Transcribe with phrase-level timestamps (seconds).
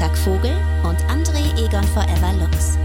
[0.00, 2.78] Freitag Vogel und André Egon Forever Lux.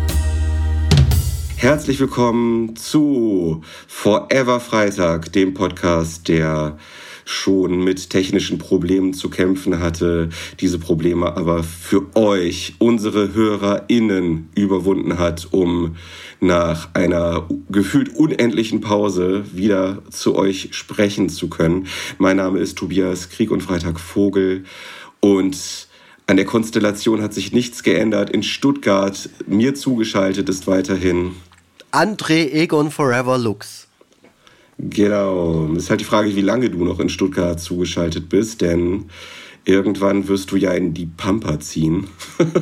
[1.55, 6.77] Herzlich willkommen zu Forever Freitag, dem Podcast, der
[7.23, 10.27] schon mit technischen Problemen zu kämpfen hatte,
[10.59, 15.95] diese Probleme aber für euch, unsere HörerInnen, überwunden hat, um
[16.41, 21.87] nach einer gefühlt unendlichen Pause wieder zu euch sprechen zu können.
[22.17, 24.65] Mein Name ist Tobias Krieg und Freitag Vogel
[25.21, 25.84] und
[26.27, 28.29] an der Konstellation hat sich nichts geändert.
[28.29, 31.33] In Stuttgart, mir zugeschaltet ist weiterhin
[31.91, 33.87] André Egon Forever Lux.
[34.77, 35.69] Genau.
[35.75, 39.05] Es ist halt die Frage, wie lange du noch in Stuttgart zugeschaltet bist, denn
[39.63, 42.07] irgendwann wirst du ja in die Pampa ziehen.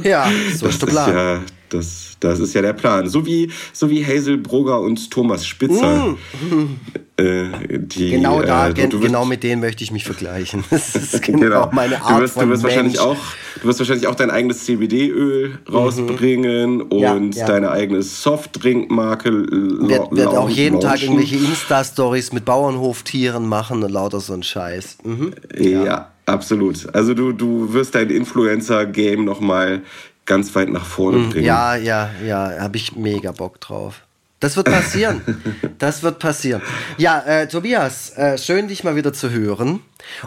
[0.03, 1.13] Ja, so ist der Plan.
[1.15, 1.41] Ja,
[1.73, 3.09] das, das ist ja der Plan.
[3.09, 6.15] So wie, so wie Hazel Brugger und Thomas Spitzer.
[6.51, 6.79] Mm.
[7.15, 10.63] Äh, die, genau da, äh, du, genau mit denen möchte ich mich vergleichen.
[10.71, 11.69] Das ist genau, genau.
[11.71, 12.75] meine Art du wirst, von du wirst Mensch.
[12.75, 13.17] wahrscheinlich auch,
[13.61, 16.81] Du wirst wahrscheinlich auch dein eigenes CBD-Öl rausbringen mhm.
[16.81, 17.47] und ja, ja.
[17.47, 19.31] deine eigene Softdrink-Marke.
[19.31, 20.89] Wird, wird auch jeden launchen.
[20.89, 24.97] Tag irgendwelche Insta-Stories mit Bauernhoftieren machen und lauter so ein Scheiß.
[25.03, 25.33] Mhm.
[25.57, 25.85] Ja.
[25.85, 26.11] ja.
[26.25, 26.93] absolut.
[26.93, 29.83] Also du, du wirst dein Influencer-Game nochmal
[30.25, 31.29] ganz weit nach vorne mhm.
[31.29, 31.45] bringen.
[31.45, 34.03] Ja, ja, ja, habe ich mega Bock drauf.
[34.43, 35.21] Das wird passieren.
[35.77, 36.61] das wird passieren.
[36.97, 39.79] Ja, äh, Tobias, äh, schön dich mal wieder zu hören.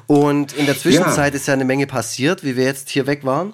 [0.06, 1.36] Und in der Zwischenzeit ja.
[1.38, 3.52] ist ja eine Menge passiert, wie wir jetzt hier weg waren.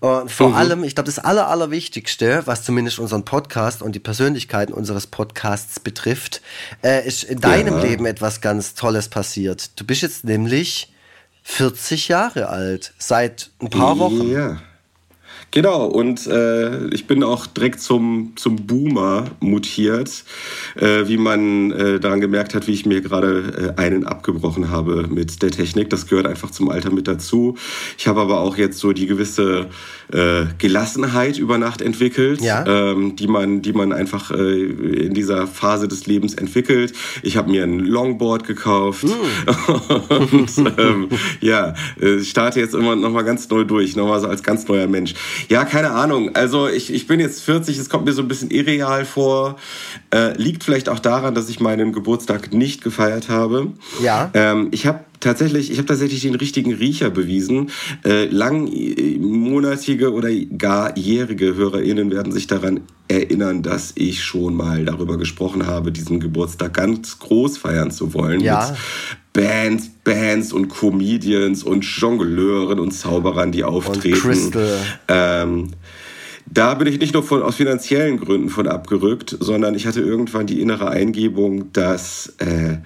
[0.00, 0.54] Und vor mhm.
[0.56, 5.78] allem, ich glaube, das Aller, Allerwichtigste, was zumindest unseren Podcast und die Persönlichkeiten unseres Podcasts
[5.78, 6.42] betrifft,
[6.82, 7.84] äh, ist in deinem ja.
[7.84, 9.78] Leben etwas ganz Tolles passiert.
[9.78, 10.92] Du bist jetzt nämlich
[11.44, 14.28] 40 Jahre alt, seit ein paar Wochen.
[14.28, 14.60] Ja.
[15.52, 20.24] Genau, und äh, ich bin auch direkt zum, zum Boomer mutiert,
[20.76, 25.08] äh, wie man äh, daran gemerkt hat, wie ich mir gerade äh, einen abgebrochen habe
[25.08, 25.90] mit der Technik.
[25.90, 27.56] Das gehört einfach zum Alter mit dazu.
[27.98, 29.68] Ich habe aber auch jetzt so die gewisse
[30.12, 32.64] äh, Gelassenheit über Nacht entwickelt, ja.
[32.66, 36.92] ähm, die, man, die man einfach äh, in dieser Phase des Lebens entwickelt.
[37.22, 40.12] Ich habe mir ein Longboard gekauft mm.
[40.12, 41.08] und ähm,
[41.40, 44.86] ja, ich starte jetzt immer noch mal ganz neu durch, nochmal so als ganz neuer
[44.86, 45.14] Mensch.
[45.48, 46.34] Ja, keine Ahnung.
[46.34, 49.56] Also ich, ich bin jetzt 40, es kommt mir so ein bisschen irreal vor.
[50.12, 53.68] Äh, liegt vielleicht auch daran, dass ich meinen Geburtstag nicht gefeiert habe.
[54.02, 54.30] Ja.
[54.34, 57.70] Ähm, ich habe tatsächlich, ich habe tatsächlich den richtigen Riecher bewiesen.
[58.04, 65.18] Äh, langmonatige oder gar jährige HörerInnen werden sich daran erinnern, dass ich schon mal darüber
[65.18, 68.40] gesprochen habe, diesen Geburtstag ganz groß feiern zu wollen.
[68.40, 68.68] Ja.
[68.70, 68.78] Mit
[69.32, 74.14] Bands, Bands und Comedians und Jongleuren und Zauberern, die auftreten.
[74.14, 74.78] Und Crystal.
[75.08, 75.70] Ähm,
[76.52, 80.46] da bin ich nicht nur von, aus finanziellen Gründen von abgerückt, sondern ich hatte irgendwann
[80.46, 82.78] die innere Eingebung, dass äh,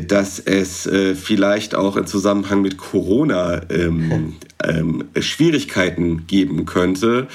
[0.00, 4.34] dass es äh, vielleicht auch im Zusammenhang mit Corona ähm,
[4.64, 7.28] ähm, Schwierigkeiten geben könnte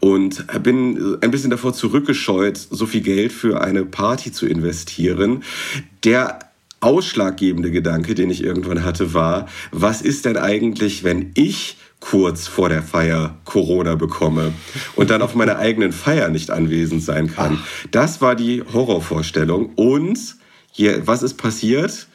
[0.00, 5.42] und bin ein bisschen davor zurückgescheut, so viel Geld für eine Party zu investieren.
[6.04, 6.38] Der
[6.80, 12.70] ausschlaggebende Gedanke, den ich irgendwann hatte, war, was ist denn eigentlich, wenn ich kurz vor
[12.70, 14.54] der Feier Corona bekomme
[14.96, 17.58] und dann auf meiner eigenen Feier nicht anwesend sein kann.
[17.90, 20.36] Das war die Horrorvorstellung und
[20.70, 22.06] hier, was ist passiert?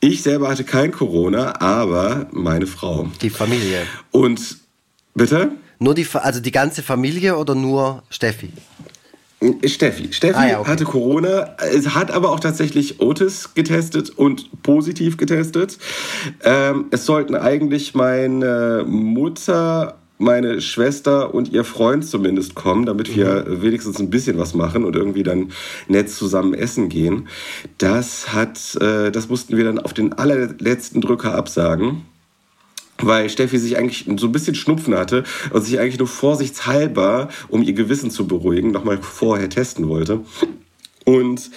[0.00, 3.08] Ich selber hatte kein Corona, aber meine Frau.
[3.20, 3.82] Die Familie.
[4.12, 4.58] Und
[5.14, 5.52] bitte?
[5.80, 8.52] Nur die, also die ganze Familie oder nur Steffi?
[9.64, 10.12] Steffi.
[10.12, 10.70] Steffi ah, ja, okay.
[10.70, 15.78] hatte Corona, es hat aber auch tatsächlich Otis getestet und positiv getestet.
[16.42, 23.46] Ähm, es sollten eigentlich meine Mutter meine Schwester und ihr Freund zumindest kommen, damit wir
[23.48, 23.62] mhm.
[23.62, 25.52] wenigstens ein bisschen was machen und irgendwie dann
[25.86, 27.28] nett zusammen essen gehen.
[27.78, 32.02] Das hat, äh, das mussten wir dann auf den allerletzten Drücker absagen
[33.00, 37.62] weil Steffi sich eigentlich so ein bisschen Schnupfen hatte und sich eigentlich nur vorsichtshalber, um
[37.62, 40.22] ihr Gewissen zu beruhigen, nochmal vorher testen wollte.
[41.04, 41.50] Und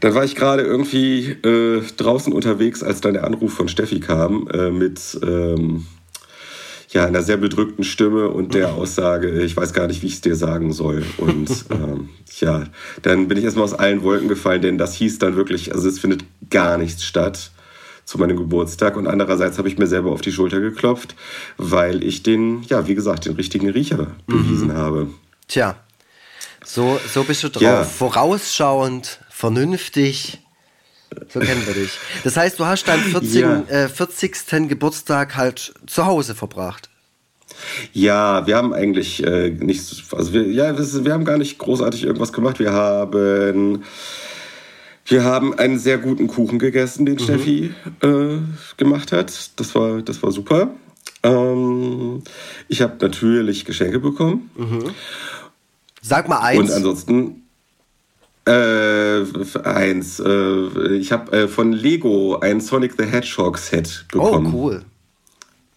[0.00, 4.48] dann war ich gerade irgendwie äh, draußen unterwegs, als dann der Anruf von Steffi kam
[4.48, 5.86] äh, mit ähm,
[6.90, 8.74] ja, einer sehr bedrückten Stimme und der mhm.
[8.74, 11.04] Aussage, ich weiß gar nicht, wie ich es dir sagen soll.
[11.18, 12.08] Und ähm,
[12.40, 12.64] ja,
[13.02, 15.98] dann bin ich erstmal aus allen Wolken gefallen, denn das hieß dann wirklich, also es
[15.98, 17.50] findet gar nichts statt
[18.04, 21.14] zu meinem Geburtstag und andererseits habe ich mir selber auf die Schulter geklopft,
[21.58, 24.08] weil ich den, ja, wie gesagt, den richtigen Riecher mhm.
[24.26, 25.08] bewiesen habe.
[25.46, 25.76] Tja,
[26.64, 27.62] so, so bist du drauf.
[27.62, 27.84] Ja.
[27.84, 30.38] Vorausschauend, vernünftig.
[31.28, 31.98] So kennen wir dich.
[32.24, 33.34] Das heißt, du hast deinen 40.
[33.40, 33.62] Ja.
[33.68, 34.68] Äh, 40.
[34.68, 36.88] Geburtstag halt zu Hause verbracht.
[37.92, 42.32] Ja, wir haben eigentlich äh, nichts, also wir, ja, wir haben gar nicht großartig irgendwas
[42.32, 42.58] gemacht.
[42.58, 43.82] Wir haben,
[45.06, 47.20] wir haben einen sehr guten Kuchen gegessen, den mhm.
[47.20, 48.38] Steffi äh,
[48.76, 49.32] gemacht hat.
[49.56, 50.70] Das war, das war super.
[51.22, 52.22] Ähm,
[52.68, 54.50] ich habe natürlich Geschenke bekommen.
[54.56, 54.90] Mhm.
[56.00, 56.60] Sag mal eins.
[56.60, 57.47] Und ansonsten
[58.48, 60.20] äh, eins.
[60.20, 64.52] Äh, ich habe äh, von Lego ein Sonic the Hedgehog Set bekommen.
[64.54, 64.82] Oh, cool.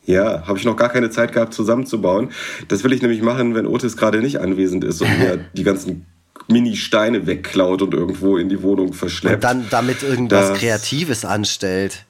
[0.06, 2.32] Ja, habe ich noch gar keine Zeit gehabt zusammenzubauen.
[2.68, 6.06] Das will ich nämlich machen, wenn Otis gerade nicht anwesend ist und mir die ganzen
[6.48, 9.36] Mini-Steine wegklaut und irgendwo in die Wohnung verschleppt.
[9.36, 12.06] Und dann damit irgendwas das, Kreatives anstellt.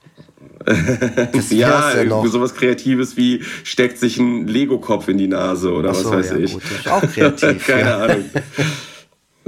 [1.50, 6.18] ja, ja sowas Kreatives wie steckt sich ein Lego-Kopf in die Nase oder so, was
[6.18, 6.54] weiß ja, ich.
[6.54, 7.66] Gut, auch kreativ.
[7.68, 7.98] Keine ja.
[7.98, 8.26] Ahnung.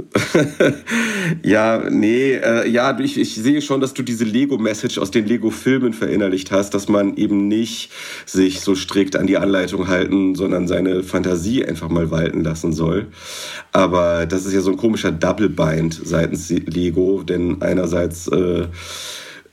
[1.44, 5.92] ja, nee, äh, ja, ich, ich sehe schon, dass du diese Lego-Message aus den Lego-Filmen
[5.92, 7.90] verinnerlicht hast, dass man eben nicht
[8.26, 13.06] sich so strikt an die Anleitung halten, sondern seine Fantasie einfach mal walten lassen soll.
[13.72, 18.66] Aber das ist ja so ein komischer Double-Bind seitens Lego, denn einerseits äh,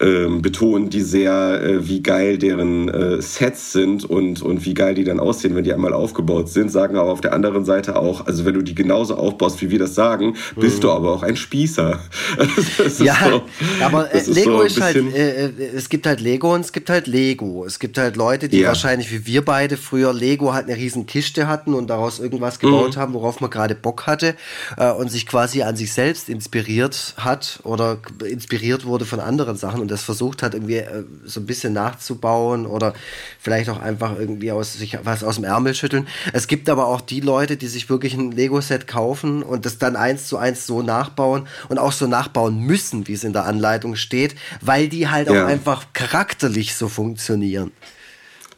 [0.02, 4.96] ähm, betonen die sehr, äh, wie geil deren äh, Sets sind und, und wie geil
[4.96, 8.26] die dann aussehen, wenn die einmal aufgebaut sind, sagen aber auf der anderen Seite auch,
[8.26, 10.82] also wenn du die genauso aufbaust, wie wir das sagen, bist mhm.
[10.82, 12.00] du aber auch ein Spießer.
[13.00, 13.44] ja, so,
[13.82, 16.90] aber äh, Lego so ist halt, äh, äh, es gibt halt Lego und es gibt
[16.90, 17.64] halt Lego.
[17.66, 18.70] Es gibt halt Leute, die ja.
[18.70, 22.96] wahrscheinlich wie wir beide früher Lego halt eine riesen Kiste hatten und daraus irgendwas gebaut
[22.96, 23.00] mhm.
[23.00, 24.36] haben, worauf man gerade Bock hatte
[24.78, 29.82] äh, und sich quasi an sich selbst inspiriert hat oder inspiriert wurde von anderen Sachen
[29.82, 32.94] und das versucht hat, irgendwie äh, so ein bisschen nachzubauen oder
[33.40, 36.08] vielleicht auch einfach irgendwie aus sich was aus dem Ärmel schütteln.
[36.34, 39.96] Es gibt aber auch die Leute, die sich wirklich ein Lego-Set kaufen und das dann
[39.96, 43.96] eins zu eins so nachbauen und auch so nachbauen müssen, wie es in der Anleitung
[43.96, 45.44] steht, weil die halt ja.
[45.44, 47.72] auch einfach charakterlich so funktionieren.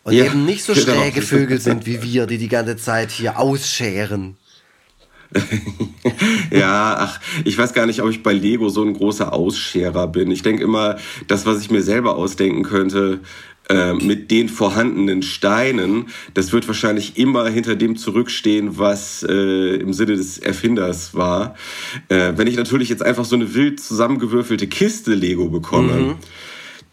[0.03, 0.93] Und ja, eben nicht so genau.
[0.93, 4.37] schräge Vögel sind wie wir, die die ganze Zeit hier ausscheren.
[6.51, 10.31] ja, ach, ich weiß gar nicht, ob ich bei Lego so ein großer Ausscherer bin.
[10.31, 10.97] Ich denke immer,
[11.27, 13.21] das, was ich mir selber ausdenken könnte,
[13.69, 19.93] äh, mit den vorhandenen Steinen, das wird wahrscheinlich immer hinter dem zurückstehen, was äh, im
[19.93, 21.55] Sinne des Erfinders war.
[22.09, 26.15] Äh, wenn ich natürlich jetzt einfach so eine wild zusammengewürfelte Kiste Lego bekomme, mhm.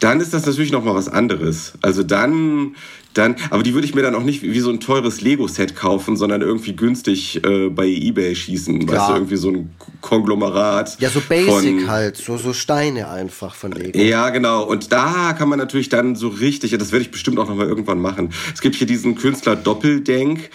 [0.01, 1.75] Dann ist das natürlich noch mal was anderes.
[1.83, 2.75] Also dann
[3.15, 6.17] dann, aber die würde ich mir dann auch nicht wie so ein teures Lego-Set kaufen,
[6.17, 8.87] sondern irgendwie günstig äh, bei Ebay schießen.
[8.87, 9.01] Klar.
[9.01, 11.01] Weißt du, irgendwie so ein Konglomerat.
[11.01, 13.99] Ja, so basic von, halt, so, so Steine einfach von Lego.
[13.99, 14.63] Ja, genau.
[14.63, 18.01] Und da kann man natürlich dann so richtig, das werde ich bestimmt auch nochmal irgendwann
[18.01, 18.33] machen.
[18.55, 20.51] Es gibt hier diesen Künstler Doppeldenk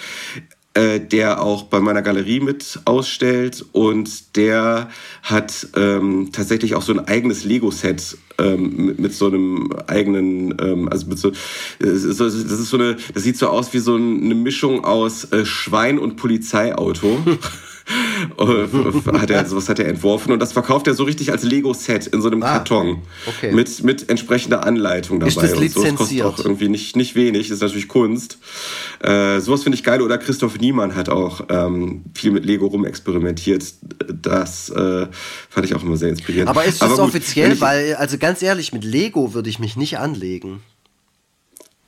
[0.76, 4.90] äh, der auch bei meiner Galerie mit ausstellt und der
[5.24, 10.90] hat ähm, tatsächlich auch so ein eigenes Lego-Set ähm, mit, mit, so einem eigenen, ähm,
[10.90, 11.32] also mit so,
[11.80, 15.98] das ist so eine, das sieht so aus wie so eine Mischung aus äh, Schwein
[15.98, 17.20] und Polizeiauto.
[19.20, 22.22] hat er, sowas hat er entworfen und das verkauft er so richtig als Lego-Set in
[22.22, 23.04] so einem ah, Karton.
[23.28, 23.52] Okay.
[23.52, 25.30] Mit, mit entsprechender Anleitung dabei.
[25.30, 25.76] Ist das lizenziert?
[25.76, 25.92] Und so.
[25.92, 28.40] Das kostet auch irgendwie nicht, nicht wenig, ist natürlich Kunst.
[29.02, 30.02] Äh, sowas finde ich geil.
[30.02, 33.64] Oder Christoph Niemann hat auch ähm, viel mit Lego rumexperimentiert.
[34.22, 35.08] Das äh,
[35.50, 36.50] fand ich auch immer sehr inspirierend.
[36.50, 37.60] Aber ist das Aber gut, offiziell?
[37.62, 40.62] Weil, also ganz ehrlich, mit Lego würde ich mich nicht anlegen.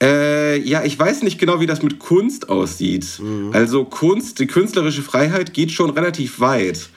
[0.01, 3.19] Äh, ja, ich weiß nicht genau, wie das mit Kunst aussieht.
[3.19, 3.51] Mhm.
[3.53, 6.89] Also Kunst, die künstlerische Freiheit geht schon relativ weit.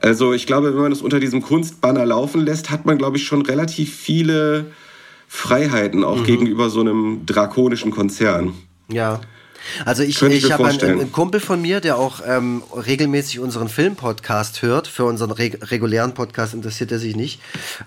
[0.00, 3.24] Also ich glaube, wenn man das unter diesem Kunstbanner laufen lässt, hat man, glaube ich,
[3.24, 4.66] schon relativ viele
[5.26, 6.24] Freiheiten auch mhm.
[6.24, 8.54] gegenüber so einem drakonischen Konzern.
[8.88, 9.20] Ja.
[9.84, 13.68] Also ich, ich, ich habe einen, einen, Kumpel von mir, der auch ähm, regelmäßig unseren
[13.68, 14.88] Filmpodcast hört.
[14.88, 17.40] Für unseren reg regulären Podcast interessiert er sich nicht.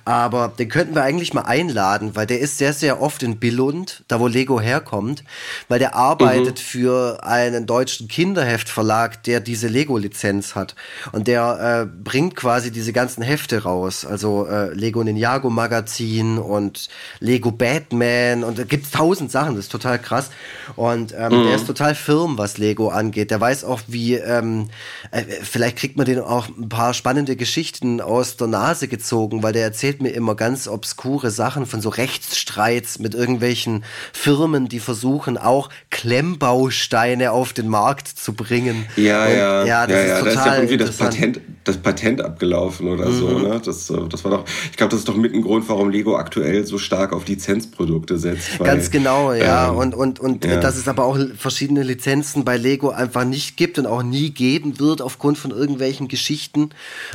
[0.05, 4.03] Aber den könnten wir eigentlich mal einladen, weil der ist sehr, sehr oft in Billund,
[4.07, 5.23] da wo Lego herkommt,
[5.67, 6.63] weil der arbeitet mhm.
[6.63, 10.75] für einen deutschen Kinderheftverlag, der diese Lego-Lizenz hat.
[11.11, 14.05] Und der äh, bringt quasi diese ganzen Hefte raus.
[14.05, 19.65] Also äh, Lego Ninjago Magazin und Lego Batman und da gibt es tausend Sachen, das
[19.65, 20.29] ist total krass.
[20.75, 21.43] Und ähm, mhm.
[21.45, 23.29] der ist total firm, was Lego angeht.
[23.29, 24.69] Der weiß auch, wie, ähm,
[25.11, 29.53] äh, vielleicht kriegt man den auch ein paar spannende Geschichten aus der Nase gezogen, weil
[29.53, 33.83] der erzählt mir immer ganz obskure Sachen von so Rechtsstreits mit irgendwelchen
[34.13, 38.87] Firmen, die versuchen auch Klemmbausteine auf den Markt zu bringen.
[38.95, 40.17] Ja, Und, ja, ja, das ja, ist ja.
[40.17, 43.19] total da ist ja irgendwie das Patent, das Patent abgelaufen oder mhm.
[43.19, 43.39] so.
[43.39, 43.61] Ne?
[43.63, 46.17] Das, äh, das war doch, ich glaube, das ist doch mit ein Grund, warum Lego
[46.17, 48.59] aktuell so stark auf Lizenzprodukte setzt.
[48.59, 49.69] Weil, ganz genau, ja.
[49.69, 50.59] Ähm, und und und ja.
[50.59, 54.79] das ist aber auch verschiedene Lizenzen bei Lego einfach nicht gibt und auch nie geben
[54.79, 56.69] wird aufgrund von irgendwelchen Geschichten.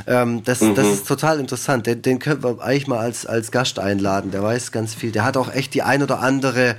[0.07, 0.75] Ähm, das, mhm.
[0.75, 1.87] das ist total interessant.
[1.87, 4.31] Den, den können wir eigentlich mal als, als Gast einladen.
[4.31, 5.13] Der weiß ganz viel.
[5.13, 6.75] Der hat auch echt die ein oder andere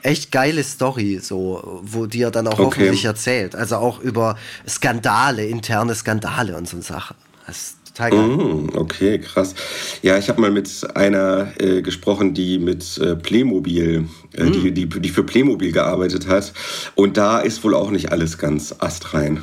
[0.00, 2.64] echt geile Story, so, wo die er dann auch okay.
[2.64, 3.54] hoffentlich erzählt.
[3.54, 7.16] Also auch über Skandale, interne Skandale und so Sachen.
[7.46, 8.12] Das geil.
[8.12, 9.54] Mm, okay, krass.
[10.02, 14.52] Ja, ich habe mal mit einer äh, gesprochen, die mit äh, Playmobil, äh, mm.
[14.52, 16.52] die, die, die für Playmobil gearbeitet hat.
[16.94, 19.42] Und da ist wohl auch nicht alles ganz astrein.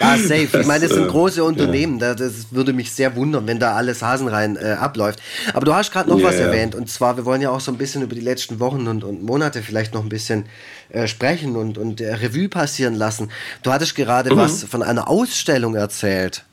[0.00, 0.48] Ja, safe.
[0.52, 1.98] Das, ich meine, das sind äh, große Unternehmen.
[1.98, 2.14] Ja.
[2.14, 5.20] Das würde mich sehr wundern, wenn da alles hasenrein äh, abläuft.
[5.54, 6.74] Aber du hast gerade noch yeah, was erwähnt.
[6.74, 9.22] Und zwar, wir wollen ja auch so ein bisschen über die letzten Wochen und, und
[9.22, 10.44] Monate vielleicht noch ein bisschen
[10.90, 13.30] äh, sprechen und, und Revue passieren lassen.
[13.62, 14.38] Du hattest gerade mhm.
[14.38, 16.44] was von einer Ausstellung erzählt.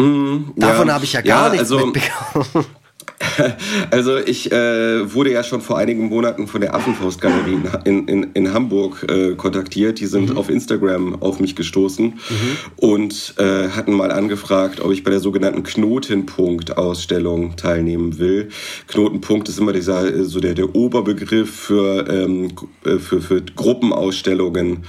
[0.00, 0.94] Mhm, Davon ja.
[0.94, 2.66] habe ich ja gar ja, nichts also, mitbekommen.
[3.90, 8.52] Also ich äh, wurde ja schon vor einigen Monaten von der Affenfaustgalerie in, in, in
[8.52, 10.00] Hamburg äh, kontaktiert.
[10.00, 10.38] Die sind mhm.
[10.38, 12.56] auf Instagram auf mich gestoßen mhm.
[12.76, 18.48] und äh, hatten mal angefragt, ob ich bei der sogenannten Knotenpunkt-Ausstellung teilnehmen will.
[18.88, 22.52] Knotenpunkt ist immer dieser so der, der Oberbegriff für, ähm,
[22.84, 24.84] äh, für, für Gruppenausstellungen,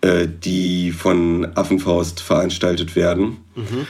[0.00, 3.38] äh, die von Affenfaust veranstaltet werden.
[3.54, 3.86] Mhm.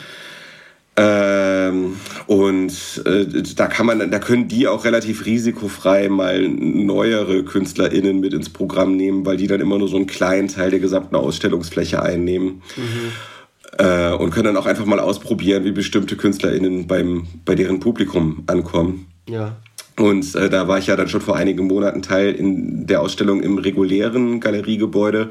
[1.01, 8.19] Ähm, und äh, da kann man, da können die auch relativ risikofrei mal neuere KünstlerInnen
[8.19, 11.15] mit ins Programm nehmen, weil die dann immer nur so einen kleinen Teil der gesamten
[11.15, 12.63] Ausstellungsfläche einnehmen.
[12.77, 13.13] Mhm.
[13.79, 18.43] Äh, und können dann auch einfach mal ausprobieren, wie bestimmte KünstlerInnen beim, bei deren Publikum
[18.49, 19.07] ankommen.
[19.29, 19.57] Ja.
[19.99, 23.43] Und äh, da war ich ja dann schon vor einigen Monaten Teil in der Ausstellung
[23.43, 25.31] im regulären Galeriegebäude.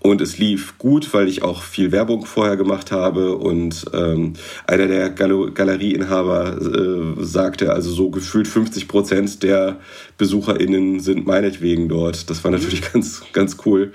[0.00, 3.36] Und es lief gut, weil ich auch viel Werbung vorher gemacht habe.
[3.36, 4.32] Und ähm,
[4.66, 9.78] einer der Gal Galerieinhaber äh, sagte, also so gefühlt 50 Prozent der
[10.18, 12.28] BesucherInnen sind meinetwegen dort.
[12.30, 13.92] Das war natürlich ganz, ganz cool.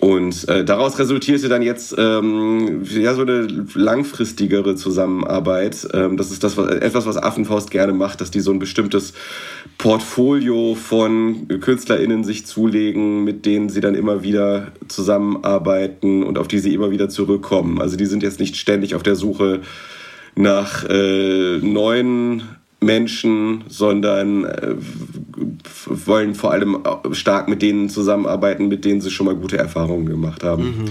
[0.00, 5.88] Und äh, daraus resultierte dann jetzt ähm, ja so eine langfristigere Zusammenarbeit.
[5.92, 9.12] Ähm, das ist das was, etwas, was Affenfaust gerne macht, dass die so ein bestimmtes
[9.76, 16.60] Portfolio von KünstlerInnen sich zulegen, mit denen sie dann immer wieder zusammenarbeiten und auf die
[16.60, 17.80] sie immer wieder zurückkommen.
[17.80, 19.62] Also die sind jetzt nicht ständig auf der Suche
[20.36, 22.42] nach äh, neuen
[22.80, 24.74] Menschen, sondern äh,
[25.86, 26.78] wollen vor allem
[27.12, 30.64] stark mit denen zusammenarbeiten, mit denen sie schon mal gute Erfahrungen gemacht haben.
[30.64, 30.84] Mhm.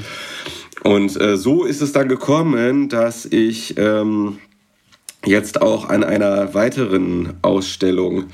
[0.83, 4.37] Und äh, so ist es dann gekommen, dass ich ähm,
[5.25, 8.25] jetzt auch an einer weiteren Ausstellung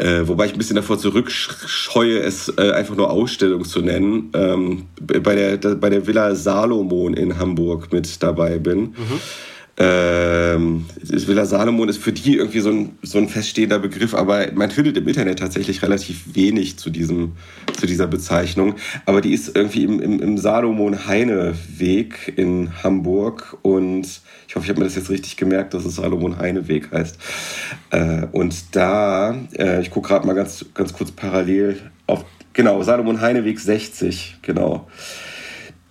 [0.00, 4.86] äh, wobei ich ein bisschen davor zurückscheue, es äh, einfach nur Ausstellung zu nennen, ähm,
[4.98, 8.80] bei, der, bei der Villa Salomon in Hamburg mit dabei bin.
[8.80, 9.20] Mhm.
[9.82, 14.70] Ähm, Villa Salomon ist für die irgendwie so ein, so ein feststehender Begriff, aber man
[14.70, 17.32] findet im Internet tatsächlich relativ wenig zu, diesem,
[17.78, 18.74] zu dieser Bezeichnung.
[19.06, 24.80] Aber die ist irgendwie im, im, im Salomon-Heine-Weg in Hamburg und ich hoffe, ich habe
[24.80, 27.16] mir das jetzt richtig gemerkt, dass es Salomon-Heine-Weg heißt.
[27.90, 33.58] Äh, und da, äh, ich gucke gerade mal ganz, ganz kurz parallel auf, genau, Salomon-Heine-Weg
[33.58, 34.88] 60, genau.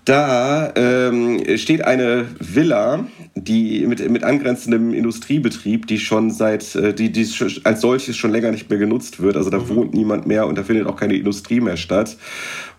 [0.06, 7.12] Da ähm, steht eine Villa, die mit, mit angrenzendem Industriebetrieb, die schon seit, äh, die,
[7.12, 7.27] die
[7.63, 9.38] als solches schon länger nicht mehr genutzt wird.
[9.38, 9.70] Also da mhm.
[9.70, 12.18] wohnt niemand mehr und da findet auch keine Industrie mehr statt.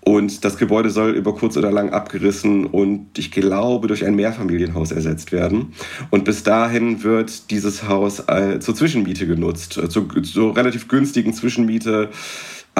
[0.02, 4.92] Und das Gebäude soll über kurz oder lang abgerissen und ich glaube durch ein Mehrfamilienhaus
[4.92, 5.74] ersetzt werden.
[6.08, 11.34] Und bis dahin wird dieses Haus äh, zur Zwischenmiete genutzt, äh, zur, zur relativ günstigen
[11.34, 12.08] Zwischenmiete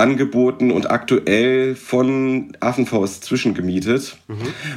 [0.01, 4.17] angeboten und aktuell von Affenfaust zwischengemietet.
[4.29, 4.35] Mhm.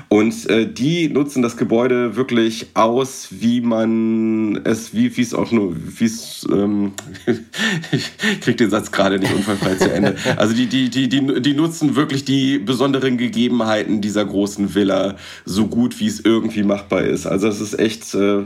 [0.09, 5.75] Und äh, die nutzen das Gebäude wirklich aus, wie man es, wie es auch nur,
[5.75, 6.91] wie es, ähm,
[7.91, 8.11] ich
[8.41, 10.15] krieg den Satz gerade nicht unfallfrei zu Ende.
[10.35, 15.15] Also die, die, die, die, die nutzen wirklich die besonderen Gegebenheiten dieser großen Villa
[15.45, 17.25] so gut, wie es irgendwie machbar ist.
[17.25, 18.13] Also es ist echt...
[18.13, 18.43] Äh,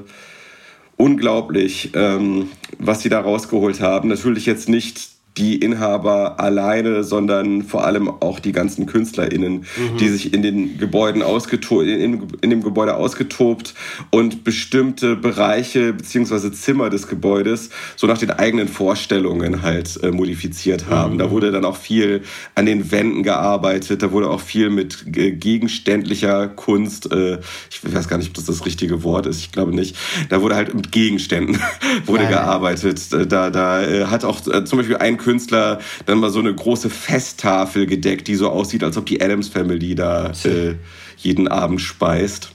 [0.98, 4.10] unglaublich, ähm, was sie da rausgeholt haben.
[4.10, 9.98] Natürlich jetzt nicht die Inhaber alleine, sondern vor allem auch die ganzen KünstlerInnen, mhm.
[10.00, 13.74] die sich in den Gebäuden ausgetobt, in, in, dem Gebäude ausgetobt
[14.10, 16.52] und bestimmte Bereiche bzw.
[16.52, 21.14] Zimmer des Gebäudes so nach den eigenen Vorstellungen halt äh, modifiziert haben.
[21.14, 21.18] Mhm.
[21.20, 22.24] Da wurde dann auch viel
[22.56, 27.40] an den Wänden gearbeitet, da wurde auch viel mit äh, gegenständlicher Kunst, äh,
[27.70, 29.96] ich weiß gar nicht, ob das das richtige Wort ist, ich glaube nicht,
[30.30, 31.60] da wurde halt mit Gegenständen
[32.06, 33.02] wurde ja, gearbeitet.
[33.32, 36.90] Da, da äh, hat auch äh, zum Beispiel ein Künstler dann mal so eine große
[36.90, 40.76] Festtafel gedeckt, die so aussieht, als ob die Adams Family da äh,
[41.18, 42.52] jeden Abend speist.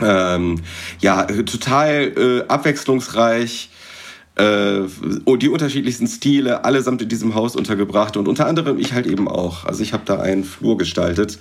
[0.00, 0.62] Ähm,
[1.00, 3.68] ja, total äh, abwechslungsreich.
[4.36, 4.84] Äh,
[5.36, 9.66] die unterschiedlichsten Stile, allesamt in diesem Haus untergebracht und unter anderem ich halt eben auch.
[9.66, 11.38] Also ich habe da einen Flur gestaltet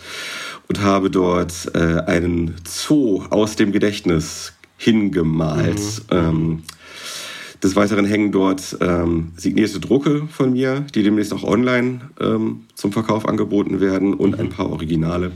[0.67, 5.79] und habe dort äh, einen Zoo aus dem Gedächtnis hingemalt.
[6.11, 6.17] Mhm.
[6.17, 6.63] Ähm,
[7.63, 12.91] des Weiteren hängen dort ähm, signierte Drucke von mir, die demnächst auch online ähm, zum
[12.91, 15.31] Verkauf angeboten werden und ein paar Originale.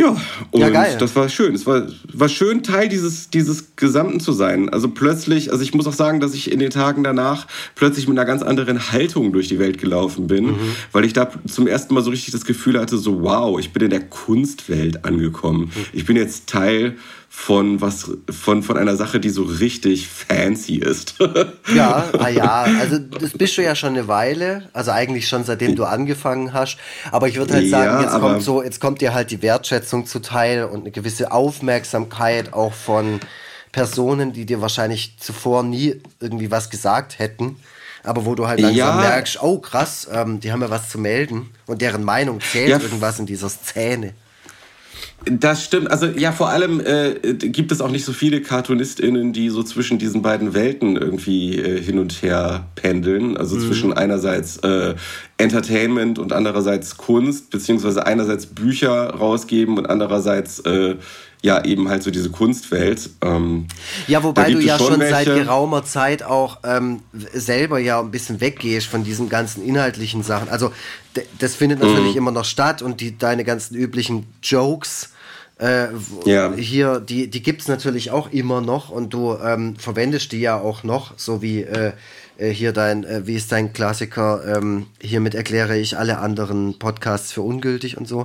[0.00, 0.16] Ja,
[0.50, 0.96] und ja, geil.
[0.98, 1.54] das war schön.
[1.54, 4.70] Es war, war schön, Teil dieses, dieses Gesamten zu sein.
[4.70, 8.16] Also plötzlich, also ich muss auch sagen, dass ich in den Tagen danach plötzlich mit
[8.16, 10.58] einer ganz anderen Haltung durch die Welt gelaufen bin, mhm.
[10.92, 13.82] weil ich da zum ersten Mal so richtig das Gefühl hatte, so wow, ich bin
[13.82, 15.64] in der Kunstwelt angekommen.
[15.64, 15.84] Mhm.
[15.92, 16.96] Ich bin jetzt Teil
[17.32, 21.14] von was von, von einer Sache, die so richtig fancy ist.
[21.74, 25.76] ja, ah ja, also das bist du ja schon eine Weile, also eigentlich schon seitdem
[25.76, 26.78] du angefangen hast.
[27.12, 30.06] Aber ich würde halt sagen, ja, jetzt kommt so, jetzt kommt dir halt die Wertschätzung
[30.06, 33.20] zuteil und eine gewisse Aufmerksamkeit auch von
[33.70, 37.56] Personen, die dir wahrscheinlich zuvor nie irgendwie was gesagt hätten.
[38.02, 39.08] Aber wo du halt langsam ja.
[39.08, 42.80] merkst, oh krass, ähm, die haben ja was zu melden und deren Meinung zählt ja.
[42.80, 44.14] irgendwas in dieser Szene.
[45.26, 45.90] Das stimmt.
[45.90, 49.98] Also ja, vor allem äh, gibt es auch nicht so viele KartonistInnen, die so zwischen
[49.98, 53.36] diesen beiden Welten irgendwie äh, hin und her pendeln.
[53.36, 53.60] Also mhm.
[53.60, 54.94] zwischen einerseits äh,
[55.36, 60.96] Entertainment und andererseits Kunst, beziehungsweise einerseits Bücher rausgeben und andererseits äh,
[61.42, 63.10] ja eben halt so diese Kunstwelt.
[63.22, 63.66] Ähm,
[64.06, 67.00] ja, wobei du ja schon, schon seit geraumer Zeit auch ähm,
[67.32, 70.48] selber ja ein bisschen weggehst von diesen ganzen inhaltlichen Sachen.
[70.48, 70.72] Also
[71.38, 72.18] das findet natürlich mhm.
[72.18, 75.10] immer noch statt und die, deine ganzen üblichen Jokes.
[75.58, 75.88] Äh,
[76.24, 76.52] ja.
[76.54, 80.58] Hier, die, die gibt es natürlich auch immer noch und du ähm, verwendest die ja
[80.58, 81.92] auch noch, so wie äh,
[82.40, 87.32] äh, hier dein, äh, wie ist dein Klassiker, ähm, hiermit erkläre ich alle anderen Podcasts
[87.32, 88.24] für ungültig und so.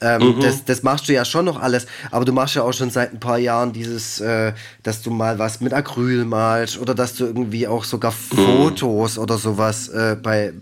[0.00, 0.40] Ähm, mhm.
[0.40, 3.12] das, das machst du ja schon noch alles, aber du machst ja auch schon seit
[3.12, 4.52] ein paar Jahren dieses, äh,
[4.82, 8.36] dass du mal was mit Acryl malst oder dass du irgendwie auch sogar mhm.
[8.36, 10.52] Fotos oder sowas äh, bei, äh,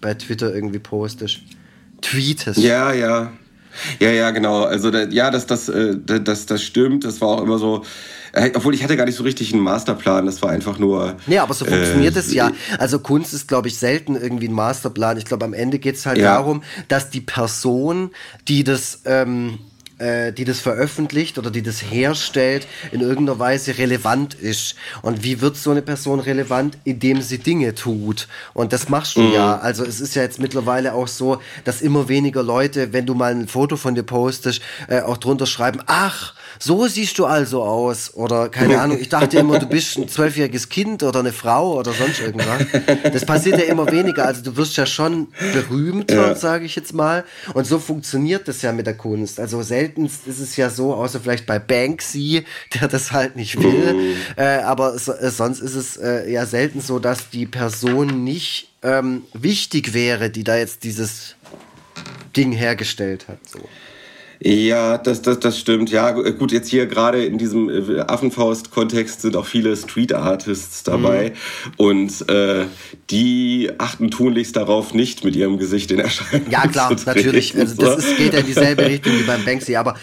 [0.00, 1.40] bei Twitter irgendwie postest.
[2.00, 2.58] Tweetest.
[2.58, 3.32] Ja, ja.
[4.00, 4.64] Ja, ja, genau.
[4.64, 7.04] Also da, ja, das, das, äh, das, das stimmt.
[7.04, 7.84] Das war auch immer so.
[8.32, 11.16] Äh, obwohl ich hatte gar nicht so richtig einen Masterplan, das war einfach nur.
[11.26, 12.50] Nee, aber so funktioniert äh, es ja.
[12.78, 15.16] Also Kunst ist, glaube ich, selten irgendwie ein Masterplan.
[15.16, 16.34] Ich glaube, am Ende geht es halt ja.
[16.34, 18.10] darum, dass die Person,
[18.48, 19.00] die das.
[19.04, 19.58] Ähm,
[19.98, 24.76] äh, die das veröffentlicht oder die das herstellt, in irgendeiner Weise relevant ist.
[25.02, 28.28] Und wie wird so eine Person relevant, indem sie Dinge tut?
[28.54, 29.32] Und das machst du mhm.
[29.32, 29.58] ja.
[29.58, 33.32] Also es ist ja jetzt mittlerweile auch so, dass immer weniger Leute, wenn du mal
[33.32, 38.14] ein Foto von dir postest, äh, auch drunter schreiben, ach, so siehst du also aus.
[38.14, 41.92] Oder keine Ahnung, ich dachte immer, du bist ein zwölfjähriges Kind oder eine Frau oder
[41.92, 42.62] sonst irgendwas.
[43.12, 44.26] Das passiert ja immer weniger.
[44.26, 46.34] Also du wirst ja schon berühmter, ja.
[46.34, 47.24] sage ich jetzt mal.
[47.54, 49.40] Und so funktioniert das ja mit der Kunst.
[49.40, 52.44] Also selten ist es ja so, außer vielleicht bei Banksy,
[52.74, 53.94] der das halt nicht will.
[53.94, 54.16] Mhm.
[54.36, 58.68] Äh, aber so, äh, sonst ist es äh, ja selten so, dass die Person nicht
[58.82, 61.36] ähm, wichtig wäre, die da jetzt dieses
[62.36, 63.38] Ding hergestellt hat.
[63.48, 63.60] So.
[64.40, 65.90] Ja, das, das, das stimmt.
[65.90, 71.72] Ja, gut, jetzt hier gerade in diesem äh, Affenfaust-Kontext sind auch viele Street-Artists dabei mhm.
[71.76, 72.66] und äh,
[73.10, 77.58] die achten tunlichst darauf, nicht mit ihrem Gesicht in Erscheinung Ja, klar, zu treten, natürlich.
[77.58, 79.94] Also das ist, geht ja in dieselbe Richtung wie beim Banksy, aber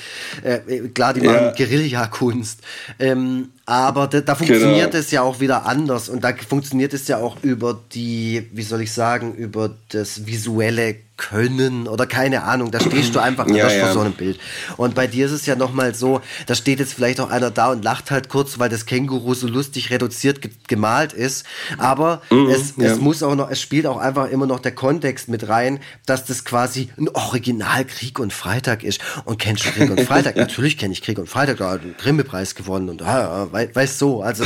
[0.41, 1.51] äh, klar, die machen ja.
[1.51, 2.61] Guerilla-Kunst.
[2.99, 4.99] Ähm, aber da, da funktioniert genau.
[4.99, 8.81] es ja auch wieder anders und da funktioniert es ja auch über die, wie soll
[8.81, 13.85] ich sagen, über das visuelle können oder keine Ahnung, da stehst du einfach ja, ja.
[13.85, 14.39] vor so einem Bild.
[14.77, 17.71] Und bei dir ist es ja nochmal so, da steht jetzt vielleicht auch einer da
[17.71, 21.45] und lacht halt kurz, weil das Känguru so lustig reduziert ge gemalt ist.
[21.77, 22.91] Aber mhm, es, ja.
[22.91, 26.25] es muss auch noch, es spielt auch einfach immer noch der Kontext mit rein, dass
[26.25, 28.99] das quasi ein Original Krieg und Freitag ist.
[29.25, 30.35] Und kennst du Krieg und Freitag?
[30.35, 34.21] Natürlich kenne ich Krieg und Freitag, da hat einen Grimme-Preis gewonnen und ah, weißt so,
[34.21, 34.43] also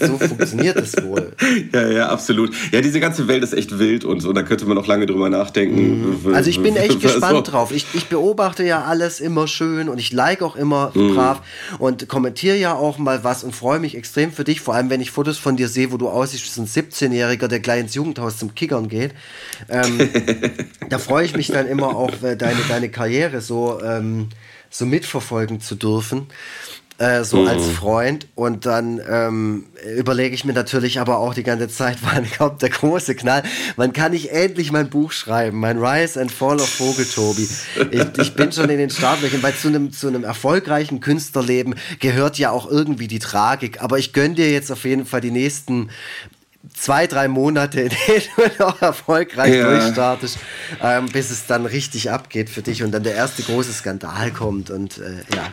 [0.00, 1.32] so funktioniert es wohl.
[1.72, 2.54] Ja, ja, absolut.
[2.70, 5.30] Ja, diese ganze Welt ist echt wild und so, da könnte man noch lange drüber
[5.30, 6.20] nachdenken.
[6.22, 6.34] Mhm.
[6.34, 7.72] Also ich bin echt gespannt drauf.
[7.72, 11.14] Ich, ich beobachte ja alles immer schön und ich like auch immer mhm.
[11.14, 11.42] brav
[11.78, 15.00] und kommentiere ja auch mal was und freue mich extrem für dich, vor allem wenn
[15.00, 18.36] ich Fotos von dir sehe, wo du aussiehst wie ein 17-Jähriger, der gleich ins Jugendhaus
[18.36, 19.12] zum Kickern geht.
[19.70, 20.10] Ähm,
[20.90, 24.28] da freue ich mich dann immer auch, äh, deine, deine Karriere so, ähm,
[24.68, 26.26] so mitverfolgen zu dürfen
[26.98, 27.48] äh, so mhm.
[27.48, 28.26] als Freund.
[28.34, 32.70] Und dann ähm, überlege ich mir natürlich aber auch die ganze Zeit, wann kommt der
[32.70, 33.42] große Knall?
[33.76, 35.58] Wann kann ich endlich mein Buch schreiben?
[35.58, 37.48] Mein Rise and Fall of Vogeltobi.
[37.90, 42.38] Ich, ich bin schon in den Startlöchern, weil zu einem, zu einem erfolgreichen Künstlerleben gehört
[42.38, 43.82] ja auch irgendwie die Tragik.
[43.82, 45.90] Aber ich gönne dir jetzt auf jeden Fall die nächsten
[46.74, 49.70] zwei, drei Monate, in denen du noch erfolgreich ja.
[49.70, 50.38] durchstartest,
[50.82, 54.70] ähm, bis es dann richtig abgeht für dich und dann der erste große Skandal kommt
[54.70, 55.52] und äh, ja.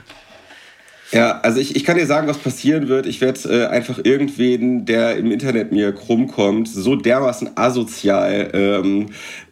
[1.14, 3.06] Ja, also ich, ich kann dir sagen, was passieren wird.
[3.06, 9.10] Ich werde äh, einfach irgendwen, der im Internet mir krumm kommt, so dermaßen asozial ähm,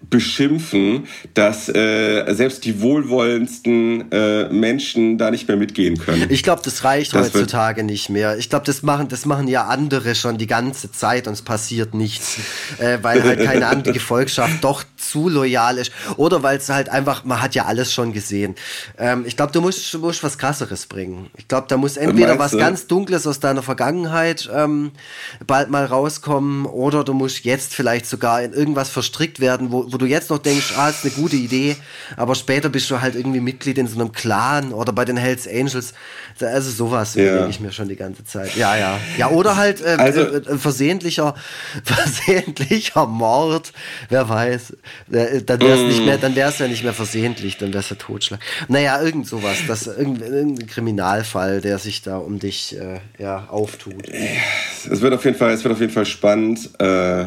[0.09, 6.27] beschimpfen, dass äh, selbst die wohlwollendsten äh, Menschen da nicht mehr mitgehen können.
[6.29, 8.37] Ich glaube, das reicht das heutzutage nicht mehr.
[8.37, 11.93] Ich glaube, das machen, das machen ja andere schon die ganze Zeit und es passiert
[11.93, 12.37] nichts,
[12.79, 17.23] äh, weil halt keine andere Gefolgschaft doch zu loyal ist oder weil es halt einfach,
[17.23, 18.55] man hat ja alles schon gesehen.
[18.97, 21.29] Ähm, ich glaube, du musst, musst was krasseres bringen.
[21.37, 24.91] Ich glaube, da muss entweder was ganz Dunkles aus deiner Vergangenheit ähm,
[25.45, 29.97] bald mal rauskommen oder du musst jetzt vielleicht sogar in irgendwas verstrickt werden, wo, wo
[29.97, 31.75] du jetzt noch denkst, ah, ist eine gute Idee,
[32.15, 35.45] aber später bist du halt irgendwie Mitglied in so einem Clan oder bei den Hells
[35.45, 35.93] Angels.
[36.39, 37.23] Also sowas ja.
[37.23, 38.55] überlege ich mir schon die ganze Zeit.
[38.55, 38.97] Ja, ja.
[39.17, 41.35] Ja, oder halt äh, also, äh, versehentlicher,
[41.83, 43.73] versehentlicher Mord,
[44.07, 44.71] wer weiß.
[45.11, 47.83] Äh, dann wäre es nicht mehr, dann wäre es ja nicht mehr versehentlich, dann wäre
[47.83, 48.39] es ja Totschlag.
[48.69, 54.09] Naja, irgend sowas, das irgendein, irgendein Kriminalfall, der sich da um dich äh, ja, auftut.
[54.89, 56.69] Es wird auf jeden Fall, es wird auf jeden Fall spannend.
[56.79, 57.25] Äh,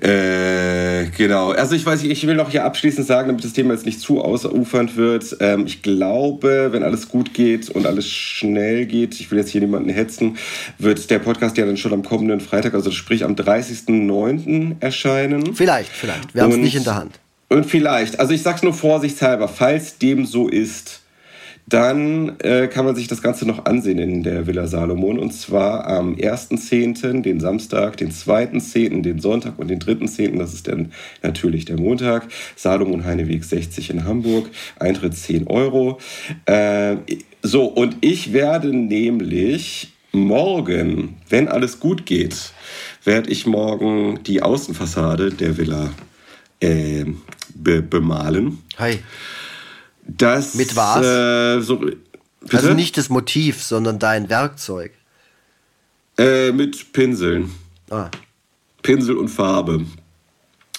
[0.00, 1.52] äh, genau.
[1.52, 4.22] Also ich weiß, ich will noch hier abschließend sagen, damit das Thema jetzt nicht zu
[4.22, 5.36] ausufernd wird.
[5.40, 9.62] Ähm, ich glaube, wenn alles gut geht und alles schnell geht, ich will jetzt hier
[9.62, 10.36] niemanden hetzen,
[10.78, 14.76] wird der Podcast ja dann schon am kommenden Freitag, also sprich am 30.09.
[14.80, 15.54] erscheinen.
[15.54, 16.34] Vielleicht, vielleicht.
[16.34, 17.18] Wir haben es nicht in der Hand.
[17.48, 18.20] Und vielleicht.
[18.20, 21.05] Also ich sag's nur vorsichtshalber, falls dem so ist
[21.68, 25.18] dann äh, kann man sich das Ganze noch ansehen in der Villa Salomon.
[25.18, 30.68] Und zwar am 1.10., den Samstag, den 2.10., den Sonntag und den 3.10., das ist
[30.68, 32.28] dann natürlich der Montag.
[32.54, 34.48] Salomon Heineweg 60 in Hamburg.
[34.78, 35.98] Eintritt 10 Euro.
[36.44, 36.98] Äh,
[37.42, 42.52] so, und ich werde nämlich morgen, wenn alles gut geht,
[43.04, 45.90] werde ich morgen die Außenfassade der Villa
[46.60, 47.04] äh,
[47.54, 48.58] be bemalen.
[48.78, 48.98] Hi.
[50.06, 51.04] Das, Mit was?
[51.04, 51.80] Äh, so,
[52.52, 54.92] also nicht das Motiv, sondern dein Werkzeug.
[56.18, 57.50] Äh, mit Pinseln.
[57.90, 58.10] Ah.
[58.82, 59.84] Pinsel und Farbe.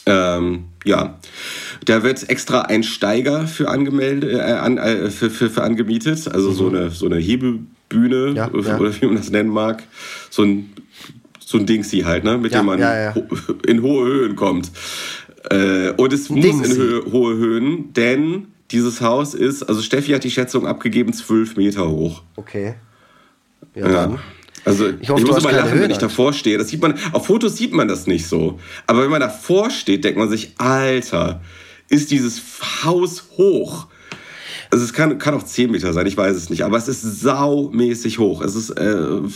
[0.06, 1.20] Ähm, ja,
[1.86, 6.52] da wird extra ein Steiger für angemeldet, äh, an, äh, für, für, für, angemietet, also
[6.52, 6.56] mhm.
[6.56, 8.78] so eine so eine Hebebühne ja, ja.
[8.78, 9.84] oder wie man das nennen mag,
[10.30, 10.74] so ein
[11.40, 12.80] so ein Dingsi halt, ne, mit ja, dem man
[13.68, 14.72] in hohe Höhen kommt.
[15.50, 20.24] Äh, und es muss in Hö hohe Höhen, denn dieses Haus ist, also Steffi hat
[20.24, 22.24] die Schätzung abgegeben, zwölf Meter hoch.
[22.36, 22.76] Okay.
[23.76, 24.20] Ja, ja.
[24.66, 26.58] Also ich, hoffe, ich muss immer lachen, Höhen wenn ich davor stehe.
[26.58, 28.60] Das sieht man, auf Fotos sieht man das nicht so.
[28.86, 31.42] Aber wenn man davor steht, denkt man sich, Alter,
[31.88, 32.42] ist dieses
[32.84, 33.88] Haus hoch.
[34.70, 37.22] Also es kann, kann auch 10 Meter sein, ich weiß es nicht, aber es ist
[37.22, 38.42] saumäßig hoch.
[38.42, 38.96] Es ist äh,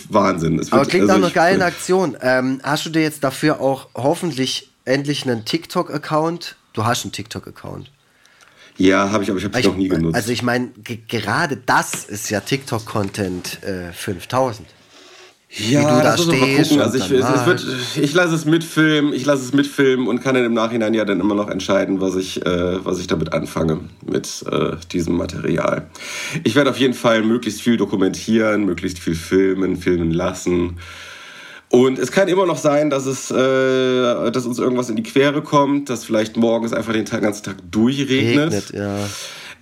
[0.10, 0.60] Wahnsinn.
[0.60, 2.18] Es aber klingt also nach einer geilen Aktion.
[2.22, 6.58] Ähm, hast du dir jetzt dafür auch hoffentlich endlich einen TikTok-Account?
[6.74, 7.90] Du hast einen TikTok-Account.
[8.82, 10.16] Ja, habe ich, aber ich habe es noch nie genutzt.
[10.16, 10.70] Also ich meine,
[11.08, 14.68] gerade das ist ja TikTok-Content äh, 5000.
[15.54, 16.78] Ja, du da stehst.
[16.80, 17.66] Also ich, es, wird,
[17.98, 21.20] ich lasse es mitfilmen, ich lasse es mitfilmen und kann dann im Nachhinein ja dann
[21.20, 25.90] immer noch entscheiden, was ich, äh, was ich damit anfange mit äh, diesem Material.
[26.44, 30.78] Ich werde auf jeden Fall möglichst viel dokumentieren, möglichst viel filmen, filmen lassen.
[31.72, 35.42] Und es kann immer noch sein, dass es, äh, dass uns irgendwas in die Quere
[35.42, 38.52] kommt, dass vielleicht morgens einfach den ganzen Tag durchregnet.
[38.52, 38.98] Regnet, ja.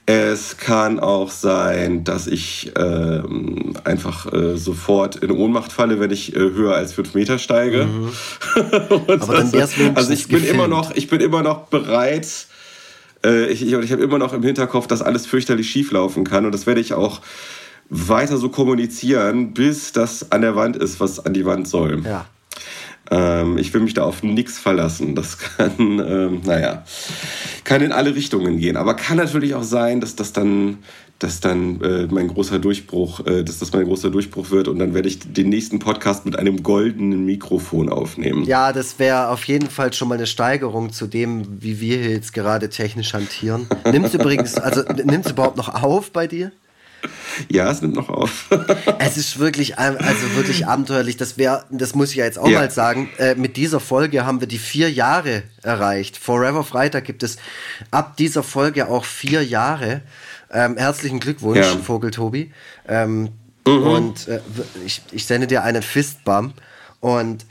[0.08, 6.36] Es kann auch sein, dass ich ähm, einfach äh, sofort in Ohnmacht falle, wenn ich
[6.36, 7.86] äh, höher als fünf Meter steige.
[7.86, 8.10] Mhm.
[9.08, 12.48] Aber dann wär's also ich bin immer noch, ich bin immer noch bereit.
[13.24, 16.43] Äh, ich ich, ich habe immer noch im Hinterkopf, dass alles fürchterlich schief laufen kann
[16.48, 17.22] und das werde ich auch
[17.89, 22.04] weiter so kommunizieren, bis das an der Wand ist, was an die Wand soll.
[22.06, 22.25] Ja.
[23.12, 25.15] Ähm, ich will mich da auf nichts verlassen.
[25.15, 26.84] Das kann, ähm, naja,
[27.63, 28.78] kann in alle Richtungen gehen.
[28.78, 30.78] Aber kann natürlich auch sein, dass das dann,
[31.17, 34.93] dass dann äh, mein großer Durchbruch, äh, dass das mein großer Durchbruch wird und dann
[34.93, 38.43] werde ich den nächsten Podcast mit einem goldenen Mikrofon aufnehmen.
[38.43, 42.12] Ja, das wäre auf jeden Fall schon mal eine Steigerung zu dem, wie wir hier
[42.12, 43.67] jetzt gerade technisch hantieren.
[43.91, 46.52] Nimmst übrigens, also nimmst überhaupt noch auf bei dir?
[47.49, 48.49] Ja, es nimmt noch auf.
[48.99, 51.17] es ist wirklich, also wirklich abenteuerlich.
[51.17, 52.59] Das wäre, das muss ich ja jetzt auch ja.
[52.59, 53.09] mal sagen.
[53.17, 56.17] Äh, mit dieser Folge haben wir die vier Jahre erreicht.
[56.17, 57.38] Forever Freitag gibt es
[57.91, 60.01] ab dieser Folge auch vier Jahre.
[60.51, 61.77] Ähm, herzlichen Glückwunsch, ja.
[61.77, 62.51] Vogel Tobi.
[62.88, 63.29] Ähm,
[63.65, 63.83] mhm.
[63.83, 64.41] Und äh,
[64.85, 66.53] ich, ich sende dir einen Fistbump.
[66.99, 67.45] Und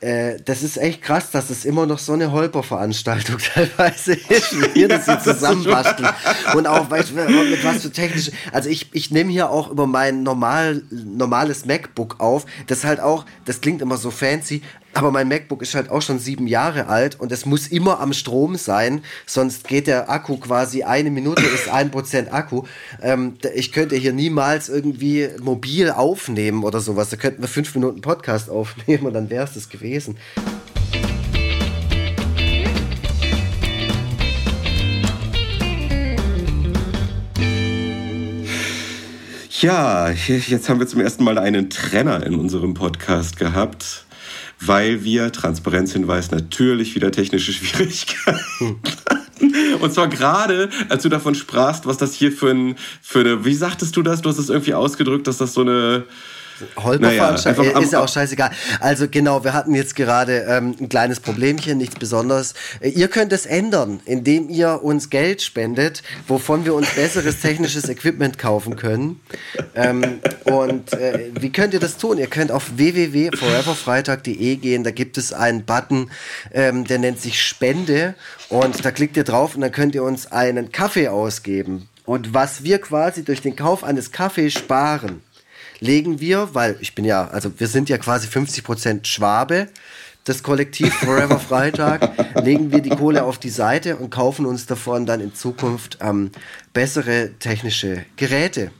[0.00, 4.74] äh, das ist echt krass, dass es immer noch so eine Holper-Veranstaltung teilweise ist, wie
[4.74, 6.08] wir das hier zusammenbasteln.
[6.54, 8.30] Und auch weißt, mit was für technisch.
[8.52, 13.24] Also ich, ich nehme hier auch über mein normal, normales MacBook auf, das halt auch,
[13.44, 14.62] das klingt immer so fancy,
[14.98, 18.12] Aber mein MacBook ist halt auch schon sieben Jahre alt und es muss immer am
[18.12, 22.64] Strom sein, sonst geht der Akku quasi eine Minute, ist ein Prozent Akku.
[23.00, 27.10] Ähm, ich könnte hier niemals irgendwie mobil aufnehmen oder sowas.
[27.10, 30.16] Da könnten wir fünf Minuten Podcast aufnehmen und dann wäre es das gewesen.
[39.60, 44.06] Ja, jetzt haben wir zum ersten Mal einen Trenner in unserem Podcast gehabt,
[44.60, 49.54] weil wir, Transparenzhinweis, natürlich wieder technische Schwierigkeiten hatten.
[49.80, 53.54] Und zwar gerade, als du davon sprachst, was das hier für, ein, für eine, wie
[53.54, 54.22] sagtest du das?
[54.22, 56.04] Du hast es irgendwie ausgedrückt, dass das so eine
[56.76, 58.50] Holperveranstaltung naja, ist ja auch scheißegal.
[58.80, 62.54] Also genau, wir hatten jetzt gerade ähm, ein kleines Problemchen, nichts Besonderes.
[62.80, 67.88] Äh, ihr könnt es ändern, indem ihr uns Geld spendet, wovon wir uns besseres technisches
[67.88, 69.20] Equipment kaufen können.
[69.74, 72.18] Ähm, und äh, wie könnt ihr das tun?
[72.18, 76.10] Ihr könnt auf www.foreverfreitag.de gehen, da gibt es einen Button,
[76.52, 78.14] ähm, der nennt sich Spende
[78.48, 81.88] und da klickt ihr drauf und dann könnt ihr uns einen Kaffee ausgeben.
[82.08, 85.20] Und was wir quasi durch den Kauf eines Kaffees sparen,
[85.80, 89.68] legen wir, weil ich bin ja, also wir sind ja quasi 50% Schwabe,
[90.24, 92.10] das Kollektiv Forever Freitag,
[92.44, 96.30] legen wir die Kohle auf die Seite und kaufen uns davon dann in Zukunft ähm,
[96.72, 98.70] bessere technische Geräte.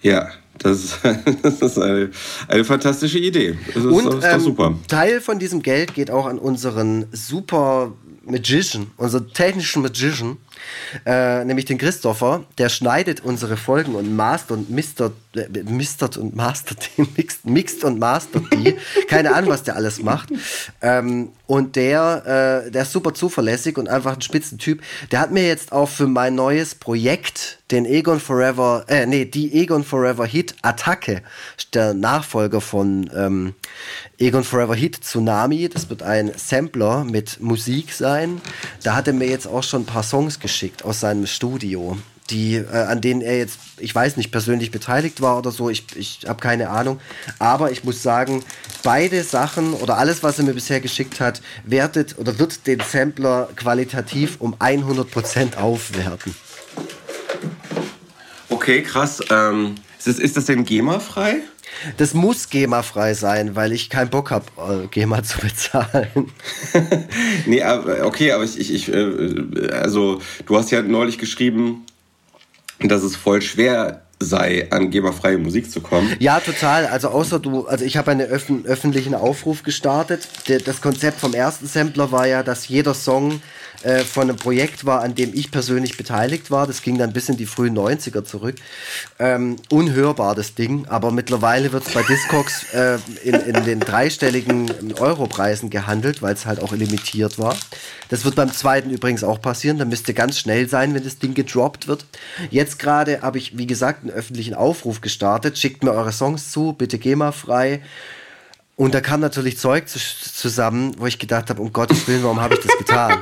[0.00, 0.98] Ja, das ist,
[1.42, 2.10] das ist eine,
[2.48, 3.58] eine fantastische Idee.
[3.66, 4.78] Das ist, und das ist ähm, super.
[4.88, 7.92] Teil von diesem Geld geht auch an unseren super
[8.24, 10.36] Magician, unseren technischen Magician,
[11.06, 16.36] äh, nämlich den Christopher, der schneidet unsere Folgen und mastert und mistert, äh, mistert und
[16.36, 18.76] mastert die, mixt, mixt und mastert die.
[19.08, 20.28] Keine Ahnung, was der alles macht.
[20.80, 24.82] Ähm, und der, äh, der ist super zuverlässig und einfach ein Spitzentyp.
[25.10, 29.52] Der hat mir jetzt auch für mein neues Projekt den Egon Forever, äh, nee, die
[29.54, 31.22] Egon Forever Hit Attacke,
[31.72, 33.54] der Nachfolger von ähm,
[34.22, 35.68] Egon Forever Hit Tsunami.
[35.68, 38.40] Das wird ein Sampler mit Musik sein.
[38.84, 41.98] Da hat er mir jetzt auch schon ein paar Songs geschickt aus seinem Studio
[42.30, 45.84] die, äh, an denen er jetzt, ich weiß nicht, persönlich beteiligt war oder so, ich,
[45.96, 47.00] ich habe keine Ahnung.
[47.40, 48.44] Aber ich muss sagen,
[48.84, 53.48] beide Sachen oder alles, was er mir bisher geschickt hat, wertet oder wird den Sampler
[53.56, 56.32] qualitativ um 100% aufwerten.
[58.48, 59.20] Okay, krass.
[59.30, 61.42] Ähm, ist, das, ist das denn GEMA-frei?
[61.96, 66.32] Das muss GEMA-frei sein, weil ich keinen Bock habe, äh, GEMA zu bezahlen.
[67.46, 67.62] nee,
[68.02, 71.84] okay, aber ich, ich, ich, äh, also du hast ja neulich geschrieben,
[72.80, 76.14] dass es voll schwer sei, an GEMA-freie Musik zu kommen.
[76.18, 76.86] Ja, total.
[76.86, 80.28] Also außer du, also ich habe einen öffentlichen Aufruf gestartet.
[80.64, 83.40] das Konzept vom ersten Sampler war ja, dass jeder Song
[83.82, 86.66] äh, von einem Projekt war, an dem ich persönlich beteiligt war.
[86.66, 88.56] Das ging dann bis in die frühen 90er zurück.
[89.18, 94.94] Ähm, unhörbar das Ding, aber mittlerweile wird es bei Discogs äh, in, in, den dreistelligen
[94.98, 97.56] Europreisen gehandelt, weil es halt auch limitiert war.
[98.08, 99.78] Das wird beim zweiten übrigens auch passieren.
[99.78, 102.04] Da müsste ganz schnell sein, wenn das Ding gedroppt wird.
[102.50, 105.58] Jetzt gerade habe ich, wie gesagt, einen öffentlichen Aufruf gestartet.
[105.58, 107.80] Schickt mir eure Songs zu, bitte GEMA frei.
[108.76, 112.54] Und da kam natürlich Zeug zusammen, wo ich gedacht habe, um Gottes Willen, warum habe
[112.54, 113.18] ich das getan?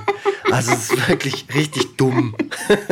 [0.53, 2.35] Also es ist wirklich richtig dumm.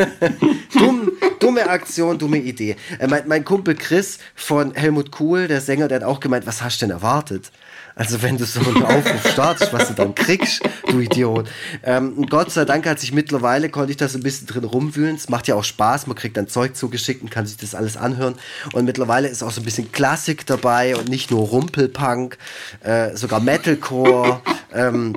[0.75, 1.12] dumm.
[1.40, 2.77] Dumme Aktion, dumme Idee.
[2.99, 6.62] Äh, mein, mein, Kumpel Chris von Helmut Kuhl, der Sänger, der hat auch gemeint, was
[6.62, 7.53] hast du denn erwartet?
[7.99, 11.49] Also wenn du so einen Aufruf startest, was du dann kriegst, du Idiot.
[11.83, 15.17] Ähm, Gott sei Dank hat sich mittlerweile, konnte ich da so ein bisschen drin rumwühlen.
[15.17, 17.97] Es macht ja auch Spaß, man kriegt dann Zeug zugeschickt und kann sich das alles
[17.97, 18.37] anhören.
[18.73, 22.39] Und mittlerweile ist auch so ein bisschen Klassik dabei und nicht nur Rumpelpunk,
[22.85, 24.43] äh, sogar Metalcore.
[24.73, 25.17] Ähm,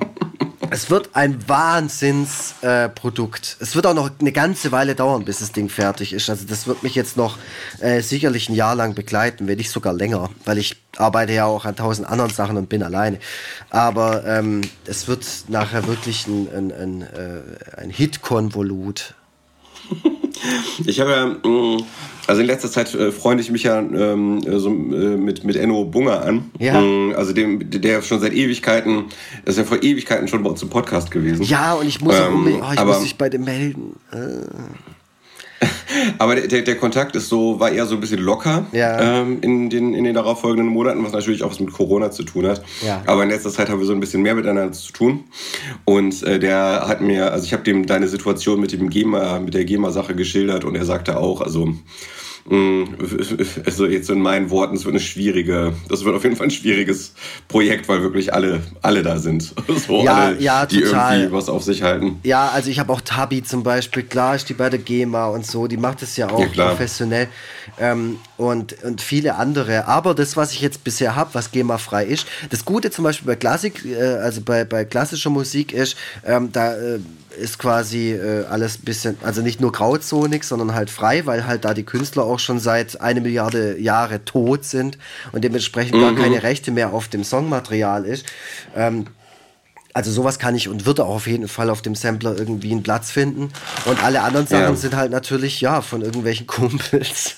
[0.74, 3.58] es wird ein Wahnsinnsprodukt.
[3.60, 6.30] Äh, es wird auch noch eine ganze Weile dauern, bis das Ding fertig ist.
[6.30, 7.38] Also das wird mich jetzt noch
[7.80, 11.66] äh, sicherlich ein Jahr lang begleiten, wenn nicht sogar länger, weil ich arbeite ja auch
[11.66, 13.20] an tausend anderen Sachen und bin alleine.
[13.70, 19.14] Aber ähm, es wird nachher wirklich ein, ein, ein, äh, ein Hit-Konvolut.
[20.86, 21.84] Ich habe ja, mm,
[22.26, 25.86] also in letzter Zeit äh, freunde ich mich ja ähm, so, äh, mit, mit Enno
[25.86, 26.50] Bunger an.
[26.58, 26.82] Ja.
[26.82, 29.06] Mm, also dem, der schon seit Ewigkeiten,
[29.46, 31.44] ist ja vor Ewigkeiten schon bei uns im Podcast gewesen.
[31.44, 33.98] Ja, und ich muss, ähm, oh, ich aber, muss mich bei dem melden.
[34.12, 34.48] Äh.
[36.18, 39.22] Aber der, der, Kontakt ist so, war eher so ein bisschen locker ja.
[39.22, 42.48] ähm, in, den, in den darauffolgenden Monaten, was natürlich auch was mit Corona zu tun
[42.48, 42.64] hat.
[42.86, 43.02] Ja.
[43.06, 45.24] Aber in letzter Zeit haben wir so ein bisschen mehr miteinander zu tun.
[45.86, 49.54] Und äh, der hat mir, also ich habe dem deine Situation mit dem GEMA, mit
[49.54, 51.74] der GEMA-Sache geschildert und er sagte auch, also
[52.50, 56.52] also jetzt in meinen Worten, es wird eine schwierige, das wird auf jeden Fall ein
[56.52, 57.14] schwieriges
[57.48, 59.54] Projekt, weil wirklich alle, alle da sind.
[59.88, 61.18] So ja, alle, ja, die total.
[61.18, 62.20] irgendwie was auf sich halten.
[62.24, 65.46] Ja, also ich habe auch Tabi zum Beispiel, klar ist die bei der GEMA und
[65.46, 67.30] so, die macht es ja auch ja, professionell.
[67.80, 69.88] Ähm, und, und viele andere.
[69.88, 73.36] Aber das, was ich jetzt bisher habe, was GEMA-frei ist, das Gute zum Beispiel bei
[73.36, 77.00] Klassik, äh, also bei, bei klassischer Musik ist, ähm, da äh,
[77.40, 81.66] ist quasi äh, alles ein bisschen, also nicht nur grauzonig, sondern halt frei, weil halt
[81.66, 84.98] da die Künstler auch schon seit eine Milliarde Jahre tot sind
[85.32, 86.02] und dementsprechend mhm.
[86.02, 88.26] gar keine Rechte mehr auf dem Songmaterial ist.
[88.76, 89.06] Ähm,
[89.94, 92.84] also sowas kann ich und würde auch auf jeden Fall auf dem Sampler irgendwie einen
[92.84, 93.52] Platz finden.
[93.86, 94.76] Und alle anderen Sachen ja.
[94.76, 97.36] sind halt natürlich, ja, von irgendwelchen Kumpels.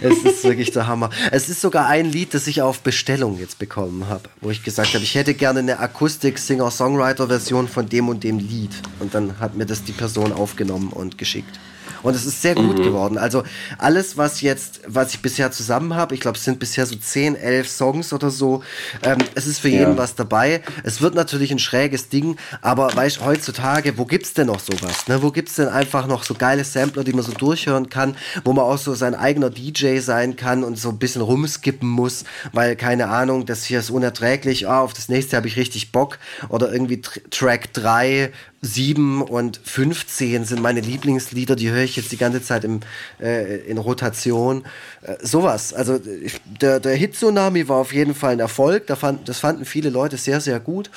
[0.00, 1.10] es ist wirklich der Hammer.
[1.30, 4.94] Es ist sogar ein Lied, das ich auf Bestellung jetzt bekommen habe, wo ich gesagt
[4.94, 8.72] habe, ich hätte gerne eine Akustik-Singer-Songwriter-Version von dem und dem Lied.
[9.00, 11.58] Und dann hat mir das die Person aufgenommen und geschickt.
[12.02, 12.82] Und es ist sehr gut mhm.
[12.82, 13.18] geworden.
[13.18, 13.42] Also
[13.78, 17.36] alles, was jetzt, was ich bisher zusammen habe, ich glaube, es sind bisher so 10,
[17.36, 18.62] 11 Songs oder so.
[19.02, 19.80] Ähm, es ist für ja.
[19.80, 20.62] jeden was dabei.
[20.82, 25.08] Es wird natürlich ein schräges Ding, aber weißt heutzutage, wo gibt's denn noch sowas?
[25.08, 25.22] Ne?
[25.22, 28.64] Wo gibt's denn einfach noch so geile Sampler, die man so durchhören kann, wo man
[28.64, 33.08] auch so sein eigener DJ sein kann und so ein bisschen rumskippen muss, weil keine
[33.08, 37.00] Ahnung, das hier ist unerträglich, ah, auf das nächste habe ich richtig Bock oder irgendwie
[37.00, 42.62] Track 3 7 und 15 sind meine Lieblingslieder, die höre ich jetzt die ganze Zeit
[42.62, 42.80] im,
[43.20, 44.64] äh, in Rotation.
[45.02, 45.74] Äh, sowas.
[45.74, 48.86] Also ich, der, der Hit-Tsunami war auf jeden Fall ein Erfolg.
[48.86, 50.90] Da fand, das fanden viele Leute sehr, sehr gut.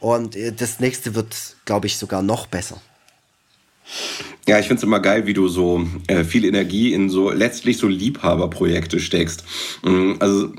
[0.00, 2.82] Und äh, das nächste wird, glaube ich, sogar noch besser.
[4.48, 7.78] Ja, ich finde es immer geil, wie du so äh, viel Energie in so letztlich
[7.78, 9.44] so Liebhaberprojekte steckst.
[9.82, 10.52] Mm, also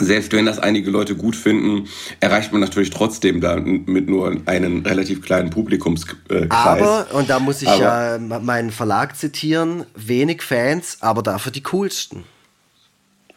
[0.00, 1.88] selbst wenn das einige Leute gut finden,
[2.20, 6.50] erreicht man natürlich trotzdem da mit nur einem relativ kleinen Publikumskreis.
[6.50, 11.62] Aber, und da muss ich aber, ja meinen Verlag zitieren, wenig Fans, aber dafür die
[11.62, 12.24] coolsten.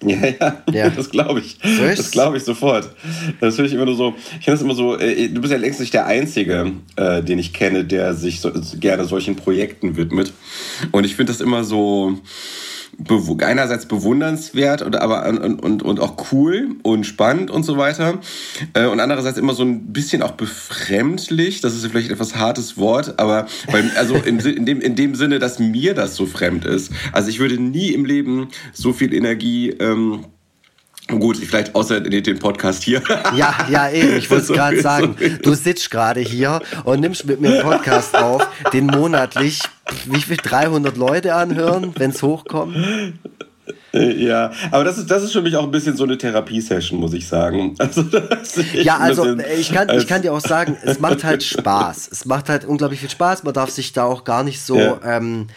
[0.01, 0.89] Ja, ja, ja.
[0.95, 1.57] das glaube ich.
[1.61, 2.89] So das glaube ich sofort.
[3.41, 4.15] Das finde ich immer nur so.
[4.39, 4.97] Ich finde es immer so.
[4.97, 8.51] Äh, du bist ja längst nicht der Einzige, äh, den ich kenne, der sich so,
[8.79, 10.31] gerne solchen Projekten widmet.
[10.91, 12.17] Und ich finde das immer so
[13.41, 18.19] einerseits bewundernswert und, aber, und, und, und auch cool und spannend und so weiter.
[18.73, 21.61] Äh, und andererseits immer so ein bisschen auch befremdlich.
[21.61, 25.39] Das ist vielleicht etwas hartes Wort, aber weil, also in, in, dem, in dem Sinne,
[25.39, 26.91] dass mir das so fremd ist.
[27.11, 29.69] Also ich würde nie im Leben so viel Energie.
[29.69, 30.25] Ähm,
[31.09, 33.01] Gut, vielleicht außer den Podcast hier.
[33.35, 34.17] Ja, ja, eben.
[34.17, 35.15] Ich wollte es gerade sagen.
[35.41, 39.61] Du sitzt gerade hier und nimmst mit mir einen Podcast auf, den monatlich,
[40.05, 42.75] wie viel, 300 Leute anhören, wenn es hochkommt.
[43.91, 47.13] Ja, aber das ist, das ist für mich auch ein bisschen so eine Therapiesession, muss
[47.13, 47.75] ich sagen.
[47.79, 48.03] Also,
[48.73, 52.09] ja, also ich kann, ich kann dir auch sagen, es macht halt Spaß.
[52.11, 53.43] Es macht halt unglaublich viel Spaß.
[53.43, 54.99] Man darf sich da auch gar nicht so ja.
[55.03, 55.47] ähm,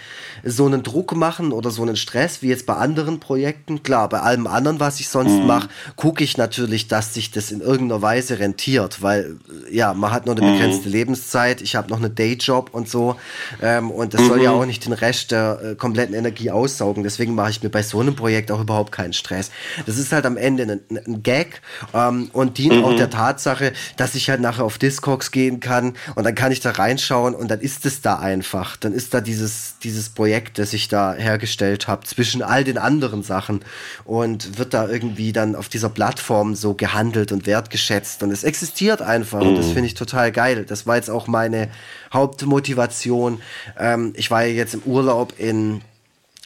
[0.44, 3.82] so einen Druck machen oder so einen Stress wie jetzt bei anderen Projekten.
[3.82, 5.46] Klar, bei allem anderen, was ich sonst mhm.
[5.46, 9.36] mache, gucke ich natürlich, dass sich das in irgendeiner Weise rentiert, weil
[9.70, 10.52] ja, man hat nur eine mhm.
[10.54, 10.94] begrenzte mhm.
[10.94, 13.16] Lebenszeit, ich habe noch einen Dayjob und so
[13.60, 14.28] ähm, und das mhm.
[14.28, 14.60] soll ja mhm.
[14.60, 17.02] auch nicht den Rest der äh, kompletten Energie aussaugen.
[17.02, 19.50] Deswegen mache ich mir bei so einem Projekt auch überhaupt keinen Stress.
[19.86, 21.62] Das ist halt am Ende ein, ein Gag
[21.94, 22.96] ähm, und dient auch mhm.
[22.96, 26.72] der Tatsache, dass ich halt nachher auf Discogs gehen kann und dann kann ich da
[26.72, 28.76] reinschauen und dann ist es da einfach.
[28.76, 32.78] Dann ist da dieses, dieses Projekt Projekt, das ich da hergestellt habe, zwischen all den
[32.78, 33.60] anderen Sachen
[34.06, 39.02] und wird da irgendwie dann auf dieser Plattform so gehandelt und wertgeschätzt und es existiert
[39.02, 39.72] einfach und das mhm.
[39.72, 40.64] finde ich total geil.
[40.66, 41.68] Das war jetzt auch meine
[42.14, 43.42] Hauptmotivation.
[43.78, 45.82] Ähm, ich war ja jetzt im Urlaub in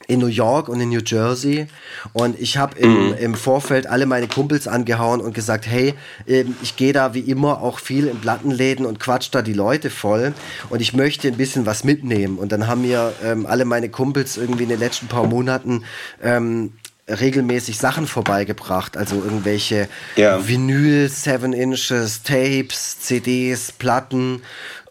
[0.09, 1.67] in New York und in New Jersey.
[2.13, 3.15] Und ich habe im, mhm.
[3.15, 5.95] im Vorfeld alle meine Kumpels angehauen und gesagt, hey,
[6.27, 9.91] ähm, ich gehe da wie immer auch viel in Plattenläden und quatsch da die Leute
[9.91, 10.35] voll.
[10.71, 12.39] Und ich möchte ein bisschen was mitnehmen.
[12.39, 15.85] Und dann haben mir ähm, alle meine Kumpels irgendwie in den letzten paar Monaten
[16.23, 16.73] ähm,
[17.09, 20.47] regelmäßig Sachen vorbeigebracht, also irgendwelche ja.
[20.47, 24.43] Vinyl, 7 Inches, Tapes, CDs, Platten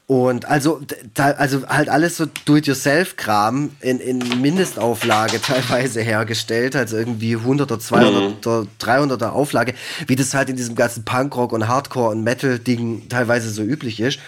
[0.07, 0.81] und also,
[1.15, 8.61] da, also halt alles so Do-it-yourself-Kram in, in Mindestauflage teilweise hergestellt, also irgendwie 100er, 200er,
[8.61, 8.67] mhm.
[8.79, 9.73] 300er Auflage,
[10.05, 14.19] wie das halt in diesem ganzen Punkrock und Hardcore und Metal-Ding teilweise so üblich ist.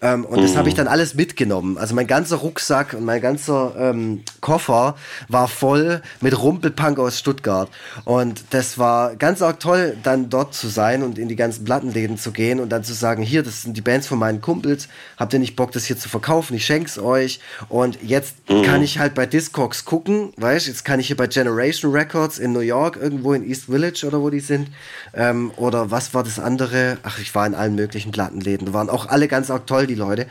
[0.00, 0.42] Ähm, und mhm.
[0.42, 1.76] das habe ich dann alles mitgenommen.
[1.78, 4.96] Also mein ganzer Rucksack und mein ganzer ähm, Koffer
[5.28, 7.68] war voll mit Rumpelpunk aus Stuttgart.
[8.04, 12.18] Und das war ganz arg toll, dann dort zu sein und in die ganzen Plattenläden
[12.18, 15.32] zu gehen und dann zu sagen, hier, das sind die Bands von meinen Kumpels, habt
[15.32, 16.54] ihr nicht Bock, das hier zu verkaufen?
[16.54, 17.40] Ich schenk's euch.
[17.68, 18.62] Und jetzt mhm.
[18.62, 22.52] kann ich halt bei Discogs gucken, weißt jetzt kann ich hier bei Generation Records in
[22.52, 24.68] New York, irgendwo in East Village oder wo die sind.
[25.14, 26.98] Ähm, oder was war das andere?
[27.02, 28.66] Ach, ich war in allen möglichen Plattenläden.
[28.66, 30.28] Da waren auch alle ganz arg toll die Leute.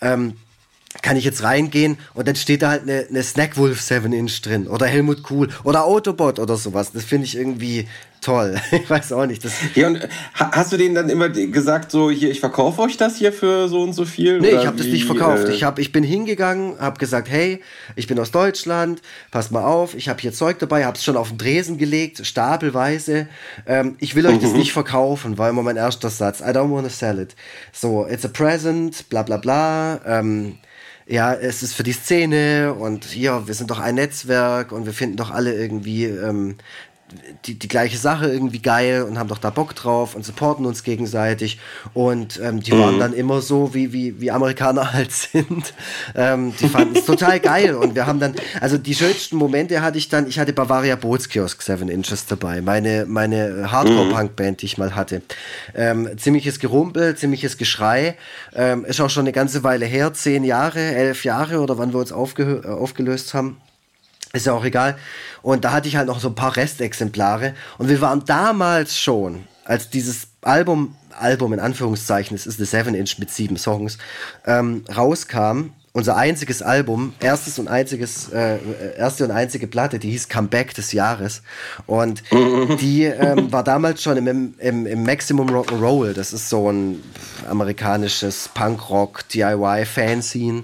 [0.00, 0.36] Ähm,
[1.02, 4.66] kann ich jetzt reingehen und dann steht da halt eine, eine Snackwolf 7 Inch drin
[4.68, 6.92] oder Helmut Cool oder Autobot oder sowas.
[6.92, 7.86] Das finde ich irgendwie
[8.20, 8.56] toll.
[8.72, 9.44] Ich weiß auch nicht.
[9.44, 13.16] Das ja, und hast du denen dann immer gesagt, so hier, ich verkaufe euch das
[13.16, 14.40] hier für so und so viel?
[14.40, 15.48] Nee, ich habe das nicht verkauft.
[15.48, 17.60] Äh ich, hab, ich bin hingegangen, habe gesagt, hey,
[17.96, 21.16] ich bin aus Deutschland, pass mal auf, ich habe hier Zeug dabei, habe es schon
[21.16, 23.28] auf den Dresen gelegt, stapelweise.
[23.66, 24.42] Ähm, ich will euch mhm.
[24.42, 26.40] das nicht verkaufen, war immer mein erster Satz.
[26.40, 27.34] I don't want to sell it.
[27.72, 30.00] So, it's a present, bla bla bla.
[30.06, 30.58] Ähm,
[31.10, 34.92] ja, es ist für die Szene und hier, wir sind doch ein Netzwerk und wir
[34.92, 36.56] finden doch alle irgendwie ähm,
[37.46, 40.82] die, die gleiche Sache irgendwie geil und haben doch da Bock drauf und supporten uns
[40.82, 41.58] gegenseitig.
[41.94, 42.80] Und ähm, die mhm.
[42.80, 45.74] waren dann immer so, wie, wie, wie Amerikaner halt sind.
[46.14, 47.74] Ähm, die fanden es total geil.
[47.74, 51.62] Und wir haben dann, also die schönsten Momente hatte ich dann, ich hatte Bavaria Bootskiosk
[51.62, 55.22] 7 Inches dabei, meine, meine Hardcore-Punk-Band, die ich mal hatte.
[55.74, 58.16] Ähm, ziemliches Gerumpel, ziemliches Geschrei.
[58.54, 62.00] Ähm, ist auch schon eine ganze Weile her, zehn Jahre, elf Jahre oder wann wir
[62.00, 63.56] uns aufge aufgelöst haben.
[64.32, 64.96] Ist ja auch egal.
[65.42, 67.54] Und da hatte ich halt noch so ein paar Restexemplare.
[67.78, 73.18] Und wir waren damals schon, als dieses Album, Album in Anführungszeichen, es ist eine 7-Inch
[73.18, 73.98] mit sieben Songs,
[74.46, 78.58] ähm, rauskam, unser einziges Album, erstes und einziges, äh,
[78.96, 81.42] erste und einzige Platte, die hieß Comeback des Jahres.
[81.86, 82.22] Und
[82.80, 86.12] die ähm, war damals schon im, im, im Maximum Rock'n'Roll.
[86.12, 87.02] Das ist so ein
[87.48, 90.62] amerikanisches Punkrock, DIY Fanscene.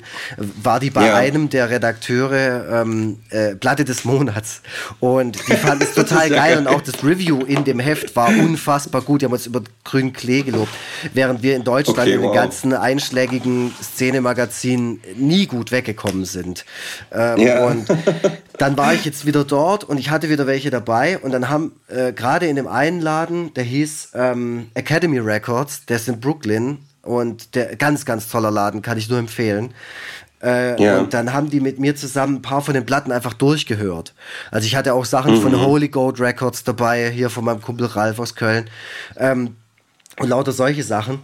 [0.62, 1.16] War die bei ja.
[1.16, 4.62] einem der Redakteure ähm, äh, Platte des Monats.
[5.00, 6.56] Und die fanden es total geil.
[6.58, 9.22] Und auch das Review in dem Heft war unfassbar gut.
[9.22, 10.70] Die haben uns über Grün Klee gelobt.
[11.14, 12.34] Während wir in Deutschland okay, in den wow.
[12.34, 16.64] ganzen einschlägigen Szenemagazinen nie gut weggekommen sind.
[17.12, 17.66] Ähm, ja.
[17.66, 17.86] Und
[18.58, 21.72] dann war ich jetzt wieder dort und ich hatte wieder welche dabei und dann haben
[21.88, 26.78] äh, gerade in dem einen Laden, der hieß ähm, Academy Records, der ist in Brooklyn
[27.02, 29.72] und der ganz, ganz toller Laden, kann ich nur empfehlen.
[30.42, 30.98] Äh, ja.
[30.98, 34.14] Und dann haben die mit mir zusammen ein paar von den Platten einfach durchgehört.
[34.50, 35.42] Also ich hatte auch Sachen mhm.
[35.42, 38.68] von Holy Gold Records dabei, hier von meinem Kumpel Ralf aus Köln.
[39.16, 39.56] Ähm,
[40.18, 41.20] und lauter solche Sachen.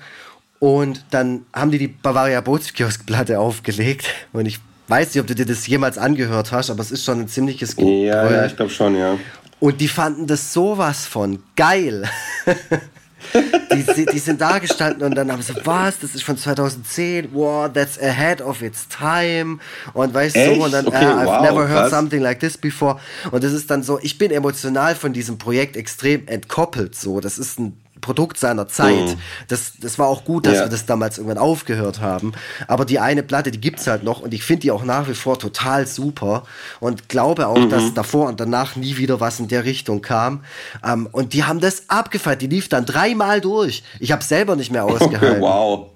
[0.62, 4.06] Und dann haben die die Bavaria Bootskiosk-Platte aufgelegt.
[4.32, 7.18] Und ich weiß nicht, ob du dir das jemals angehört hast, aber es ist schon
[7.18, 8.06] ein ziemliches Gebrüll.
[8.06, 9.18] Ja, ja, ich glaube schon, ja.
[9.58, 12.08] Und die fanden das sowas von geil.
[13.74, 17.68] die, die, sind da gestanden und dann haben sie, was, das ist von 2010, wow,
[17.72, 19.58] that's ahead of its time.
[19.94, 21.90] Und weißt du, so, und dann, okay, uh, I've wow, never heard krass.
[21.90, 23.00] something like this before.
[23.32, 27.18] Und das ist dann so, ich bin emotional von diesem Projekt extrem entkoppelt, so.
[27.18, 29.06] Das ist ein Produkt seiner Zeit.
[29.06, 29.18] Mhm.
[29.48, 30.64] Das, das war auch gut, dass ja.
[30.64, 32.32] wir das damals irgendwann aufgehört haben.
[32.68, 35.14] Aber die eine Platte, die gibt's halt noch und ich finde die auch nach wie
[35.14, 36.42] vor total super
[36.80, 37.70] und glaube auch, mhm.
[37.70, 40.44] dass davor und danach nie wieder was in der Richtung kam.
[40.84, 42.42] Ähm, und die haben das abgefeiert.
[42.42, 43.82] Die lief dann dreimal durch.
[44.00, 45.40] Ich habe selber nicht mehr ausgehalten.
[45.40, 45.86] wow.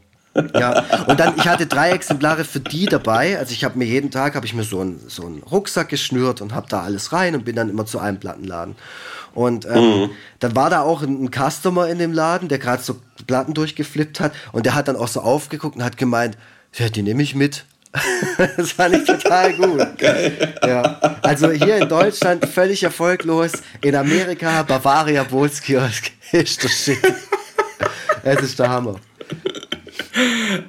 [0.55, 3.39] Ja, und dann, ich hatte drei Exemplare für die dabei.
[3.39, 6.41] Also ich habe mir jeden Tag, habe ich mir so einen so einen Rucksack geschnürt
[6.41, 8.77] und habe da alles rein und bin dann immer zu einem Plattenladen.
[9.37, 10.11] Und ähm, mhm.
[10.39, 14.19] dann war da auch ein, ein Customer in dem Laden, der gerade so Platten durchgeflippt
[14.19, 16.39] hat und der hat dann auch so aufgeguckt und hat gemeint,
[16.73, 17.67] ja, die nehme ich mit.
[18.57, 19.87] das fand ich total gut.
[19.99, 20.55] Geil.
[20.67, 21.19] Ja.
[21.21, 26.99] Also hier in Deutschland völlig erfolglos, in Amerika Bavaria Bootskiosk ist das Shit.
[28.23, 28.97] Es ist der Hammer.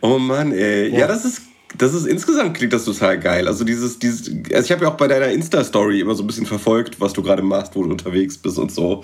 [0.01, 0.89] Oh Mann, ey.
[0.89, 1.41] Ja, ja das ist
[1.77, 3.47] das ist insgesamt klingt das total geil.
[3.47, 6.45] Also dieses, dieses, also ich habe ja auch bei deiner Insta-Story immer so ein bisschen
[6.45, 9.03] verfolgt, was du gerade machst, wo du unterwegs bist und so.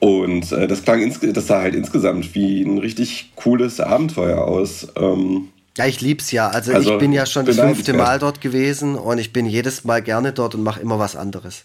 [0.00, 4.86] Und äh, das klang das sah halt insgesamt wie ein richtig cooles Abenteuer aus.
[4.96, 6.48] Ähm, ja, ich lieb's ja.
[6.48, 9.84] Also, also ich bin ja schon das fünfte Mal dort gewesen und ich bin jedes
[9.84, 11.64] Mal gerne dort und mache immer was anderes.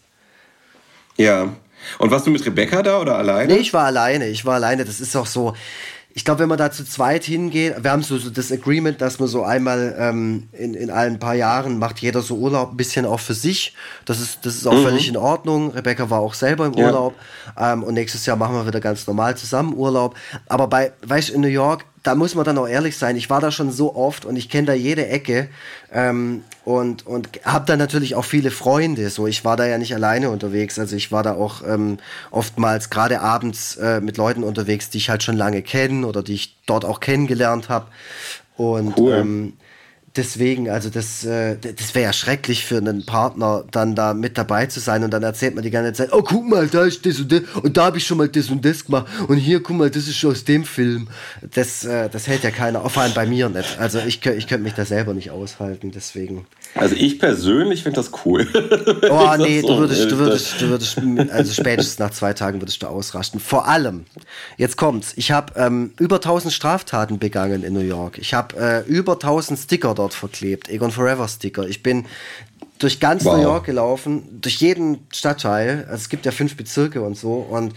[1.18, 1.54] Ja.
[2.00, 3.54] Und warst du mit Rebecca da oder alleine?
[3.54, 4.30] Nee, ich war alleine.
[4.30, 4.86] Ich war alleine.
[4.86, 5.54] Das ist auch so
[6.16, 9.20] ich glaube, wenn man da zu zweit hingeht, wir haben so, so das Agreement, dass
[9.20, 13.06] man so einmal ähm, in, in allen paar Jahren macht jeder so Urlaub ein bisschen
[13.06, 13.74] auch für sich.
[14.06, 14.84] Das ist, das ist auch mhm.
[14.84, 15.72] völlig in Ordnung.
[15.72, 17.16] Rebecca war auch selber im Urlaub.
[17.58, 17.74] Ja.
[17.74, 20.16] Ähm, und nächstes Jahr machen wir wieder ganz normal zusammen Urlaub.
[20.48, 23.16] Aber bei, weißt du, in New York, da muss man dann auch ehrlich sein.
[23.16, 25.50] Ich war da schon so oft und ich kenne da jede Ecke
[25.92, 29.10] ähm, und und habe da natürlich auch viele Freunde.
[29.10, 30.80] So, ich war da ja nicht alleine unterwegs.
[30.80, 31.98] Also ich war da auch ähm,
[32.32, 36.36] oftmals gerade abends äh, mit Leuten unterwegs, die ich halt schon lange kenne oder die
[36.36, 37.88] ich dort auch kennengelernt habe.
[38.56, 39.14] Und cool.
[39.14, 39.54] ähm,
[40.16, 44.68] deswegen, also das, äh, das wäre ja schrecklich für einen Partner, dann da mit dabei
[44.68, 47.20] zu sein und dann erzählt man die ganze Zeit, oh guck mal, da ist das
[47.20, 49.78] und das und da habe ich schon mal das und das gemacht und hier, guck
[49.78, 51.08] mal, das ist schon aus dem Film.
[51.54, 53.80] Das, äh, das hält ja keiner, vor allem bei mir nicht.
[53.80, 56.46] Also ich, ich könnte mich da selber nicht aushalten, deswegen.
[56.76, 58.48] Also ich persönlich finde das cool.
[59.10, 60.98] Oh nee, du würdest, du würdest, du würdest,
[61.32, 63.40] also spätestens nach zwei Tagen würdest du ausrasten.
[63.40, 64.06] Vor allem,
[64.58, 68.18] jetzt kommt's, ich habe ähm, über 1000 Straftaten begangen in New York.
[68.18, 70.70] Ich habe äh, über 1000 Sticker dort verklebt.
[70.70, 71.68] Egon Forever Sticker.
[71.68, 72.06] Ich bin
[72.80, 73.38] durch ganz wow.
[73.38, 75.86] New York gelaufen, durch jeden Stadtteil.
[75.90, 77.34] Also es gibt ja fünf Bezirke und so.
[77.34, 77.74] Und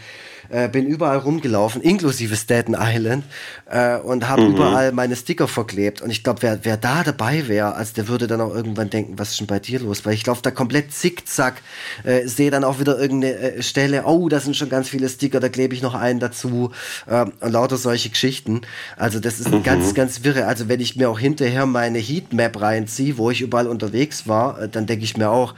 [0.48, 3.24] äh, bin überall rumgelaufen, inklusive Staten Island,
[3.70, 4.54] äh, und habe mhm.
[4.54, 6.02] überall meine Sticker verklebt.
[6.02, 9.18] Und ich glaube, wer, wer da dabei wäre, also der würde dann auch irgendwann denken,
[9.18, 10.04] was ist denn bei dir los?
[10.04, 11.62] Weil ich laufe da komplett zickzack,
[12.04, 15.40] äh, sehe dann auch wieder irgendeine äh, Stelle, oh, da sind schon ganz viele Sticker,
[15.40, 16.70] da klebe ich noch einen dazu
[17.06, 18.62] äh, und lauter solche Geschichten.
[18.96, 19.62] Also das ist mhm.
[19.62, 20.46] ganz, ganz wirre.
[20.46, 24.68] Also wenn ich mir auch hinterher meine Heatmap reinziehe, wo ich überall unterwegs war, äh,
[24.68, 25.54] dann denke ich mir auch,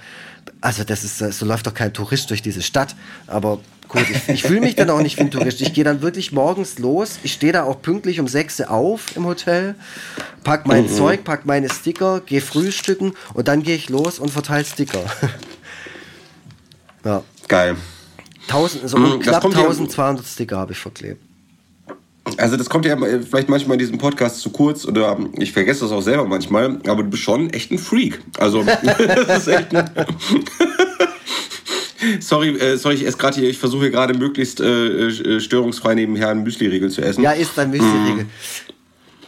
[0.61, 2.97] also das ist, so läuft doch kein Tourist durch diese Stadt.
[3.27, 5.61] Aber gut, ich, ich fühle mich dann auch nicht wie ein Tourist.
[5.61, 7.19] Ich gehe dann wirklich morgens los.
[7.23, 9.75] Ich stehe da auch pünktlich um 6 Uhr auf im Hotel,
[10.45, 10.89] pack mein mhm.
[10.89, 15.05] Zeug, pack meine Sticker, gehe frühstücken und dann gehe ich los und verteile Sticker.
[17.05, 17.23] ja.
[17.49, 17.77] Geil.
[18.49, 21.23] 1000, so mhm, knapp 1200 Sticker habe ich verklebt.
[22.37, 25.93] Also das kommt ja vielleicht manchmal in diesem Podcast zu kurz oder ich vergesse das
[25.93, 28.21] auch selber manchmal, aber du bist schon echt ein Freak.
[28.39, 28.63] Also
[29.07, 29.91] das ist echt ein
[32.21, 36.29] Sorry, äh, sorry, ich esse gerade hier, ich versuche gerade möglichst äh, äh, störungsfrei nebenher
[36.29, 37.23] einen Müsli-Riegel zu essen.
[37.23, 38.25] Ja, ist ein Müsli-Riegel.
[38.25, 38.31] Mm.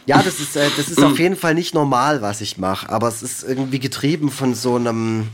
[0.05, 3.07] Ja, das ist, äh, das ist auf jeden Fall nicht normal, was ich mache, aber
[3.07, 5.27] es ist irgendwie getrieben von so einem,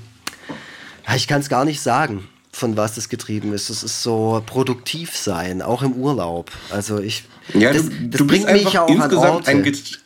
[1.15, 2.27] ich kann es gar nicht sagen
[2.57, 3.69] von was das getrieben ist.
[3.69, 6.51] Es ist so produktiv sein, auch im Urlaub.
[6.71, 7.23] Also ich,
[7.53, 10.01] ja, das, das du bringt mich ja auch insgesamt an Orte.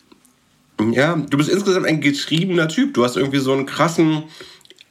[0.78, 2.94] Ein ja, du bist insgesamt ein getriebener Typ.
[2.94, 4.24] Du hast irgendwie so einen krassen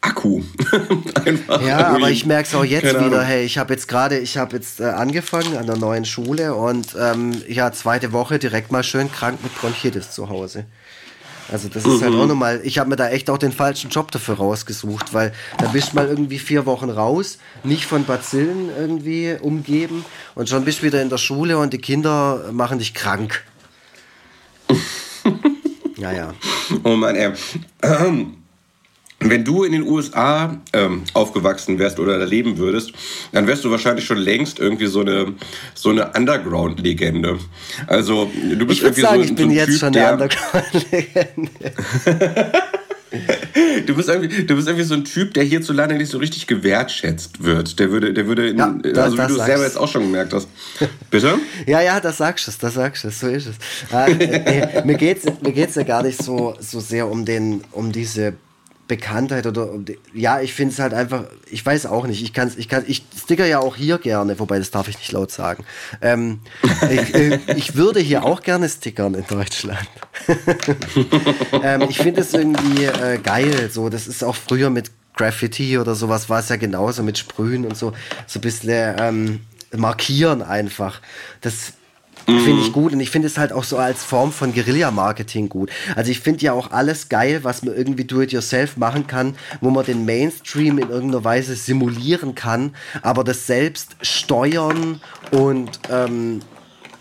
[0.03, 0.42] Akku.
[1.24, 2.03] Einfach ja, irgendwie.
[2.03, 3.18] aber ich merke es auch jetzt Keine wieder.
[3.18, 3.26] Ahnung.
[3.26, 6.96] Hey, ich habe jetzt gerade, ich habe jetzt äh, angefangen an der neuen Schule und
[6.98, 10.64] ähm, ja, zweite Woche direkt mal schön krank mit Bronchitis zu Hause.
[11.53, 12.05] Also das ist mhm.
[12.05, 15.32] halt auch nochmal, ich habe mir da echt auch den falschen Job dafür rausgesucht, weil
[15.59, 20.64] da bist du mal irgendwie vier Wochen raus, nicht von Bazillen irgendwie umgeben und schon
[20.64, 23.42] bist du wieder in der Schule und die Kinder machen dich krank.
[25.96, 26.34] ja, ja.
[26.84, 27.32] Oh Mann, ey.
[27.82, 28.39] Ähm,
[29.21, 32.93] wenn du in den USA ähm, aufgewachsen wärst oder da leben würdest,
[33.33, 35.35] dann wärst du wahrscheinlich schon längst irgendwie so eine,
[35.75, 37.39] so eine Underground-Legende.
[37.87, 40.12] Also du bist ich irgendwie sagen, so, ich bin so ein jetzt typ, schon eine
[40.12, 41.51] Underground-Legende.
[43.87, 47.45] du, bist irgendwie, du bist irgendwie so ein Typ, der hierzulande nicht so richtig gewertschätzt
[47.45, 47.79] wird.
[47.79, 50.03] Der würde, der würde, in, ja, das, also wie du es selber jetzt auch schon
[50.03, 50.49] gemerkt hast.
[51.11, 51.39] Bitte?
[51.66, 53.57] ja, ja, das sagst du, das sagst du, so ist es.
[53.93, 57.62] Äh, nee, mir geht es mir geht's ja gar nicht so, so sehr um, den,
[57.73, 58.35] um diese
[58.91, 59.68] Bekanntheit oder
[60.12, 63.05] ja, ich finde es halt einfach, ich weiß auch nicht, ich kann ich kann, ich
[63.16, 65.64] sticker ja auch hier gerne, wobei das darf ich nicht laut sagen.
[66.03, 66.41] Ähm,
[66.91, 69.88] ich, äh, ich, würde hier auch gerne stickern in Deutschland.
[71.62, 75.95] ähm, ich finde es irgendwie äh, geil, so, das ist auch früher mit Graffiti oder
[75.95, 77.93] sowas war es ja genauso mit Sprühen und so,
[78.26, 79.41] so ein bisschen ähm,
[79.76, 81.01] markieren einfach.
[81.43, 81.74] Das
[82.31, 82.41] Mhm.
[82.41, 85.70] Finde ich gut und ich finde es halt auch so als Form von Guerilla-Marketing gut.
[85.97, 89.85] Also ich finde ja auch alles geil, was man irgendwie do-it-yourself machen kann, wo man
[89.85, 95.01] den Mainstream in irgendeiner Weise simulieren kann, aber das selbst steuern
[95.31, 96.41] und ähm,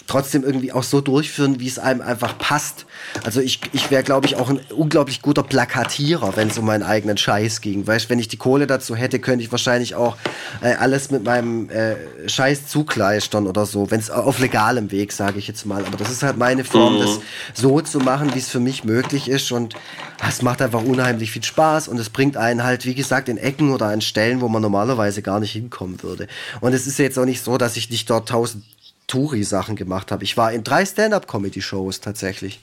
[0.09, 2.85] trotzdem irgendwie auch so durchführen, wie es einem einfach passt.
[3.23, 6.83] Also ich, ich wäre, glaube ich, auch ein unglaublich guter Plakatierer, wenn es um meinen
[6.83, 7.85] eigenen Scheiß ging.
[7.85, 10.17] Weißt, wenn ich die Kohle dazu hätte, könnte ich wahrscheinlich auch
[10.61, 11.95] äh, alles mit meinem äh,
[12.27, 15.85] Scheiß zukleistern oder so, wenn es auf legalem Weg, sage ich jetzt mal.
[15.85, 17.01] Aber das ist halt meine Form, mhm.
[17.01, 17.19] das
[17.53, 19.75] so zu machen, wie es für mich möglich ist und
[20.27, 23.71] es macht einfach unheimlich viel Spaß und es bringt einen halt, wie gesagt, in Ecken
[23.71, 26.27] oder an Stellen, wo man normalerweise gar nicht hinkommen würde.
[26.61, 28.63] Und es ist jetzt auch nicht so, dass ich nicht dort tausend
[29.09, 30.23] Touri-Sachen gemacht habe.
[30.23, 32.61] Ich war in drei Stand-up-Comedy-Shows tatsächlich.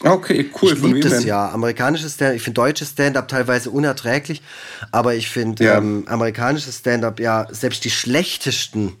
[0.00, 0.72] Okay, cool.
[0.72, 1.50] Ich liebe das ja.
[1.50, 4.42] Amerikanisches Stand-up, ich finde deutsches Stand-up teilweise unerträglich,
[4.90, 5.78] aber ich finde ja.
[5.78, 8.96] ähm, amerikanisches Stand-up, ja, selbst die schlechtesten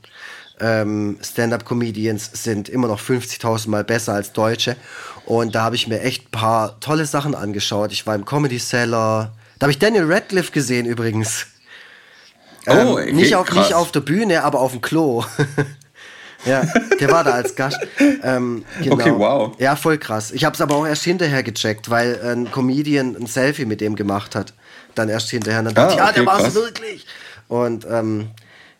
[0.60, 4.76] ähm, Stand-up-Comedians sind immer noch 50.000 Mal besser als deutsche.
[5.26, 7.90] Und da habe ich mir echt ein paar tolle Sachen angeschaut.
[7.92, 9.32] Ich war im Comedy Cellar.
[9.58, 11.46] Da habe ich Daniel Radcliffe gesehen übrigens.
[12.66, 15.24] Oh, ähm, okay, nicht, auf, nicht auf der Bühne, aber auf dem Klo.
[16.44, 16.64] Ja,
[16.98, 17.78] der war da als Gast.
[17.98, 18.94] Ähm, genau.
[18.94, 19.52] Okay, wow.
[19.58, 20.32] Ja, voll krass.
[20.32, 23.96] Ich habe es aber auch erst hinterher gecheckt, weil ein Comedian ein Selfie mit dem
[23.96, 24.52] gemacht hat.
[24.94, 25.60] Dann erst hinterher.
[25.60, 27.06] Und dann dachte ah, ich, ja, okay, der war es wirklich.
[27.48, 28.28] Und ähm,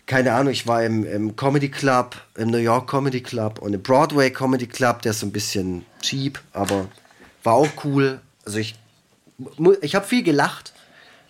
[0.07, 3.83] keine Ahnung, ich war im, im Comedy Club, im New York Comedy Club und im
[3.83, 6.87] Broadway Comedy Club, der ist so ein bisschen cheap, aber
[7.45, 8.21] war auch cool.
[8.45, 8.75] Also ich,
[9.81, 10.73] ich habe viel gelacht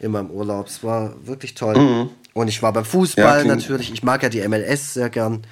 [0.00, 0.66] in meinem Urlaub.
[0.66, 1.78] Es war wirklich toll.
[1.78, 2.10] Mhm.
[2.34, 3.92] Und ich war beim Fußball ja, natürlich.
[3.92, 5.42] Ich mag ja die MLS sehr gern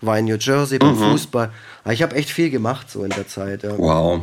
[0.00, 1.12] war in New Jersey beim mhm.
[1.12, 1.50] Fußball.
[1.90, 3.62] Ich habe echt viel gemacht so in der Zeit.
[3.62, 3.76] Ja.
[3.76, 4.22] Wow,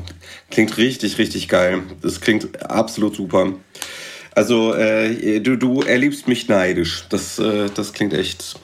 [0.50, 1.84] klingt richtig, richtig geil.
[2.02, 3.54] Das klingt absolut super.
[4.34, 7.06] Also äh, du, du erlebst mich neidisch.
[7.10, 8.56] Das, äh, das klingt echt,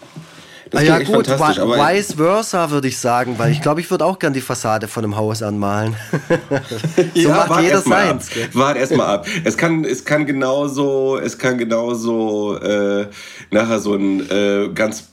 [0.72, 3.91] Das ah, ja gut, fantastisch, aber vice versa würde ich sagen, weil ich glaube, ich
[3.91, 5.95] würde auch gern die Fassade von einem Haus anmalen.
[7.14, 8.30] so ja, macht jeder seins.
[8.53, 9.28] Wart erstmal ab.
[9.43, 13.08] Es kann, es kann genauso, es kann genauso äh,
[13.51, 15.10] nachher so ein äh, ganz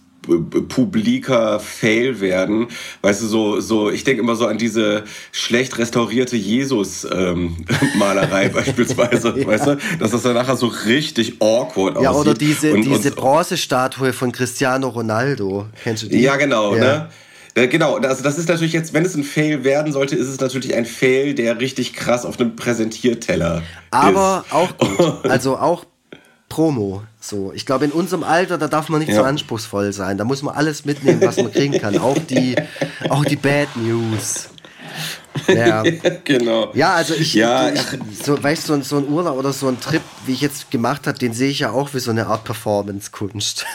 [0.69, 2.69] publiker Fail werden.
[3.03, 9.29] Weißt du, so, so ich denke immer so an diese schlecht restaurierte Jesus-Malerei ähm, beispielsweise,
[9.37, 9.47] ja.
[9.47, 12.25] weißt du, dass das dann nachher so richtig awkward ja, aussieht.
[12.25, 15.67] Ja, oder diese, und, diese Bronzestatue von Cristiano Ronaldo.
[15.83, 16.21] Kennst du die?
[16.21, 16.81] Ja, genau, ja.
[16.81, 17.09] ne?
[17.69, 20.75] genau, also das ist natürlich jetzt, wenn es ein Fail werden sollte, ist es natürlich
[20.75, 24.53] ein Fail, der richtig krass auf einem Präsentierteller Aber ist.
[24.53, 25.15] auch gut.
[25.35, 25.85] Also auch
[26.55, 27.03] Promo.
[27.21, 29.17] So, ich glaube, in unserem Alter, da darf man nicht ja.
[29.17, 30.19] so anspruchsvoll sein.
[30.19, 31.99] Da muss man alles mitnehmen, was man kriegen kann.
[31.99, 32.55] Auch die,
[33.09, 34.51] auch die Bad News.
[35.49, 35.83] Ja.
[36.25, 36.71] genau.
[36.75, 37.81] Ja, also ich, ja, ich
[38.23, 41.09] so, weißt du, so, so ein Urlaub oder so ein Trip, wie ich jetzt gemacht
[41.09, 43.67] habe, den sehe ich ja auch wie so eine Art Performance-Kunst.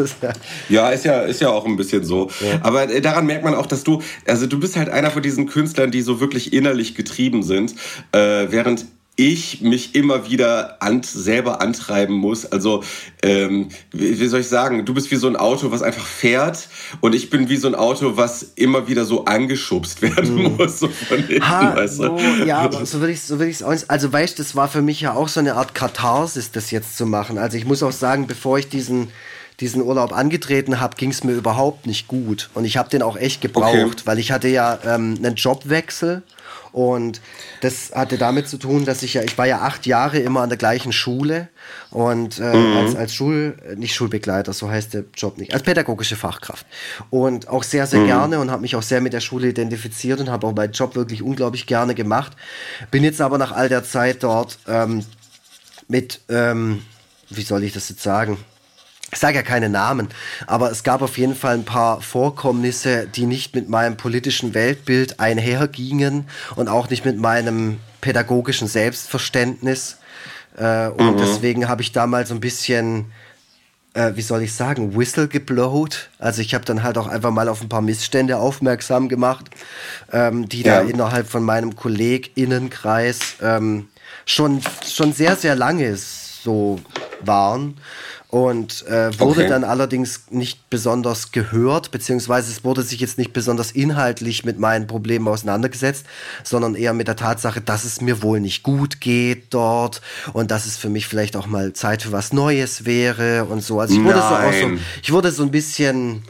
[0.68, 2.32] ja, ist ja, ist ja auch ein bisschen so.
[2.40, 2.58] Ja.
[2.62, 5.46] Aber äh, daran merkt man auch, dass du, also du bist halt einer von diesen
[5.46, 7.76] Künstlern, die so wirklich innerlich getrieben sind,
[8.10, 8.86] äh, während
[9.18, 12.46] ich mich immer wieder an, selber antreiben muss.
[12.46, 12.84] Also,
[13.22, 16.68] ähm, wie, wie, soll ich sagen, du bist wie so ein Auto, was einfach fährt
[17.00, 20.56] und ich bin wie so ein Auto, was immer wieder so angeschubst werden mhm.
[20.56, 20.78] muss.
[20.78, 22.02] So von hinten, ha, weißt du?
[22.04, 23.90] so, ja, aber so würde ich es so würd auch nicht.
[23.90, 26.96] Also, weißt du, das war für mich ja auch so eine Art Katharsis, das jetzt
[26.96, 27.38] zu machen.
[27.38, 29.08] Also, ich muss auch sagen, bevor ich diesen
[29.58, 32.48] diesen Urlaub angetreten habe, ging es mir überhaupt nicht gut.
[32.54, 34.02] Und ich habe den auch echt gebraucht, okay.
[34.04, 36.22] weil ich hatte ja ähm, einen Jobwechsel
[36.72, 37.20] und
[37.60, 40.48] das hatte damit zu tun, dass ich ja, ich war ja acht Jahre immer an
[40.48, 41.48] der gleichen Schule
[41.90, 42.76] und äh, mhm.
[42.76, 46.66] als, als Schul, nicht Schulbegleiter, so heißt der Job nicht, als pädagogische Fachkraft.
[47.10, 48.06] Und auch sehr, sehr mhm.
[48.06, 50.94] gerne und habe mich auch sehr mit der Schule identifiziert und habe auch meinen Job
[50.94, 52.32] wirklich unglaublich gerne gemacht.
[52.90, 55.04] Bin jetzt aber nach all der Zeit dort ähm,
[55.88, 56.82] mit, ähm,
[57.30, 58.38] wie soll ich das jetzt sagen?
[59.10, 60.08] Ich sage ja keine Namen,
[60.46, 65.18] aber es gab auf jeden Fall ein paar Vorkommnisse, die nicht mit meinem politischen Weltbild
[65.18, 69.96] einhergingen und auch nicht mit meinem pädagogischen Selbstverständnis.
[70.58, 71.18] Äh, und mhm.
[71.18, 73.06] deswegen habe ich damals so ein bisschen,
[73.94, 76.10] äh, wie soll ich sagen, Whistle geblowt.
[76.18, 79.46] Also ich habe dann halt auch einfach mal auf ein paar Missstände aufmerksam gemacht,
[80.12, 80.82] ähm, die ja.
[80.82, 83.88] da innerhalb von meinem KollegInnenkreis ähm,
[84.26, 86.78] schon, schon sehr, sehr lange so
[87.20, 87.76] waren
[88.28, 89.48] und äh, wurde okay.
[89.48, 94.86] dann allerdings nicht besonders gehört, beziehungsweise es wurde sich jetzt nicht besonders inhaltlich mit meinen
[94.86, 96.04] Problemen auseinandergesetzt,
[96.44, 100.02] sondern eher mit der Tatsache, dass es mir wohl nicht gut geht dort
[100.34, 103.80] und dass es für mich vielleicht auch mal Zeit für was Neues wäre und so.
[103.80, 106.22] Also ich wurde so auch so, ich wurde so ein bisschen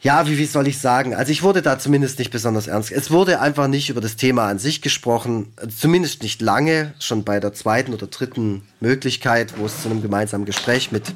[0.00, 1.14] ja, wie, wie soll ich sagen?
[1.14, 2.92] Also ich wurde da zumindest nicht besonders ernst.
[2.92, 7.40] Es wurde einfach nicht über das Thema an sich gesprochen, zumindest nicht lange, schon bei
[7.40, 11.14] der zweiten oder dritten Möglichkeit, wo es zu einem gemeinsamen Gespräch mit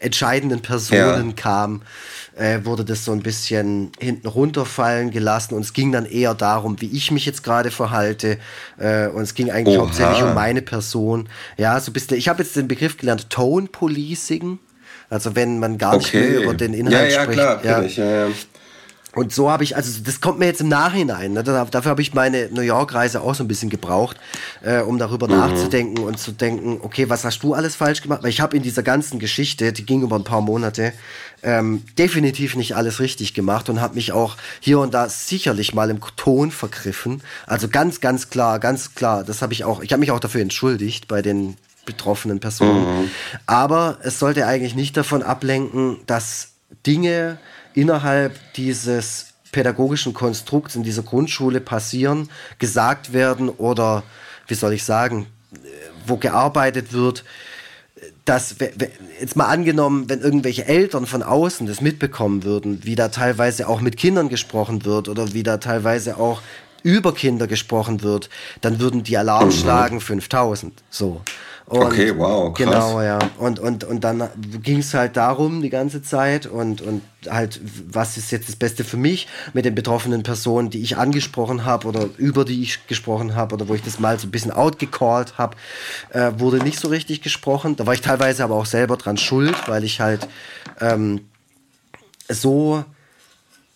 [0.00, 1.34] entscheidenden Personen ja.
[1.36, 1.82] kam,
[2.36, 6.80] äh, wurde das so ein bisschen hinten runterfallen gelassen und es ging dann eher darum,
[6.80, 8.38] wie ich mich jetzt gerade verhalte
[8.78, 9.86] äh, und es ging eigentlich Oha.
[9.86, 11.28] hauptsächlich um meine Person.
[11.56, 14.58] Ja, so bist du, ich habe jetzt den Begriff gelernt, Tone Policing.
[15.10, 17.38] Also wenn man gar nicht mehr über den Inhalt ja, ja, spricht.
[17.38, 18.28] Klar, ja, ich, ja, ja.
[19.14, 21.32] Und so habe ich, also das kommt mir jetzt im Nachhinein.
[21.32, 21.44] Ne?
[21.44, 24.16] Dafür habe ich meine New York-Reise auch so ein bisschen gebraucht,
[24.62, 25.36] äh, um darüber mhm.
[25.36, 28.22] nachzudenken und zu denken, okay, was hast du alles falsch gemacht?
[28.22, 30.92] Weil ich habe in dieser ganzen Geschichte, die ging über ein paar Monate,
[31.44, 35.90] ähm, definitiv nicht alles richtig gemacht und habe mich auch hier und da sicherlich mal
[35.90, 37.22] im Ton vergriffen.
[37.46, 40.40] Also ganz, ganz klar, ganz klar, das habe ich auch, ich habe mich auch dafür
[40.40, 43.02] entschuldigt bei den betroffenen Personen.
[43.02, 43.10] Mhm.
[43.46, 46.48] Aber es sollte eigentlich nicht davon ablenken, dass
[46.86, 47.38] Dinge
[47.74, 52.28] innerhalb dieses pädagogischen Konstrukts in dieser Grundschule passieren,
[52.58, 54.02] gesagt werden oder,
[54.48, 55.26] wie soll ich sagen,
[56.06, 57.24] wo gearbeitet wird,
[58.24, 58.56] dass,
[59.20, 63.80] jetzt mal angenommen, wenn irgendwelche Eltern von außen das mitbekommen würden, wie da teilweise auch
[63.80, 66.42] mit Kindern gesprochen wird oder wie da teilweise auch
[66.82, 68.28] über Kinder gesprochen wird,
[68.60, 69.52] dann würden die Alarm mhm.
[69.52, 70.82] schlagen 5000.
[70.90, 71.22] So.
[71.66, 72.66] Und okay, wow, krass.
[72.66, 73.18] Genau, ja.
[73.38, 74.28] Und, und, und dann
[74.62, 77.58] ging es halt darum die ganze Zeit und, und halt,
[77.88, 81.88] was ist jetzt das Beste für mich mit den betroffenen Personen, die ich angesprochen habe
[81.88, 85.38] oder über die ich gesprochen habe oder wo ich das mal so ein bisschen outgecallt
[85.38, 85.56] habe,
[86.10, 87.76] äh, wurde nicht so richtig gesprochen.
[87.76, 90.28] Da war ich teilweise aber auch selber dran schuld, weil ich halt
[90.82, 91.22] ähm,
[92.28, 92.84] so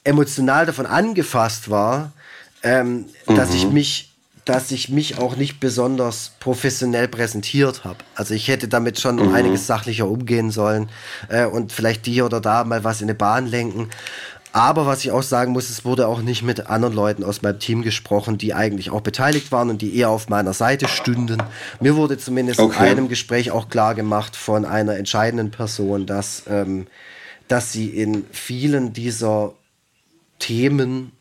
[0.05, 2.13] emotional davon angefasst war,
[2.63, 3.35] ähm, mhm.
[3.35, 4.15] dass ich mich
[4.49, 7.99] dass ich mich auch nicht besonders professionell präsentiert habe.
[8.15, 9.35] Also ich hätte damit schon mhm.
[9.35, 10.89] einiges sachlicher umgehen sollen
[11.29, 13.91] äh, und vielleicht hier oder da mal was in eine Bahn lenken.
[14.53, 17.59] Aber was ich auch sagen muss, es wurde auch nicht mit anderen Leuten aus meinem
[17.59, 21.43] Team gesprochen, die eigentlich auch beteiligt waren und die eher auf meiner Seite stünden.
[21.81, 22.87] Mir wurde zumindest okay.
[22.87, 26.87] in einem Gespräch auch klar gemacht von einer entscheidenden Person, dass ähm,
[27.49, 29.55] dass sie in vielen dieser
[30.39, 31.13] Themen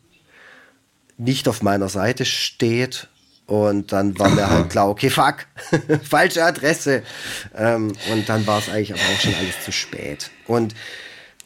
[1.16, 3.08] nicht auf meiner Seite steht.
[3.48, 5.46] Und dann war mir halt klar, okay, fuck,
[6.02, 7.02] falsche Adresse.
[7.56, 10.30] Ähm, und dann war es eigentlich aber auch schon alles zu spät.
[10.46, 10.74] Und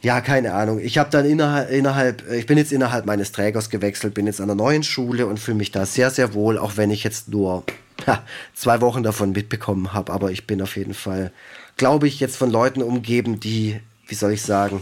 [0.01, 0.79] ja, keine Ahnung.
[0.79, 4.47] Ich habe dann innerhalb, innerhalb, ich bin jetzt innerhalb meines Trägers gewechselt, bin jetzt an
[4.47, 7.63] der neuen Schule und fühle mich da sehr, sehr wohl, auch wenn ich jetzt nur
[8.05, 8.21] ja,
[8.53, 10.11] zwei Wochen davon mitbekommen habe.
[10.11, 11.31] Aber ich bin auf jeden Fall,
[11.77, 14.81] glaube ich, jetzt von Leuten umgeben, die, wie soll ich sagen,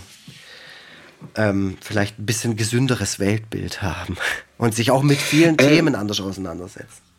[1.36, 4.18] ähm, vielleicht ein bisschen gesünderes Weltbild haben
[4.58, 7.11] und sich auch mit vielen äh, Themen anders auseinandersetzen.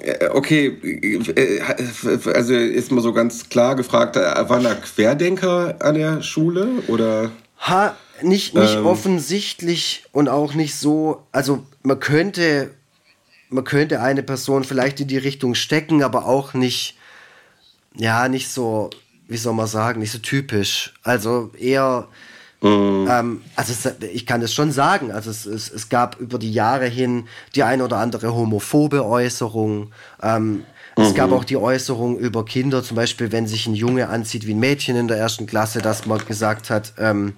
[0.00, 0.66] Äh, okay,
[1.36, 1.60] äh,
[2.30, 7.30] also ist mal so ganz klar gefragt, waren da Querdenker an der Schule oder?
[7.58, 8.86] Ha, nicht, nicht ähm.
[8.86, 12.70] offensichtlich und auch nicht so, also man könnte,
[13.48, 16.96] man könnte eine Person vielleicht in die Richtung stecken, aber auch nicht,
[17.94, 18.90] ja, nicht so,
[19.28, 20.94] wie soll man sagen, nicht so typisch.
[21.02, 22.08] Also eher,
[22.64, 23.06] Mhm.
[23.10, 25.12] Ähm, also es, ich kann es schon sagen.
[25.12, 29.92] Also es, es, es, gab über die Jahre hin die ein oder andere homophobe Äußerung.
[30.22, 30.64] Ähm,
[30.96, 31.14] es mhm.
[31.14, 34.60] gab auch die Äußerung über Kinder, zum Beispiel, wenn sich ein Junge anzieht wie ein
[34.60, 37.34] Mädchen in der ersten Klasse, dass man gesagt hat, ähm,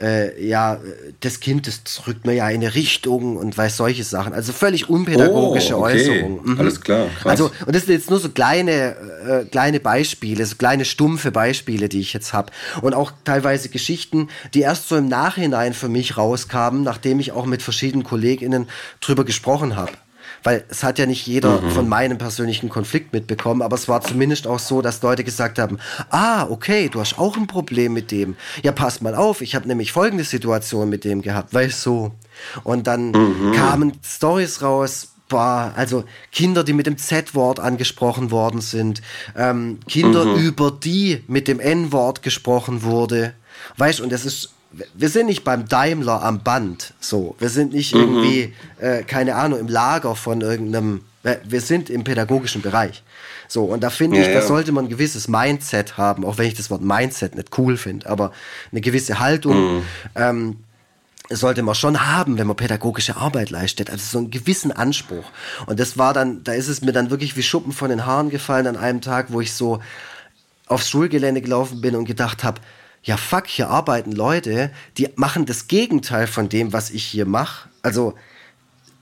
[0.00, 0.78] äh, ja,
[1.20, 4.32] das Kind, das drückt mir ja in eine Richtung und weiß solche Sachen.
[4.32, 5.94] Also völlig unpädagogische oh, okay.
[5.94, 6.40] Äußerungen.
[6.44, 6.58] Mhm.
[6.58, 7.08] Alles klar.
[7.20, 7.30] Krass.
[7.30, 8.96] Also, und das sind jetzt nur so kleine,
[9.26, 12.52] äh, kleine Beispiele, so kleine stumpfe Beispiele, die ich jetzt habe.
[12.82, 17.46] Und auch teilweise Geschichten, die erst so im Nachhinein für mich rauskamen, nachdem ich auch
[17.46, 18.68] mit verschiedenen KollegInnen
[19.00, 19.92] drüber gesprochen habe.
[20.42, 21.70] Weil es hat ja nicht jeder mhm.
[21.70, 25.78] von meinem persönlichen Konflikt mitbekommen, aber es war zumindest auch so, dass Leute gesagt haben,
[26.10, 28.36] ah, okay, du hast auch ein Problem mit dem.
[28.62, 32.12] Ja, pass mal auf, ich habe nämlich folgende Situation mit dem gehabt, weißt so.
[32.64, 33.52] Und dann mhm.
[33.52, 39.02] kamen Stories raus, boah, also Kinder, die mit dem Z-Wort angesprochen worden sind,
[39.36, 40.36] ähm, Kinder, mhm.
[40.36, 43.34] über die mit dem N-Wort gesprochen wurde.
[43.76, 44.50] Weißt, und das ist
[44.94, 47.34] wir sind nicht beim Daimler am Band, so.
[47.38, 48.00] Wir sind nicht mhm.
[48.00, 53.02] irgendwie, äh, keine Ahnung, im Lager von irgendeinem, äh, wir sind im pädagogischen Bereich.
[53.48, 56.46] So, und da finde ja, ich, da sollte man ein gewisses Mindset haben, auch wenn
[56.46, 58.32] ich das Wort Mindset nicht cool finde, aber
[58.70, 59.82] eine gewisse Haltung, mhm.
[60.14, 60.56] ähm,
[61.30, 63.90] sollte man schon haben, wenn man pädagogische Arbeit leistet.
[63.90, 65.24] Also so einen gewissen Anspruch.
[65.66, 68.30] Und das war dann, da ist es mir dann wirklich wie Schuppen von den Haaren
[68.30, 69.80] gefallen an einem Tag, wo ich so
[70.66, 72.60] aufs Schulgelände gelaufen bin und gedacht habe,
[73.02, 77.68] ja fuck, hier arbeiten Leute, die machen das Gegenteil von dem, was ich hier mache.
[77.82, 78.14] Also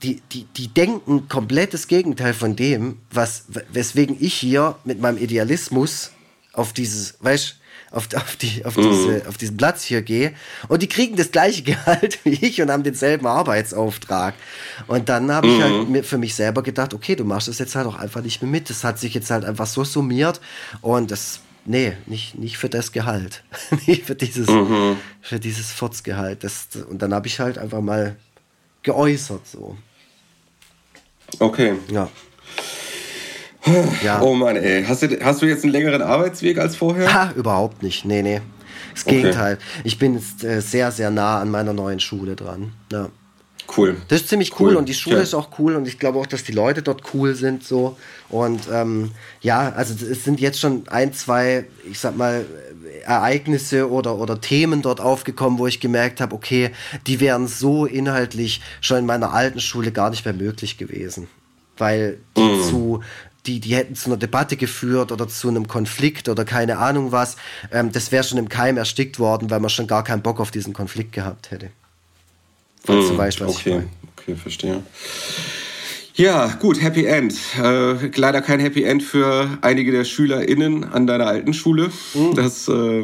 [0.03, 5.17] die, die, die denken komplett das Gegenteil von dem, was, weswegen ich hier mit meinem
[5.17, 6.11] Idealismus
[6.53, 7.57] auf dieses, weißt
[7.91, 8.89] auf, auf, die, auf, mhm.
[8.91, 10.33] diese, auf diesen Platz hier gehe.
[10.67, 14.33] Und die kriegen das gleiche Gehalt wie ich und haben denselben Arbeitsauftrag.
[14.87, 16.03] Und dann habe ich halt mhm.
[16.03, 18.69] für mich selber gedacht, okay, du machst das jetzt halt auch einfach nicht mehr mit.
[18.69, 20.41] Das hat sich jetzt halt einfach so summiert
[20.81, 21.39] und das
[21.69, 23.43] Nee, nicht, nicht für das Gehalt.
[23.87, 24.95] nicht für dieses, mhm.
[25.21, 26.45] für dieses Furzgehalt.
[26.45, 28.15] Das, und dann habe ich halt einfach mal
[28.83, 29.77] geäußert so.
[31.39, 31.73] Okay.
[31.91, 32.09] Ja.
[34.01, 34.21] ja.
[34.21, 34.85] Oh Mann, ey.
[34.85, 37.13] Hast du, hast du jetzt einen längeren Arbeitsweg als vorher?
[37.13, 38.05] Ha, überhaupt nicht.
[38.05, 38.39] Nee, nee.
[38.93, 39.55] Das Gegenteil.
[39.55, 39.81] Okay.
[39.83, 42.71] Ich bin jetzt äh, sehr, sehr nah an meiner neuen Schule dran.
[42.93, 43.09] Ja.
[43.75, 43.97] Cool.
[44.07, 44.75] Das ist ziemlich cool, cool.
[44.77, 45.21] und die Schule ja.
[45.21, 47.97] ist auch cool und ich glaube auch, dass die Leute dort cool sind so
[48.29, 49.11] und ähm,
[49.41, 52.45] ja, also es sind jetzt schon ein, zwei, ich sag mal
[53.05, 56.71] Ereignisse oder oder Themen dort aufgekommen, wo ich gemerkt habe, okay,
[57.07, 61.27] die wären so inhaltlich schon in meiner alten Schule gar nicht mehr möglich gewesen,
[61.77, 62.63] weil die mm.
[62.69, 63.01] zu
[63.47, 67.37] die, die hätten zu einer Debatte geführt oder zu einem Konflikt oder keine Ahnung was.
[67.71, 70.51] Ähm, das wäre schon im Keim erstickt worden, weil man schon gar keinen Bock auf
[70.51, 71.69] diesen Konflikt gehabt hätte.
[72.87, 73.69] Falls mm, du weißt, was okay.
[73.69, 73.89] ich meine.
[74.17, 74.83] Okay, verstehe.
[76.15, 77.35] Ja, gut, Happy End.
[77.61, 81.91] Äh, leider kein Happy End für einige der SchülerInnen an deiner alten Schule.
[82.13, 82.33] Mhm.
[82.33, 83.03] Das, äh,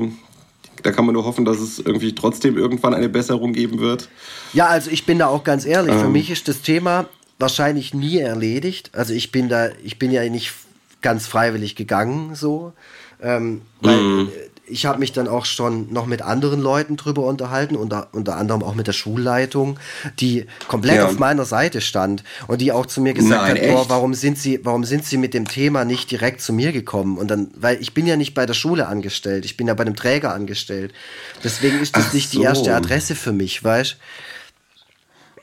[0.82, 4.10] da kann man nur hoffen, dass es irgendwie trotzdem irgendwann eine Besserung geben wird.
[4.54, 5.94] Ja, also ich bin da auch ganz ehrlich.
[5.94, 6.00] Ähm.
[6.00, 7.08] Für mich ist das Thema
[7.40, 8.92] wahrscheinlich nie erledigt.
[8.94, 10.54] Also ich bin da, ich bin ja nicht
[11.02, 12.72] ganz freiwillig gegangen, so.
[13.22, 14.30] Ähm, weil mm
[14.66, 18.64] ich habe mich dann auch schon noch mit anderen Leuten drüber unterhalten, unter, unter anderem
[18.64, 19.78] auch mit der Schulleitung,
[20.20, 21.06] die komplett ja.
[21.06, 24.38] auf meiner Seite stand und die auch zu mir gesagt Nein, hat, boah, warum sind
[24.38, 27.18] sie, warum sind sie mit dem Thema nicht direkt zu mir gekommen?
[27.18, 29.84] Und dann, weil ich bin ja nicht bei der Schule angestellt, ich bin ja bei
[29.84, 30.94] dem Träger angestellt.
[31.44, 32.40] Deswegen ist das Ach nicht so.
[32.40, 33.98] die erste Adresse für mich, weißt?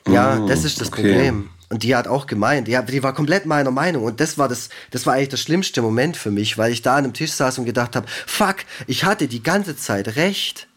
[0.07, 1.13] Ja, oh, das ist das okay.
[1.13, 1.49] Problem.
[1.71, 4.03] Und die hat auch gemeint, die, die war komplett meiner Meinung.
[4.03, 6.97] Und das war das, das war eigentlich der schlimmste Moment für mich, weil ich da
[6.97, 8.57] an einem Tisch saß und gedacht habe, fuck,
[8.87, 10.67] ich hatte die ganze Zeit recht.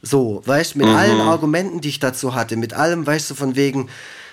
[0.00, 0.94] So, weißt du, mit mhm.
[0.94, 3.90] allen Argumenten, die ich dazu hatte, mit allem, weißt du, von wegen,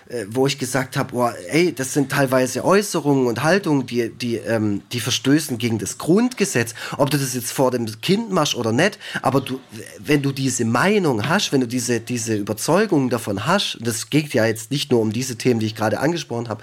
[0.08, 4.36] äh, wo ich gesagt habe, oh, ey, das sind teilweise Äußerungen und Haltungen, die, die,
[4.36, 6.76] ähm, die verstößen gegen das Grundgesetz.
[6.98, 9.60] Ob du das jetzt vor dem Kind machst oder nicht, aber du,
[10.00, 14.46] wenn du diese Meinung hast, wenn du diese, diese Überzeugung davon hast, das geht ja
[14.46, 16.62] jetzt nicht nur um diese Themen, die ich gerade angesprochen habe,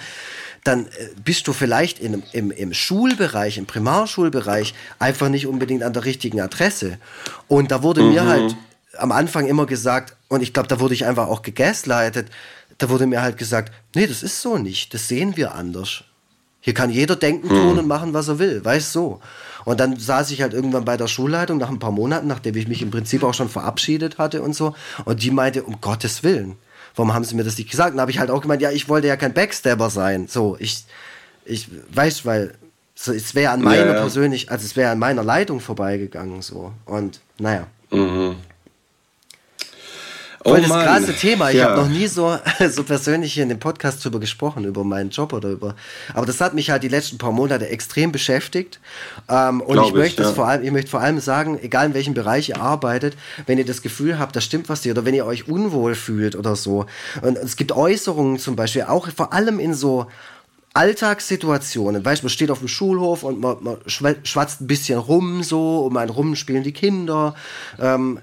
[0.65, 5.93] dann äh, bist du vielleicht in, im, im Schulbereich, im Primarschulbereich einfach nicht unbedingt an
[5.93, 6.99] der richtigen Adresse.
[7.49, 8.13] Und da wurde mhm.
[8.13, 8.57] mir halt
[8.99, 12.29] am Anfang immer gesagt, und ich glaube, da wurde ich einfach auch gegaslightet,
[12.79, 16.05] da wurde mir halt gesagt, nee, das ist so nicht, das sehen wir anders.
[16.61, 17.57] Hier kann jeder denken, hm.
[17.57, 19.21] tun und machen, was er will, weißt so.
[19.65, 22.69] Und dann saß ich halt irgendwann bei der Schulleitung nach ein paar Monaten, nachdem ich
[22.69, 24.75] mich im Prinzip auch schon verabschiedet hatte und so.
[25.05, 26.57] Und die meinte, um Gottes Willen,
[26.95, 27.95] warum haben sie mir das nicht gesagt?
[27.95, 30.29] Und habe ich halt auch gemeint, ja, ich wollte ja kein Backstabber sein.
[30.29, 30.85] So, ich,
[31.45, 32.55] ich weiß, weil
[32.95, 34.01] so, es wäre an meiner ja, ja.
[34.01, 36.73] persönlich, also es wäre an meiner Leitung vorbeigegangen, so.
[36.85, 37.67] Und naja.
[37.91, 38.37] Mhm.
[40.45, 40.85] Voll oh das Mann.
[40.85, 41.51] krasse Thema.
[41.51, 41.71] Ich ja.
[41.71, 42.37] habe noch nie so,
[42.71, 45.77] so persönlich hier in dem Podcast drüber gesprochen, über meinen Job oder über.
[46.15, 48.81] Aber das hat mich halt die letzten paar Monate extrem beschäftigt.
[49.29, 50.35] Ähm, und Glaub ich möchte ich, ja.
[50.35, 53.17] vor allem, ich möchte vor allem sagen, egal in welchem Bereich ihr arbeitet,
[53.47, 56.35] wenn ihr das Gefühl habt, da stimmt was dir oder wenn ihr euch unwohl fühlt
[56.35, 56.87] oder so.
[57.21, 60.07] Und es gibt Äußerungen zum Beispiel, auch vor allem in so
[60.75, 65.43] Alltagssituationen, weißt du, man steht auf dem Schulhof und man, man schwatzt ein bisschen rum
[65.43, 67.35] so, um einen rum spielen die Kinder.
[67.79, 68.21] Ähm,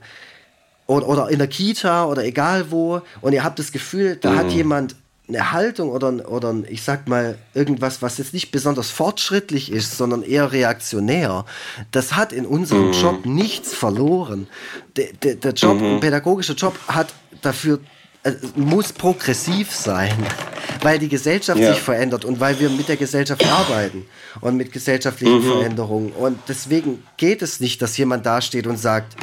[0.89, 4.37] oder, oder in der Kita oder egal wo und ihr habt das Gefühl, da mhm.
[4.37, 4.95] hat jemand
[5.27, 10.23] eine Haltung oder, oder ich sag mal irgendwas, was jetzt nicht besonders fortschrittlich ist, sondern
[10.23, 11.45] eher reaktionär,
[11.91, 12.93] das hat in unserem mhm.
[12.93, 14.47] Job nichts verloren.
[14.95, 15.85] Der, der, der Job, mhm.
[15.85, 17.13] ein pädagogischer Job hat
[17.43, 17.79] dafür
[18.23, 20.17] äh, muss progressiv sein,
[20.81, 21.73] weil die Gesellschaft ja.
[21.73, 24.07] sich verändert und weil wir mit der Gesellschaft arbeiten
[24.41, 25.51] und mit gesellschaftlichen mhm.
[25.51, 26.11] Veränderungen.
[26.13, 29.15] Und deswegen geht es nicht, dass jemand dasteht und sagt,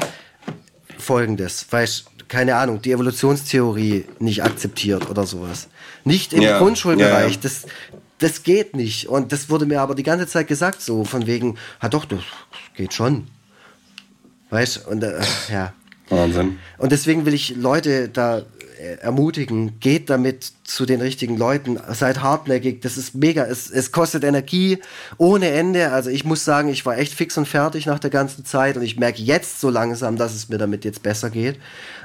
[1.07, 1.89] folgendes, weil
[2.29, 5.69] keine Ahnung, die Evolutionstheorie nicht akzeptiert oder sowas.
[6.05, 7.13] Nicht im ja, Grundschulbereich.
[7.13, 7.37] Ja, ja.
[7.43, 7.67] Das,
[8.19, 9.09] das geht nicht.
[9.09, 12.21] Und das wurde mir aber die ganze Zeit gesagt, so von wegen, ah doch, das
[12.75, 13.29] geht schon.
[14.51, 15.21] Weißt und äh,
[15.53, 15.73] ja.
[16.09, 16.59] Wahnsinn.
[16.79, 18.43] Und deswegen will ich Leute da
[19.01, 24.25] ermutigen, geht damit zu den richtigen Leuten, seid hartnäckig, das ist mega, es, es kostet
[24.25, 24.79] Energie
[25.17, 28.45] ohne Ende, also ich muss sagen, ich war echt fix und fertig nach der ganzen
[28.45, 28.77] Zeit.
[28.77, 31.59] Und ich merke jetzt so langsam, dass es mir damit jetzt besser geht,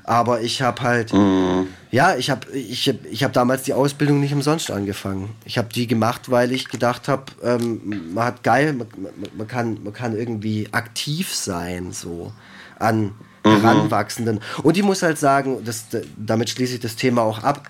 [0.03, 1.67] aber ich habe halt, mhm.
[1.91, 5.29] ja, ich habe ich, ich hab damals die Ausbildung nicht umsonst angefangen.
[5.45, 9.47] Ich habe die gemacht, weil ich gedacht habe, ähm, man hat geil, man, man, man,
[9.47, 12.31] kann, man kann irgendwie aktiv sein, so
[12.79, 13.11] an
[13.43, 13.61] mhm.
[13.61, 14.39] Heranwachsenden.
[14.63, 15.85] Und ich muss halt sagen, das,
[16.17, 17.69] damit schließe ich das Thema auch ab.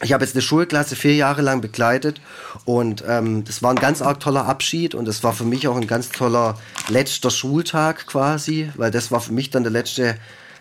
[0.00, 2.20] Ich habe jetzt eine Schulklasse vier Jahre lang begleitet
[2.64, 5.76] und ähm, das war ein ganz arg toller Abschied und das war für mich auch
[5.76, 6.56] ein ganz toller
[6.88, 10.16] letzter Schultag quasi, weil das war für mich dann der letzte,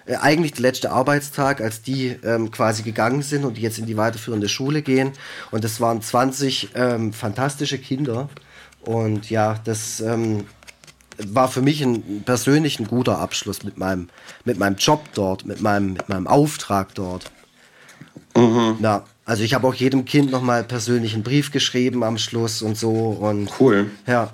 [0.07, 3.85] äh, eigentlich der letzte Arbeitstag, als die ähm, quasi gegangen sind und die jetzt in
[3.85, 5.11] die weiterführende Schule gehen.
[5.51, 8.29] Und das waren 20 ähm, fantastische Kinder.
[8.81, 10.45] Und ja, das ähm,
[11.17, 14.09] war für mich ein persönlich ein guter Abschluss mit meinem,
[14.45, 17.31] mit meinem Job dort, mit meinem, mit meinem Auftrag dort.
[18.35, 18.77] Mhm.
[18.81, 22.77] Ja, also ich habe auch jedem Kind nochmal persönlich einen Brief geschrieben am Schluss und
[22.77, 22.91] so.
[22.91, 23.91] Und, cool.
[24.05, 24.31] Ja.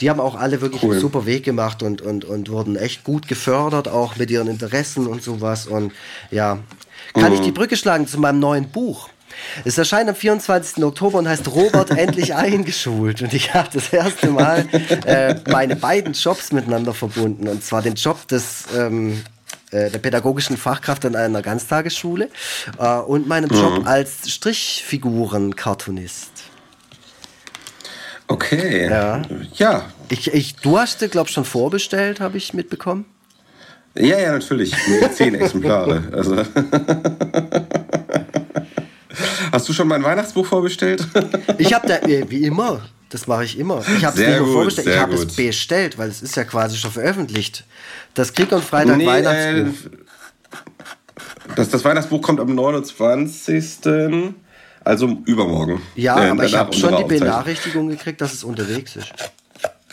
[0.00, 0.92] Die haben auch alle wirklich cool.
[0.92, 5.06] einen super Weg gemacht und, und, und wurden echt gut gefördert, auch mit ihren Interessen
[5.06, 5.66] und sowas.
[5.66, 5.92] Und
[6.30, 6.58] ja,
[7.14, 7.34] kann mhm.
[7.34, 9.10] ich die Brücke schlagen zu meinem neuen Buch?
[9.64, 10.84] Es erscheint am 24.
[10.84, 13.22] Oktober und heißt Robert endlich eingeschult.
[13.22, 14.66] Und ich habe das erste Mal
[15.06, 17.48] äh, meine beiden Jobs miteinander verbunden.
[17.48, 19.22] Und zwar den Job des ähm,
[19.72, 22.28] äh, der pädagogischen Fachkraft an einer Ganztagesschule
[22.78, 23.56] äh, und meinen mhm.
[23.56, 26.30] Job als Strichfiguren-Cartoonist.
[28.28, 28.88] Okay.
[28.88, 29.22] Ja.
[29.54, 29.86] ja.
[30.08, 33.06] Ich, ich, du hast, glaube ich, schon vorbestellt, habe ich mitbekommen.
[33.94, 34.74] Ja, ja, natürlich.
[35.14, 36.02] Zehn Exemplare.
[36.12, 36.36] Also.
[39.52, 41.06] Hast du schon mein Weihnachtsbuch vorbestellt?
[41.58, 42.80] ich habe da, äh, wie immer,
[43.10, 43.84] das mache ich immer.
[43.96, 46.76] Ich habe es nicht nur vorbestellt, ich habe es bestellt, weil es ist ja quasi
[46.76, 47.64] schon veröffentlicht.
[48.14, 49.90] Das Krieg und Freitag nee, Weihnachtsbuch.
[49.90, 49.96] Äh,
[51.56, 54.34] das, das Weihnachtsbuch kommt am 29.
[54.84, 55.80] Also übermorgen.
[55.94, 59.12] Ja, äh, aber ich habe schon die Benachrichtigung gekriegt, dass es unterwegs ist.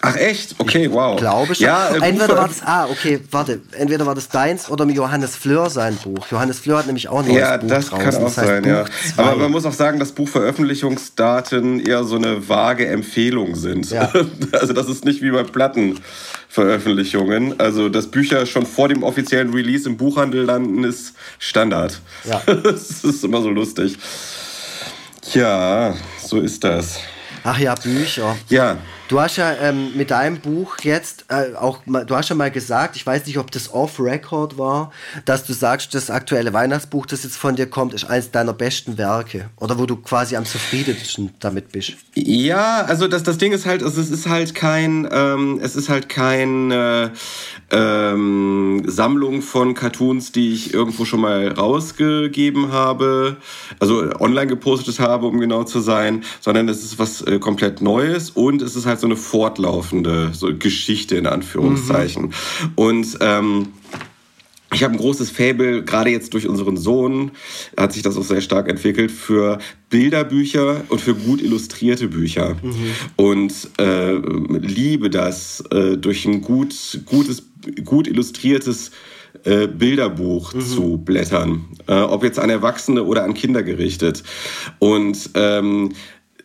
[0.02, 0.56] Ach echt?
[0.60, 1.20] Okay, ich wow.
[1.20, 1.66] Glaube schon.
[1.66, 5.36] Ja, äh, entweder war das, ah, okay, warte, entweder war das deins oder mit Johannes
[5.36, 6.26] Fleur sein Buch.
[6.32, 8.06] Johannes Fleur hat nämlich auch ein neues ja, Buch das draußen.
[8.06, 8.86] Kann auch das heißt sein, ja.
[9.18, 13.90] Aber man muss auch sagen, dass Buchveröffentlichungsdaten eher so eine vage Empfehlung sind.
[13.90, 14.10] Ja.
[14.52, 17.60] Also das ist nicht wie bei Plattenveröffentlichungen.
[17.60, 22.00] Also dass Bücher schon vor dem offiziellen Release im Buchhandel landen, ist Standard.
[22.26, 22.42] Ja.
[22.64, 23.98] Das ist immer so lustig.
[25.34, 25.94] Ja,
[26.26, 27.00] so ist das.
[27.44, 28.36] Ach ja, Bücher.
[28.50, 28.78] Ja.
[29.10, 32.96] Du hast ja ähm, mit deinem Buch jetzt äh, auch, du hast ja mal gesagt,
[32.96, 34.92] ich weiß nicht, ob das off-Record war,
[35.26, 39.00] dass du sagst, das aktuelle Weihnachtsbuch, das jetzt von dir kommt, ist eines deiner besten
[39.00, 39.50] Werke.
[39.56, 41.94] Oder wo du quasi am zufriedensten damit bist.
[42.14, 45.90] Ja, also das, das Ding ist halt, also es ist halt kein, ähm, es ist
[45.90, 47.10] halt kein äh,
[47.72, 53.38] ähm, Sammlung von Cartoons, die ich irgendwo schon mal rausgegeben habe,
[53.80, 58.30] also online gepostet habe, um genau zu sein, sondern es ist was äh, komplett Neues
[58.30, 62.26] und es ist halt so eine fortlaufende so Geschichte in Anführungszeichen.
[62.26, 62.72] Mhm.
[62.76, 63.68] Und ähm,
[64.72, 67.32] ich habe ein großes Fable, gerade jetzt durch unseren Sohn
[67.76, 69.58] hat sich das auch sehr stark entwickelt, für
[69.90, 72.56] Bilderbücher und für gut illustrierte Bücher.
[72.62, 72.76] Mhm.
[73.16, 77.44] Und äh, liebe das, äh, durch ein gut, gutes,
[77.84, 78.92] gut illustriertes
[79.44, 80.62] äh, Bilderbuch mhm.
[80.62, 81.66] zu blättern.
[81.88, 84.24] Äh, ob jetzt an Erwachsene oder an Kinder gerichtet.
[84.78, 85.94] Und ähm, äh,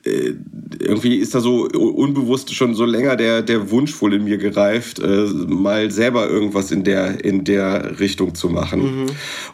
[0.04, 4.98] irgendwie ist da so unbewusst schon so länger der, der Wunsch wohl in mir gereift,
[4.98, 9.04] äh, mal selber irgendwas in der, in der Richtung zu machen.
[9.04, 9.06] Mhm.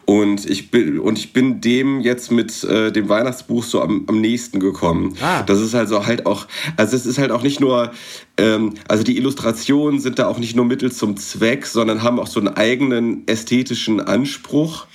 [0.07, 4.21] Und, ich bin, und ich bin dem jetzt mit äh, dem Weihnachtsbuch so am, am
[4.21, 5.15] nächsten gekommen.
[5.21, 5.43] Ah.
[5.43, 6.47] Das ist also halt auch,
[6.77, 7.93] also es ist halt auch nicht nur,
[8.37, 12.27] ähm, also die Illustrationen sind da auch nicht nur Mittel zum Zweck, sondern haben auch
[12.27, 14.87] so einen eigenen ästhetischen Anspruch.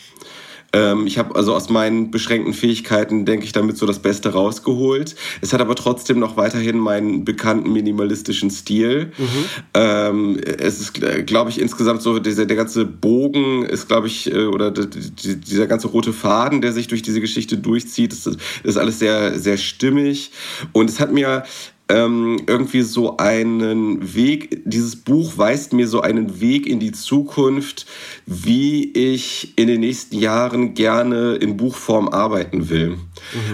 [0.76, 5.16] Ähm, ich habe also aus meinen beschränkten Fähigkeiten, denke ich, damit so das Beste rausgeholt.
[5.40, 9.14] Es hat aber trotzdem noch weiterhin meinen bekannten minimalistischen Stil.
[9.18, 9.26] Mhm.
[9.74, 10.94] Ähm, es ist,
[11.26, 15.88] glaube ich, insgesamt so, dieser, der ganze Bogen ist, glaube ich, äh, oder dieser ganze
[15.88, 20.32] rote Faden, der sich durch diese Geschichte durchzieht, das ist alles sehr, sehr stimmig.
[20.74, 21.44] Und es hat mir
[21.88, 27.86] ähm, irgendwie so einen Weg, dieses Buch weist mir so einen Weg in die Zukunft,
[28.26, 32.90] wie ich in den nächsten Jahren gerne in Buchform arbeiten will.
[32.90, 32.98] Mhm.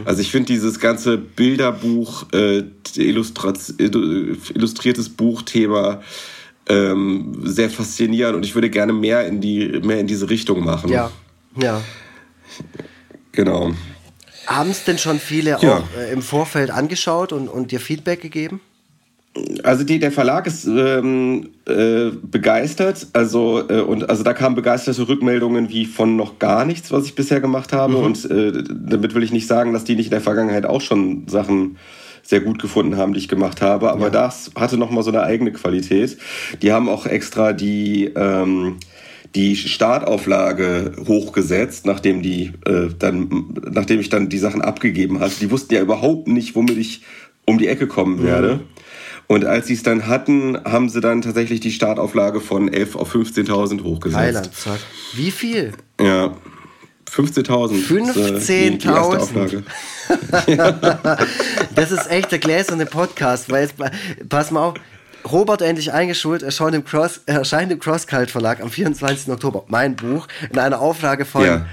[0.06, 2.64] Also ich finde dieses ganze Bilderbuch, äh,
[2.96, 6.02] illustriertes Buchthema
[6.70, 10.90] ähm, sehr faszinierend und ich würde gerne mehr in, die, mehr in diese Richtung machen.
[10.90, 11.12] Ja,
[11.58, 11.82] ja.
[13.34, 13.74] Genau.
[14.48, 15.58] Haben es denn schon viele ja.
[15.58, 18.62] auch äh, im Vorfeld angeschaut und, und dir Feedback gegeben?
[19.64, 25.08] Also die, der Verlag ist ähm, äh, begeistert, also äh, und also da kamen begeisterte
[25.08, 27.94] Rückmeldungen wie von noch gar nichts, was ich bisher gemacht habe.
[27.94, 28.04] Mhm.
[28.04, 31.30] Und äh, damit will ich nicht sagen, dass die nicht in der Vergangenheit auch schon
[31.30, 31.78] Sachen
[32.24, 33.92] sehr gut gefunden haben, die ich gemacht habe.
[33.92, 34.10] Aber ja.
[34.10, 36.18] das hatte noch mal so eine eigene Qualität.
[36.62, 38.78] Die haben auch extra die ähm,
[39.36, 45.36] die Startauflage hochgesetzt, nachdem die äh, dann, nachdem ich dann die Sachen abgegeben hatte.
[45.40, 47.04] Die wussten ja überhaupt nicht, womit ich
[47.46, 48.24] um die Ecke kommen mhm.
[48.24, 48.56] werde.
[48.56, 48.62] Mhm.
[49.28, 53.16] Und als sie es dann hatten, haben sie dann tatsächlich die Startauflage von 11 auf
[53.16, 54.20] 15.000 hochgesetzt.
[54.20, 54.52] Heiland,
[55.14, 55.72] Wie viel?
[56.02, 56.36] Ja.
[57.10, 57.88] 15.000.
[57.88, 59.64] 15.000.
[60.48, 60.58] Äh,
[61.76, 63.76] das ist echt der gläserne Podcast, weil jetzt,
[64.28, 64.74] pass mal auf,
[65.30, 69.32] Robert endlich eingeschult, erscheint im, Cross, erscheint im Crosscult Verlag am 24.
[69.32, 69.64] Oktober.
[69.68, 71.66] Mein Buch in einer Auflage von ja.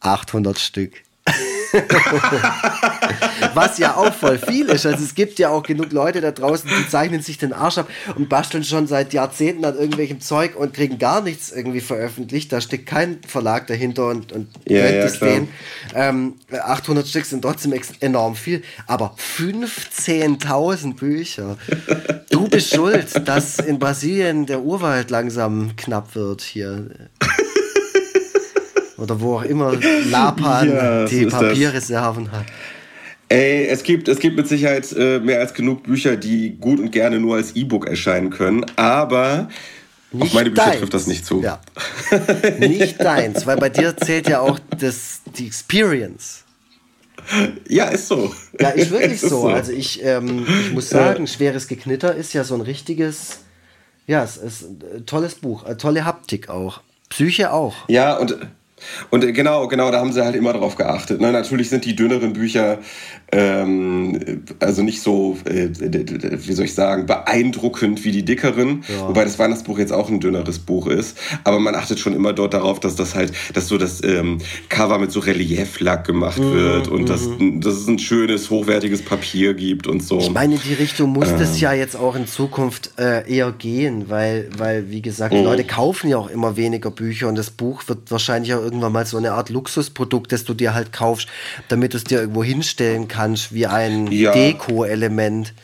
[0.00, 0.92] 800 Stück.
[3.54, 4.86] Was ja auch voll viel ist.
[4.86, 7.88] Also es gibt ja auch genug Leute da draußen, die zeichnen sich den Arsch ab
[8.16, 12.52] und basteln schon seit Jahrzehnten an irgendwelchem Zeug und kriegen gar nichts irgendwie veröffentlicht.
[12.52, 15.48] Da steckt kein Verlag dahinter und, und ja, ja, es den.
[15.94, 21.56] Ähm, 800 Stück sind trotzdem enorm viel, aber 15.000 Bücher.
[22.30, 26.88] Du bist schuld, dass in Brasilien der Urwald langsam knapp wird hier
[29.00, 29.74] oder wo auch immer
[30.10, 32.46] Lapan ja, die Papierreserven hat.
[33.28, 36.90] Ey, es gibt, es gibt mit Sicherheit äh, mehr als genug Bücher, die gut und
[36.90, 39.48] gerne nur als E-Book erscheinen können, aber
[40.10, 40.78] nicht auf meine Bücher deins.
[40.78, 41.40] trifft das nicht zu.
[41.40, 41.60] Ja.
[42.58, 46.44] nicht deins, weil bei dir zählt ja auch das, die Experience.
[47.68, 48.34] Ja, ist so.
[48.58, 49.28] Ja, ist wirklich so.
[49.28, 49.48] so.
[49.48, 53.40] Also ich, ähm, ich muss sagen, Schweres Geknitter ist ja so ein richtiges,
[54.08, 56.80] ja, es ist ein tolles Buch, eine tolle Haptik auch.
[57.10, 57.88] Psyche auch.
[57.88, 58.36] Ja, und
[59.10, 61.20] und äh, genau, genau, da haben sie halt immer drauf geachtet.
[61.20, 61.32] Ne?
[61.32, 62.78] Natürlich sind die dünneren Bücher
[63.32, 68.84] ähm, also nicht so, äh, wie soll ich sagen, beeindruckend wie die dickeren.
[68.88, 69.08] Ja.
[69.08, 71.16] Wobei das Weihnachtsbuch jetzt auch ein dünneres Buch ist.
[71.44, 74.98] Aber man achtet schon immer dort darauf, dass das halt, dass so das ähm, Cover
[74.98, 77.60] mit so Relieflack gemacht mhm, wird und dass, mhm.
[77.60, 80.18] dass es ein schönes, hochwertiges Papier gibt und so.
[80.18, 81.38] Ich meine, in die Richtung muss ähm.
[81.38, 85.44] das ja jetzt auch in Zukunft äh, eher gehen, weil, weil, wie gesagt, mhm.
[85.44, 89.06] Leute kaufen ja auch immer weniger Bücher und das Buch wird wahrscheinlich auch irgendwann mal
[89.06, 91.28] so eine Art Luxusprodukt, das du dir halt kaufst,
[91.68, 93.19] damit du es dir irgendwo hinstellen kannst,
[93.52, 94.32] wie ein ja.
[94.32, 95.54] Deko-Element.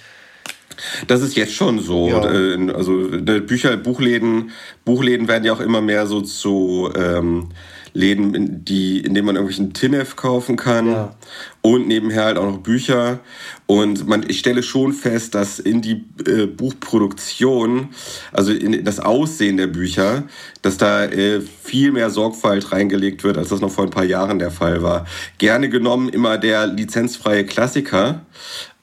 [1.07, 2.09] Das ist jetzt schon so.
[2.09, 2.31] Ja.
[2.31, 4.51] Äh, also ne, Bücher, Buchläden,
[4.85, 7.49] Buchläden werden ja auch immer mehr so zu ähm,
[7.97, 10.91] Läden, in, die, in denen man irgendwelchen Tinef kaufen kann.
[10.91, 11.17] Ja.
[11.63, 13.21] Und nebenher halt auch noch Bücher.
[13.65, 17.89] Und man, ich stelle schon fest, dass in die äh, Buchproduktion,
[18.33, 20.25] also in das Aussehen der Bücher,
[20.63, 24.39] dass da äh, viel mehr Sorgfalt reingelegt wird, als das noch vor ein paar Jahren
[24.39, 25.07] der Fall war.
[25.39, 28.27] Gerne genommen immer der lizenzfreie Klassiker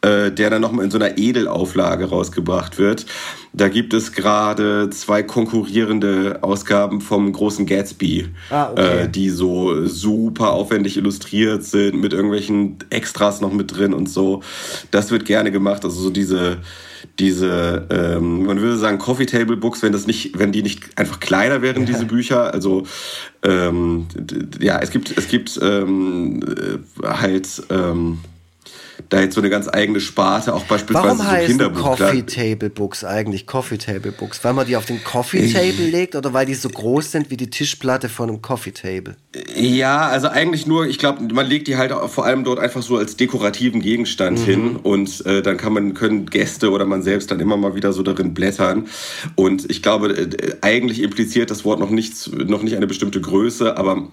[0.04, 3.06] äh, der dann nochmal in so einer Edelauflage rausgebracht wird.
[3.54, 9.04] Da gibt es gerade zwei konkurrierende Ausgaben vom großen Gatsby, ah, okay.
[9.04, 14.42] äh, die so super aufwendig illustriert sind, mit irgendwelchen Extras noch mit drin und so.
[14.92, 15.86] Das wird gerne gemacht.
[15.86, 16.58] Also so diese
[17.20, 21.20] diese, ähm, man würde sagen, Coffee Table Books, wenn das nicht, wenn die nicht einfach
[21.20, 22.54] kleiner wären, diese Bücher.
[22.54, 22.84] Also
[23.44, 24.08] ähm,
[24.60, 28.20] ja, es gibt, es gibt ähm, äh, halt ähm,
[29.10, 33.04] da jetzt so eine ganz eigene Sparte, auch beispielsweise Warum so heißen Coffee Table Books
[33.04, 34.44] eigentlich Coffee Table Books?
[34.44, 37.38] Weil man die auf den Coffee Table legt oder weil die so groß sind wie
[37.38, 39.16] die Tischplatte von einem Coffee Table?
[39.56, 42.98] Ja, also eigentlich nur, ich glaube, man legt die halt vor allem dort einfach so
[42.98, 44.46] als dekorativen Gegenstand mhm.
[44.46, 47.94] hin und äh, dann kann man, können Gäste oder man selbst dann immer mal wieder
[47.94, 48.88] so darin blättern.
[49.36, 53.78] Und ich glaube, äh, eigentlich impliziert das Wort noch nichts, noch nicht eine bestimmte Größe,
[53.78, 54.08] aber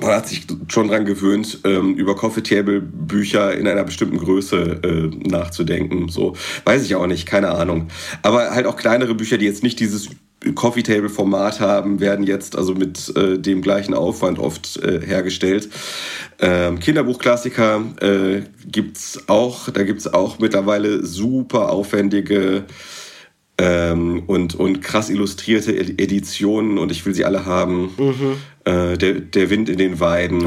[0.00, 4.80] man hat sich schon daran gewöhnt, ähm, über Coffee Table Bücher in einer bestimmten Größe
[4.82, 6.08] äh, nachzudenken.
[6.08, 7.88] So weiß ich auch nicht, keine Ahnung.
[8.22, 10.10] Aber halt auch kleinere Bücher, die jetzt nicht dieses
[10.54, 15.70] Coffee Table Format haben, werden jetzt also mit äh, dem gleichen Aufwand oft äh, hergestellt.
[16.38, 22.64] Ähm, Kinderbuchklassiker äh, gibt's auch, da gibt's auch mittlerweile super aufwendige
[23.58, 27.94] ähm, und, und krass illustrierte Editionen und ich will sie alle haben.
[27.96, 28.36] Mhm.
[28.64, 30.42] Äh, der, der Wind in den Weiden,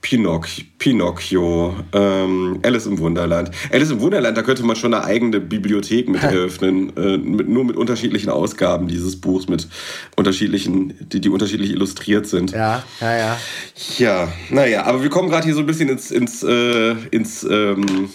[0.00, 0.46] Pinoc
[0.78, 3.50] Pinocchio, ähm, Alice im Wunderland.
[3.72, 7.64] Alice im Wunderland, da könnte man schon eine eigene Bibliothek mit eröffnen, äh, mit, nur
[7.64, 9.66] mit unterschiedlichen Ausgaben dieses Buchs, mit
[10.14, 12.52] unterschiedlichen, die, die unterschiedlich illustriert sind.
[12.52, 13.38] Ja, ja, ja.
[13.98, 18.08] Ja, naja, aber wir kommen gerade hier so ein bisschen ins, ins, äh, ins ähm,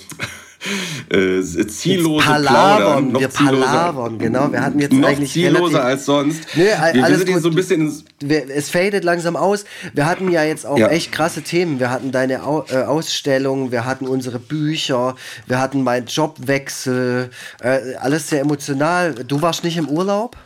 [1.10, 3.20] äh, ziellose Palavern, Plaudern.
[3.20, 4.52] wir palavern, genau.
[4.52, 6.42] Wir hatten jetzt noch eigentlich zielloser als sonst.
[6.56, 9.66] Nö, wir, alles wir sind so ein bisschen es fadet langsam aus.
[9.94, 10.88] Wir hatten ja jetzt auch ja.
[10.88, 11.80] echt krasse Themen.
[11.80, 15.16] Wir hatten deine Au äh, Ausstellung, wir hatten unsere Bücher,
[15.48, 17.30] wir hatten meinen Jobwechsel,
[17.62, 19.14] äh, alles sehr emotional.
[19.14, 20.38] Du warst nicht im Urlaub?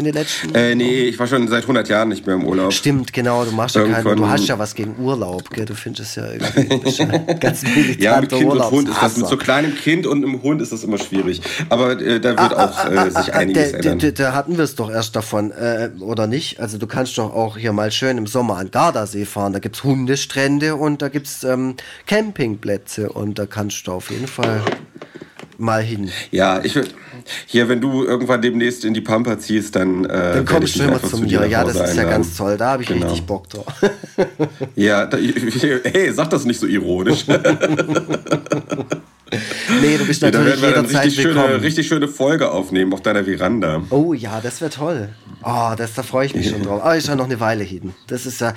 [0.00, 2.72] In den letzten äh, Nee, ich war schon seit 100 Jahren nicht mehr im Urlaub.
[2.72, 3.44] Stimmt, genau.
[3.44, 5.66] Du machst ja keinen, du hast ja was gegen Urlaub, gell?
[5.66, 9.36] Du findest ja irgendwie ganz militant Ja, mit Kind und Hund ist das mit so
[9.36, 11.42] kleinem Kind und einem Hund ist das immer schwierig.
[11.68, 13.98] Aber äh, da wird ah, auch ah, äh, sich ah, einiges ändern.
[13.98, 16.60] Da, da hatten wir es doch erst davon, äh, oder nicht?
[16.60, 19.52] Also du kannst doch auch hier mal schön im Sommer an Gardasee fahren.
[19.52, 21.76] Da gibt es Hundestrände und da gibt es ähm,
[22.06, 24.62] Campingplätze und da kannst du auf jeden Fall
[25.60, 26.10] mal hin.
[26.30, 26.90] Ja, ich würde
[27.46, 30.04] hier, wenn du irgendwann demnächst in die Pampa ziehst, dann.
[30.04, 31.46] Äh, dann kommst du immer zu mir.
[31.46, 32.56] Ja, das ist ja ganz toll.
[32.56, 33.06] Da habe ich genau.
[33.06, 33.66] richtig Bock drauf.
[34.76, 35.16] ja, da,
[35.84, 37.24] hey, sag das nicht so ironisch.
[39.80, 42.92] Nee, du bist natürlich ja, da werden wir jederzeit richtig schöne, richtig schöne Folge aufnehmen
[42.92, 43.82] auf deiner Veranda.
[43.90, 45.10] Oh ja, das wäre toll.
[45.42, 46.82] Oh, das, da freue ich mich schon drauf.
[46.82, 47.94] Aber ist ja noch eine Weile hin.
[48.08, 48.54] Das ist ja.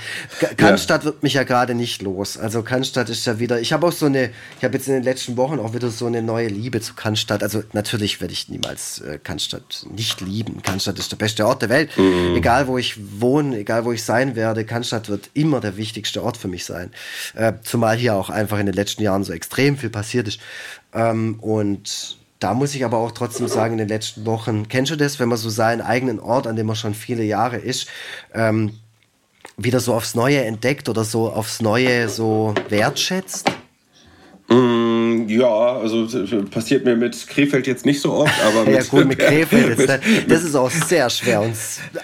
[0.58, 1.06] Cannstatt ja.
[1.06, 2.38] wird mich ja gerade nicht los.
[2.38, 3.60] Also Cannstatt ist ja wieder.
[3.62, 4.32] Ich habe auch so eine.
[4.58, 7.42] Ich habe jetzt in den letzten Wochen auch wieder so eine neue Liebe zu Cannstatt.
[7.42, 10.62] Also natürlich werde ich niemals äh, Cannstatt nicht lieben.
[10.62, 11.98] Cannstatt ist der beste Ort der Welt.
[11.98, 12.36] Mhm.
[12.36, 16.38] Egal wo ich wohne, egal wo ich sein werde, Cannstatt wird immer der wichtigste Ort
[16.38, 16.92] für mich sein.
[17.34, 20.40] Äh, zumal hier auch einfach in den letzten Jahren so extrem viel passiert ist.
[20.94, 24.98] Ähm, und da muss ich aber auch trotzdem sagen, in den letzten Wochen, kennst du
[24.98, 27.88] das, wenn man so seinen eigenen Ort, an dem man schon viele Jahre ist,
[28.34, 28.78] ähm,
[29.56, 33.50] wieder so aufs Neue entdeckt oder so aufs Neue so wertschätzt?
[34.50, 36.06] Mm, ja, also
[36.52, 39.88] passiert mir mit Krefeld jetzt nicht so oft, aber mit, ja gut, mit Krefeld ist
[39.88, 41.56] das, das ist auch sehr schwer und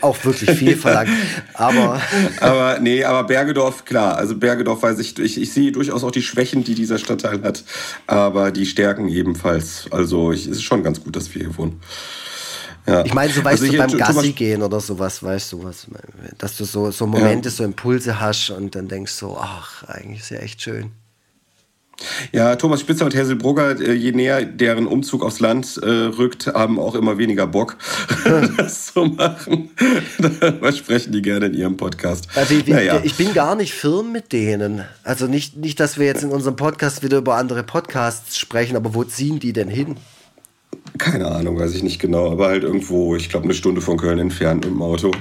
[0.02, 1.10] auch wirklich viel verlangt.
[1.54, 2.02] Aber
[2.40, 6.22] aber nee, aber Bergedorf klar, also Bergedorf weiß ich, ich, ich sehe durchaus auch die
[6.22, 7.64] Schwächen, die dieser Stadtteil hat,
[8.08, 9.88] aber die Stärken ebenfalls.
[9.92, 11.82] Also ich, es ist schon ganz gut, dass wir hier wohnen.
[12.88, 13.06] Ja.
[13.06, 15.88] Ich meine, so weißt also du beim Gassi gehen oder sowas, weißt du was,
[16.38, 17.54] dass du so, so Momente, ja.
[17.54, 20.92] so Impulse hast und dann denkst so, ach, eigentlich ist ja echt schön.
[22.32, 26.48] Ja, Thomas Spitzer und Hazel Brugger, äh, je näher deren Umzug aufs Land äh, rückt,
[26.48, 27.78] haben auch immer weniger Bock,
[28.58, 29.70] das zu machen.
[30.60, 32.28] Was sprechen die gerne in ihrem Podcast?
[32.36, 33.02] Also ich, naja.
[33.04, 34.84] ich, bin gar nicht firm mit denen.
[35.04, 38.94] Also nicht, nicht, dass wir jetzt in unserem Podcast wieder über andere Podcasts sprechen, aber
[38.94, 39.98] wo ziehen die denn hin?
[41.00, 44.20] Keine Ahnung, weiß ich nicht genau, aber halt irgendwo, ich glaube, eine Stunde von Köln
[44.20, 45.12] entfernt mit dem Auto.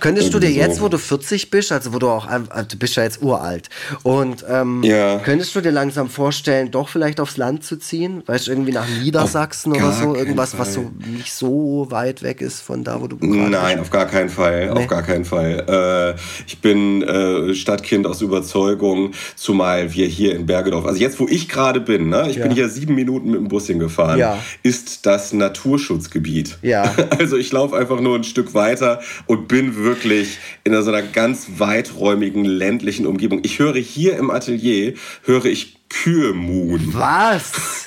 [0.00, 2.78] Könntest Irgendwie du dir jetzt, wo du 40 bist, also wo du auch, äh, du
[2.78, 3.68] bist ja jetzt uralt,
[4.02, 5.18] und ähm, ja.
[5.18, 8.22] könntest du dir langsam vorstellen, doch vielleicht aufs Land zu ziehen?
[8.24, 10.14] Weißt du, irgendwie nach Niedersachsen oder so?
[10.14, 13.80] Irgendwas, was so nicht so weit weg ist von da, wo du Nein, bist?
[13.80, 14.72] auf gar keinen Fall.
[14.72, 14.80] Nee.
[14.80, 16.14] Auf gar keinen Fall.
[16.16, 21.28] Äh, ich bin äh, Stadtkind aus Überzeugung, zumal wir hier in Bergedorf, also jetzt, wo
[21.28, 22.44] ich gerade bin, ne, ich ja.
[22.44, 24.38] bin hier sieben Minuten mit dem Bus hingefahren, ja.
[24.62, 26.58] ist das Naturschutzgebiet.
[26.62, 26.94] Ja.
[27.20, 31.48] Also ich laufe einfach nur ein Stück weiter und bin wirklich in so einer ganz
[31.58, 33.40] weiträumigen ländlichen Umgebung.
[33.42, 36.94] Ich höre hier im Atelier, höre ich Kühe muhen.
[36.94, 37.84] Was?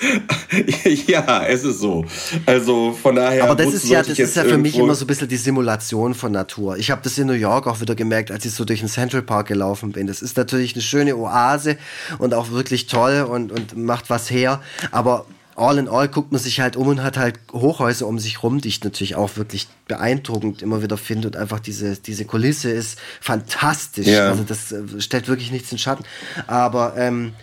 [1.06, 2.04] ja, es ist so.
[2.44, 3.44] Also von daher.
[3.44, 6.14] Aber das ist ja, das ist ja für mich immer so ein bisschen die Simulation
[6.14, 6.76] von Natur.
[6.76, 9.22] Ich habe das in New York auch wieder gemerkt, als ich so durch den Central
[9.22, 10.06] Park gelaufen bin.
[10.06, 11.78] Das ist natürlich eine schöne Oase
[12.18, 14.60] und auch wirklich toll und, und macht was her.
[14.90, 15.24] Aber
[15.56, 18.60] all in all guckt man sich halt um und hat halt Hochhäuser um sich rum,
[18.60, 22.98] die ich natürlich auch wirklich beeindruckend immer wieder finde und einfach diese, diese Kulisse ist
[23.20, 24.06] fantastisch.
[24.06, 24.30] Ja.
[24.30, 26.04] Also das äh, stellt wirklich nichts in Schatten.
[26.46, 27.34] Aber ähm,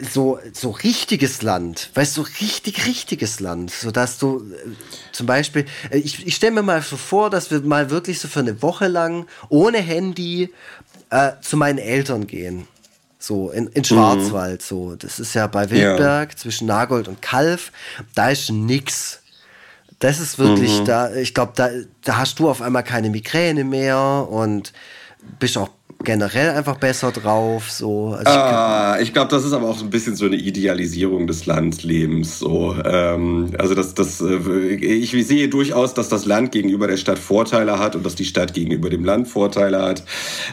[0.00, 4.68] so, so richtiges Land, weißt du, so richtig, richtiges Land, so dass du äh,
[5.12, 8.28] zum Beispiel, äh, ich, ich stelle mir mal so vor, dass wir mal wirklich so
[8.28, 10.50] für eine Woche lang ohne Handy
[11.10, 12.66] äh, zu meinen Eltern gehen.
[13.22, 14.64] So, in, in Schwarzwald, mhm.
[14.66, 14.96] so.
[14.96, 16.36] Das ist ja bei Wildberg ja.
[16.36, 17.70] zwischen Nagold und Kalf.
[18.14, 19.20] Da ist nix.
[19.98, 20.84] Das ist wirklich, mhm.
[20.86, 21.68] da, ich glaube, da,
[22.02, 24.72] da hast du auf einmal keine Migräne mehr und
[25.38, 25.68] bist auch
[26.02, 27.70] generell einfach besser drauf.
[27.70, 28.14] So.
[28.14, 32.38] Also ah, ich, glaube, das ist aber auch ein bisschen so eine Idealisierung des Landlebens.
[32.38, 32.74] So.
[32.84, 37.78] Ähm, also das, das, äh, ich sehe durchaus, dass das Land gegenüber der Stadt Vorteile
[37.78, 40.02] hat und dass die Stadt gegenüber dem Land Vorteile hat.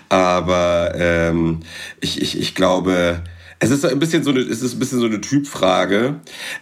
[0.10, 1.62] Aber ähm,
[2.02, 3.22] ich, ich, ich glaube,
[3.60, 6.16] es ist ein bisschen so eine, es ist ein bisschen so eine Typfrage,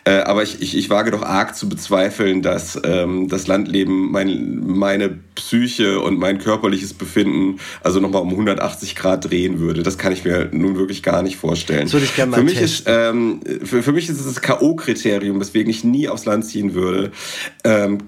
[0.05, 4.61] äh, aber ich, ich, ich wage doch arg zu bezweifeln, dass ähm, das Landleben mein,
[4.65, 9.83] meine Psyche und mein körperliches Befinden also nochmal um 180 Grad drehen würde.
[9.83, 11.83] Das kann ich mir nun wirklich gar nicht vorstellen.
[11.83, 14.41] Das würde ich gerne mal für mich ist ähm, für, für mich ist es das
[14.41, 17.11] K.O.-Kriterium, weswegen ich nie aufs Land ziehen würde.
[17.65, 17.99] Ähm,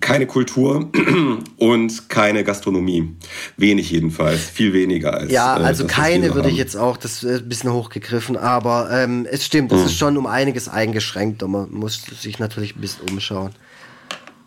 [0.00, 0.90] keine Kultur
[1.56, 3.14] und keine Gastronomie.
[3.56, 5.30] Wenig jedenfalls, viel weniger als.
[5.30, 8.90] Ja, äh, also das, keine würde ich jetzt auch, das ist ein bisschen hochgegriffen, aber
[8.90, 9.86] ähm, es stimmt, es mhm.
[9.86, 13.50] ist schon um einiges eingeschränkt und man muss sich natürlich ein bisschen umschauen.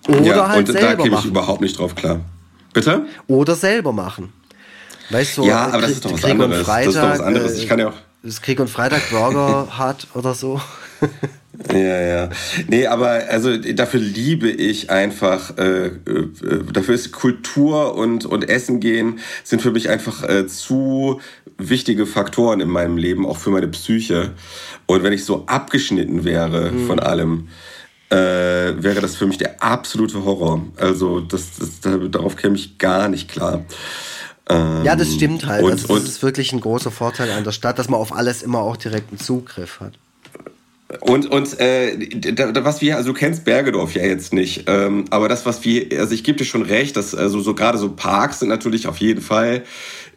[0.08, 2.22] Oder ja, halt und selber da käme ich überhaupt nicht drauf klar.
[2.74, 3.06] Bitte?
[3.28, 4.34] Oder selber machen.
[5.10, 6.66] Weißt du, ja, aber das ist doch was Krieg anderes.
[6.66, 7.58] Freitag, das ist doch was anderes.
[7.58, 7.94] Ich kann ja auch.
[8.24, 10.62] Das Krieg und Freitag Burger hat oder so.
[11.72, 12.30] Ja, ja.
[12.68, 15.92] Nee, aber also dafür liebe ich einfach, äh, äh,
[16.72, 21.22] dafür ist Kultur und, und Essen gehen sind für mich einfach äh, zu
[21.58, 24.32] wichtige Faktoren in meinem Leben, auch für meine Psyche.
[24.86, 26.88] Und wenn ich so abgeschnitten wäre mhm.
[26.88, 27.50] von allem,
[28.10, 30.66] äh, wäre das für mich der absolute Horror.
[30.78, 31.80] Also das, das,
[32.10, 33.64] darauf käme ich gar nicht klar.
[34.50, 35.64] Ähm, ja, das stimmt halt.
[35.64, 38.42] Und, also, das ist wirklich ein großer Vorteil an der Stadt, dass man auf alles
[38.42, 39.94] immer auch direkten Zugriff hat.
[41.00, 41.96] Und, und äh,
[42.34, 45.88] da, was wir, also du kennst Bergedorf ja jetzt nicht, ähm, aber das, was wir,
[46.00, 48.98] also ich gebe dir schon recht, dass also so gerade so Parks sind natürlich auf
[48.98, 49.64] jeden Fall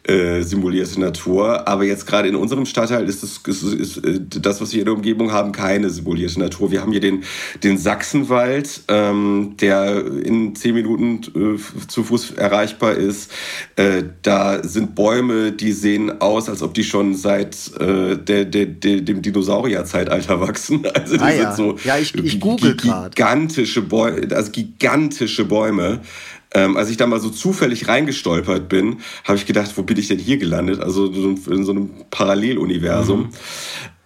[0.07, 1.67] äh, simulierte Natur.
[1.67, 4.85] Aber jetzt gerade in unserem Stadtteil ist, das, ist, ist, ist das, was wir in
[4.85, 6.71] der Umgebung haben, keine simulierte Natur.
[6.71, 7.23] Wir haben hier den,
[7.63, 13.31] den Sachsenwald, ähm, der in zehn Minuten äh, zu Fuß erreichbar ist.
[13.75, 18.65] Äh, da sind Bäume, die sehen aus, als ob die schon seit äh, der, der,
[18.67, 20.85] der, dem Dinosaurierzeitalter wachsen.
[20.95, 21.53] Also die ah, ja.
[21.53, 25.99] sind so ja, ich, ich google gigantische Bäume, also gigantische Bäume.
[26.55, 30.07] Ähm, als ich da mal so zufällig reingestolpert bin, habe ich gedacht, wo bin ich
[30.07, 30.79] denn hier gelandet?
[30.79, 33.23] Also in so einem Paralleluniversum.
[33.23, 33.29] Mhm.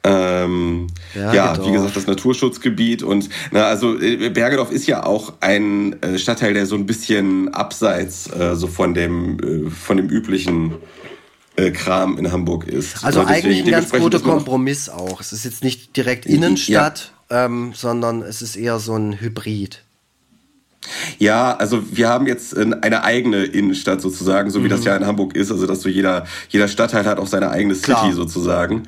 [0.04, 5.34] Ähm, ja, ja wie gesagt, das Naturschutzgebiet und na, also äh, Bergedorf ist ja auch
[5.42, 10.08] ein äh, Stadtteil, der so ein bisschen abseits äh, so von dem äh, von dem
[10.08, 10.76] üblichen
[11.58, 13.04] äh, Kram in Hamburg ist.
[13.04, 15.20] Also eigentlich ein ganz guter Kompromiss auch.
[15.20, 17.46] Es ist jetzt nicht direkt Innenstadt, ja.
[17.46, 19.84] ähm, sondern es ist eher so ein Hybrid.
[21.18, 24.70] Ja, also wir haben jetzt eine eigene Innenstadt sozusagen, so wie mhm.
[24.70, 27.76] das ja in Hamburg ist, also dass so jeder, jeder Stadtteil hat auch seine eigene
[27.76, 28.14] City Klar.
[28.14, 28.84] sozusagen.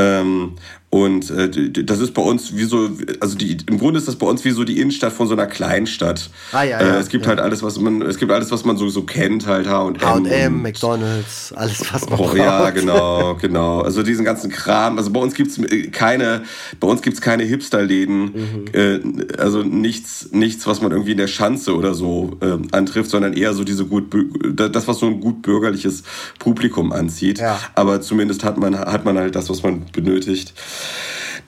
[0.00, 0.56] Ähm,
[0.92, 2.90] und äh, das ist bei uns wie so,
[3.20, 5.46] also die, im Grunde ist das bei uns wie so die Innenstadt von so einer
[5.46, 6.30] Kleinstadt.
[6.50, 7.28] Ah, ja, ja, äh, es gibt ja.
[7.28, 10.00] halt alles, was man, es gibt alles, was man so, so kennt, halt H&M.
[10.00, 12.36] H&M, McDonalds, alles, was man oh, braucht.
[12.38, 13.82] Ja, genau, genau.
[13.82, 14.98] Also diesen ganzen Kram.
[14.98, 16.42] Also bei uns gibt's äh, keine,
[16.80, 18.22] bei uns gibt's keine Hipsterläden.
[18.24, 18.64] Mhm.
[18.72, 23.34] Äh, also nichts, nichts, was man irgendwie in der Schanze oder so äh, antrifft, sondern
[23.34, 24.12] eher so diese gut,
[24.54, 26.02] das, was so ein gut bürgerliches
[26.40, 27.38] Publikum anzieht.
[27.38, 27.60] Ja.
[27.76, 30.54] Aber zumindest hat man, hat man halt das, was man benötigt.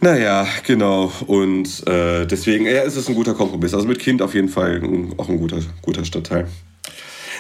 [0.01, 1.13] Naja, genau.
[1.27, 3.73] Und äh, deswegen ja, ist es ein guter Kompromiss.
[3.73, 6.49] Also mit Kind auf jeden Fall ein, auch ein guter, guter Stadtteil.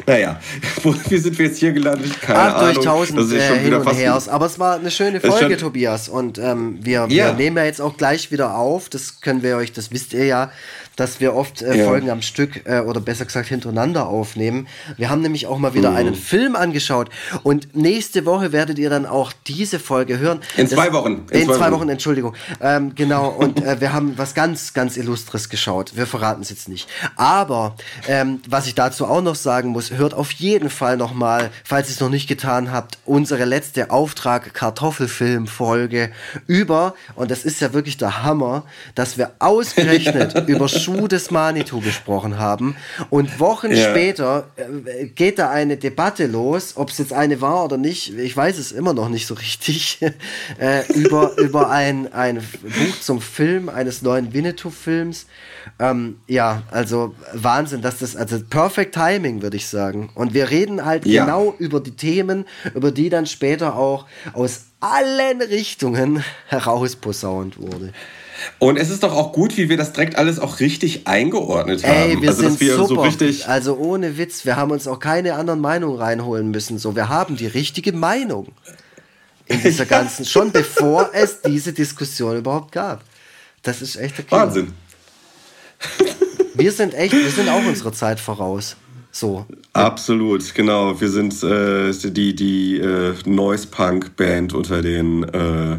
[0.06, 0.40] Naja,
[1.08, 2.20] wie sind wir jetzt hier gelandet?
[2.20, 4.20] Keine Ach, durch tausend äh, hin und her.
[4.28, 6.08] Aber es war eine schöne Folge, Tobias.
[6.08, 7.08] Und ähm, wir, ja.
[7.08, 8.88] wir nehmen ja jetzt auch gleich wieder auf.
[8.88, 10.50] Das können wir euch, das wisst ihr ja,
[10.96, 11.84] dass wir oft äh, ja.
[11.86, 14.66] Folgen am Stück äh, oder besser gesagt hintereinander aufnehmen.
[14.96, 15.96] Wir haben nämlich auch mal wieder mhm.
[15.96, 17.10] einen Film angeschaut
[17.42, 20.40] und nächste Woche werdet ihr dann auch diese Folge hören.
[20.56, 21.26] In das, zwei Wochen.
[21.30, 22.34] In, in zwei, Wochen, Wochen Entschuldigung.
[22.60, 25.96] Ähm, genau, und äh, wir haben was ganz, ganz Illustres geschaut.
[25.96, 26.88] Wir verraten es jetzt nicht.
[27.16, 27.76] Aber
[28.08, 31.94] ähm, was ich dazu auch noch sagen muss, hört auf jeden Fall nochmal, falls ihr
[31.94, 36.10] es noch nicht getan habt, unsere letzte Auftrag Kartoffelfilm-Folge
[36.46, 38.64] über, und das ist ja wirklich der Hammer,
[38.94, 42.76] dass wir ausgerechnet über Schuh des Manitou gesprochen haben.
[43.10, 43.90] Und Wochen ja.
[43.90, 48.36] später äh, geht da eine Debatte los, ob es jetzt eine war oder nicht, ich
[48.36, 49.98] weiß es immer noch nicht so richtig,
[50.58, 55.26] äh, über, über ein, ein Buch zum Film eines neuen Winnetou-Films.
[55.78, 60.10] Ähm, ja, also Wahnsinn, dass das, also perfect timing, würde ich sagen.
[60.14, 61.24] Und wir reden halt ja.
[61.24, 62.44] genau über die Themen,
[62.74, 67.92] über die dann später auch aus allen Richtungen herausposaunt wurde.
[68.58, 71.92] Und es ist doch auch gut, wie wir das direkt alles auch richtig eingeordnet haben.
[71.92, 72.88] Ey, wir also, sind wir super.
[72.88, 76.78] So richtig also ohne Witz, wir haben uns auch keine anderen Meinungen reinholen müssen.
[76.78, 78.52] So, wir haben die richtige Meinung
[79.46, 83.02] in dieser ganzen, schon bevor es diese Diskussion überhaupt gab.
[83.62, 84.42] Das ist echt der Killer.
[84.42, 84.72] Wahnsinn.
[86.54, 88.76] Wir sind echt, wir sind auch unserer Zeit voraus.
[89.10, 89.46] So.
[89.72, 91.00] Absolut, genau.
[91.00, 95.78] Wir sind äh, die, die äh, Noise Punk Band unter den äh,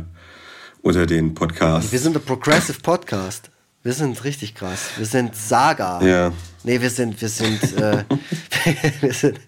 [0.83, 1.91] unter den Podcasts.
[1.91, 3.49] Wir sind der Progressive Podcast.
[3.83, 4.89] Wir sind richtig krass.
[4.97, 6.01] Wir sind Saga.
[6.05, 6.31] Ja.
[6.63, 8.03] Nee, wir sind, wir sind, äh,
[9.01, 9.39] wir sind,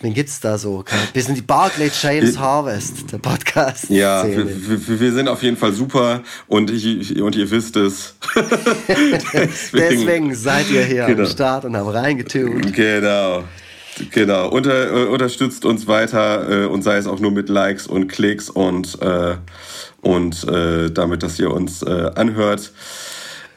[0.00, 0.84] wen gibt's da so?
[1.14, 3.88] Wir sind die Barclay James Harvest, der Podcast.
[3.88, 8.14] Ja, wir, wir, sind auf jeden Fall super und, ich, und ihr wisst es.
[8.88, 11.22] Deswegen, Deswegen, seid ihr hier genau.
[11.24, 12.74] am Start und haben reingetunt.
[12.74, 13.44] Genau.
[14.10, 18.08] Genau, Unter, äh, unterstützt uns weiter äh, und sei es auch nur mit Likes und
[18.08, 19.36] Klicks und, äh,
[20.02, 22.72] und äh, damit, dass ihr uns äh, anhört.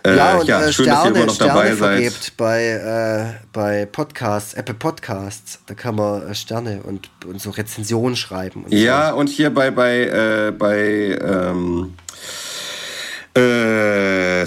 [0.03, 2.37] Äh, ja, und ja, schön, Sterne, dass ihr immer noch Sterne dabei seid.
[2.37, 5.59] bei, bei Podcasts, Apple Podcasts.
[5.65, 8.63] Da kann man Sterne und, und so Rezensionen schreiben.
[8.63, 9.17] Und ja, so.
[9.17, 11.95] und hier bei, bei, bei ähm,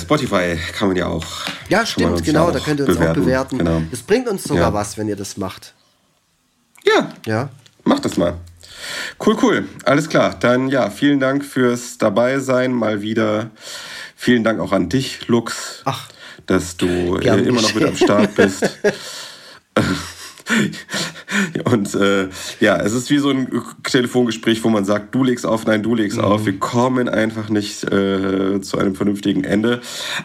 [0.01, 1.27] Spotify kann man ja auch.
[1.69, 3.20] Ja, stimmt, genau, da könnt ihr uns bewerten.
[3.20, 3.59] auch bewerten.
[3.59, 3.83] Genau.
[3.91, 4.73] Es bringt uns sogar ja.
[4.73, 5.75] was, wenn ihr das macht.
[6.85, 7.11] Ja.
[7.27, 7.49] Ja.
[7.83, 8.35] Mach das mal.
[9.24, 9.69] Cool, cool.
[9.85, 10.36] Alles klar.
[10.39, 13.51] Dann ja, vielen Dank fürs Dabeisein mal wieder.
[14.16, 16.09] Vielen Dank auch an dich, Lux, Ach,
[16.47, 18.69] dass du äh, immer noch mit am Start bist.
[21.65, 22.28] Und äh,
[22.61, 25.95] ja, es ist wie so ein Telefongespräch, wo man sagt, du legst auf, nein, du
[25.95, 26.24] legst mhm.
[26.24, 26.47] auf.
[26.47, 29.81] Wir kommen einfach nicht äh, zu einem vernünftigen Ende.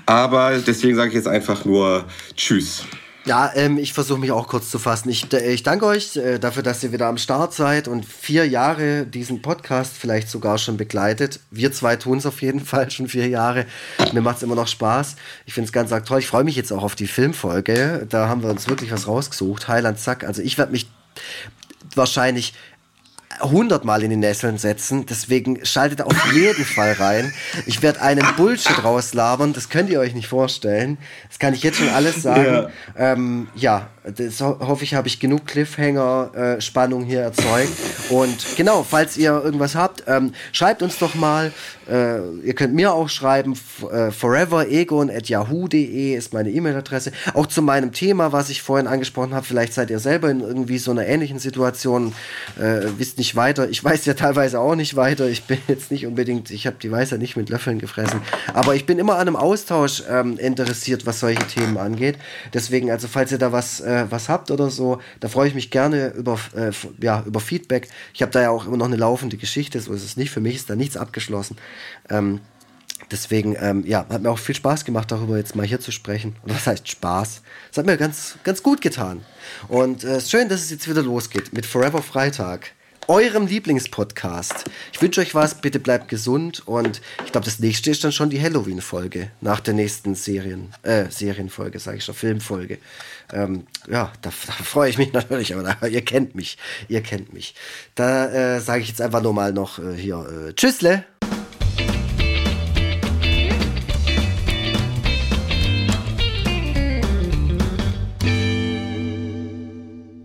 [0.06, 2.06] Aber deswegen sage ich jetzt einfach nur
[2.36, 2.86] Tschüss.
[3.26, 5.08] Ja, ähm, ich versuche mich auch kurz zu fassen.
[5.08, 9.06] Ich, ich danke euch äh, dafür, dass ihr wieder am Start seid und vier Jahre
[9.06, 11.40] diesen Podcast vielleicht sogar schon begleitet.
[11.50, 13.66] Wir zwei tun es auf jeden Fall schon vier Jahre.
[14.12, 15.16] Mir macht es immer noch Spaß.
[15.46, 16.20] Ich finde es ganz toll.
[16.20, 18.06] Ich freue mich jetzt auch auf die Filmfolge.
[18.10, 19.70] Da haben wir uns wirklich was rausgesucht.
[19.70, 20.26] Heiland Zack.
[20.26, 20.90] Also ich werde mich
[21.96, 22.54] wahrscheinlich
[23.42, 25.06] hundertmal in die Nesseln setzen.
[25.06, 27.34] Deswegen schaltet auf jeden Fall rein.
[27.66, 29.54] Ich werde einen Bullshit rauslabern.
[29.54, 30.98] Das könnt ihr euch nicht vorstellen.
[31.30, 32.70] Das kann ich jetzt schon alles sagen.
[32.98, 37.72] Ja, ähm, ja das hoffe ich, habe ich genug Cliffhanger-Spannung äh, hier erzeugt.
[38.10, 41.54] Und genau, falls ihr irgendwas habt, ähm, schreibt uns doch mal.
[41.90, 43.54] Äh, ihr könnt mir auch schreiben.
[43.92, 47.12] Äh, foreveregon.yahoo.de ist meine E-Mail-Adresse.
[47.34, 49.46] Auch zu meinem Thema, was ich vorhin angesprochen habe.
[49.46, 52.14] Vielleicht seid ihr selber in irgendwie so einer ähnlichen Situation.
[52.60, 53.70] Äh, wisst nicht weiter.
[53.70, 55.28] Ich weiß ja teilweise auch nicht weiter.
[55.28, 58.22] Ich bin jetzt nicht unbedingt, ich habe die Weisheit nicht mit Löffeln gefressen.
[58.54, 62.18] Aber ich bin immer an einem Austausch ähm, interessiert, was solche Themen angeht.
[62.54, 65.72] Deswegen, also falls ihr da was äh, was habt oder so, da freue ich mich
[65.72, 67.90] gerne über, äh, ja, über Feedback.
[68.14, 70.32] Ich habe da ja auch immer noch eine laufende Geschichte, so ist es nicht.
[70.32, 71.58] Für mich ist da nichts abgeschlossen.
[72.10, 72.42] Ähm,
[73.12, 76.36] deswegen, ähm, ja, hat mir auch viel Spaß gemacht, darüber jetzt mal hier zu sprechen.
[76.44, 77.42] Und was heißt Spaß?
[77.72, 79.24] Es hat mir ganz, ganz gut getan.
[79.68, 82.72] Und es äh, ist schön, dass es jetzt wieder losgeht mit Forever Freitag
[83.08, 84.66] eurem Lieblingspodcast.
[84.92, 88.30] Ich wünsche euch was, bitte bleibt gesund und ich glaube, das nächste ist dann schon
[88.30, 92.78] die Halloween-Folge nach der nächsten Serien, äh, Serienfolge, sage ich schon, Filmfolge.
[93.32, 97.34] Ähm, ja, da, da freue ich mich natürlich, aber da, ihr kennt mich, ihr kennt
[97.34, 97.56] mich.
[97.96, 101.04] Da äh, sage ich jetzt einfach nur mal noch äh, hier äh, Tschüssle.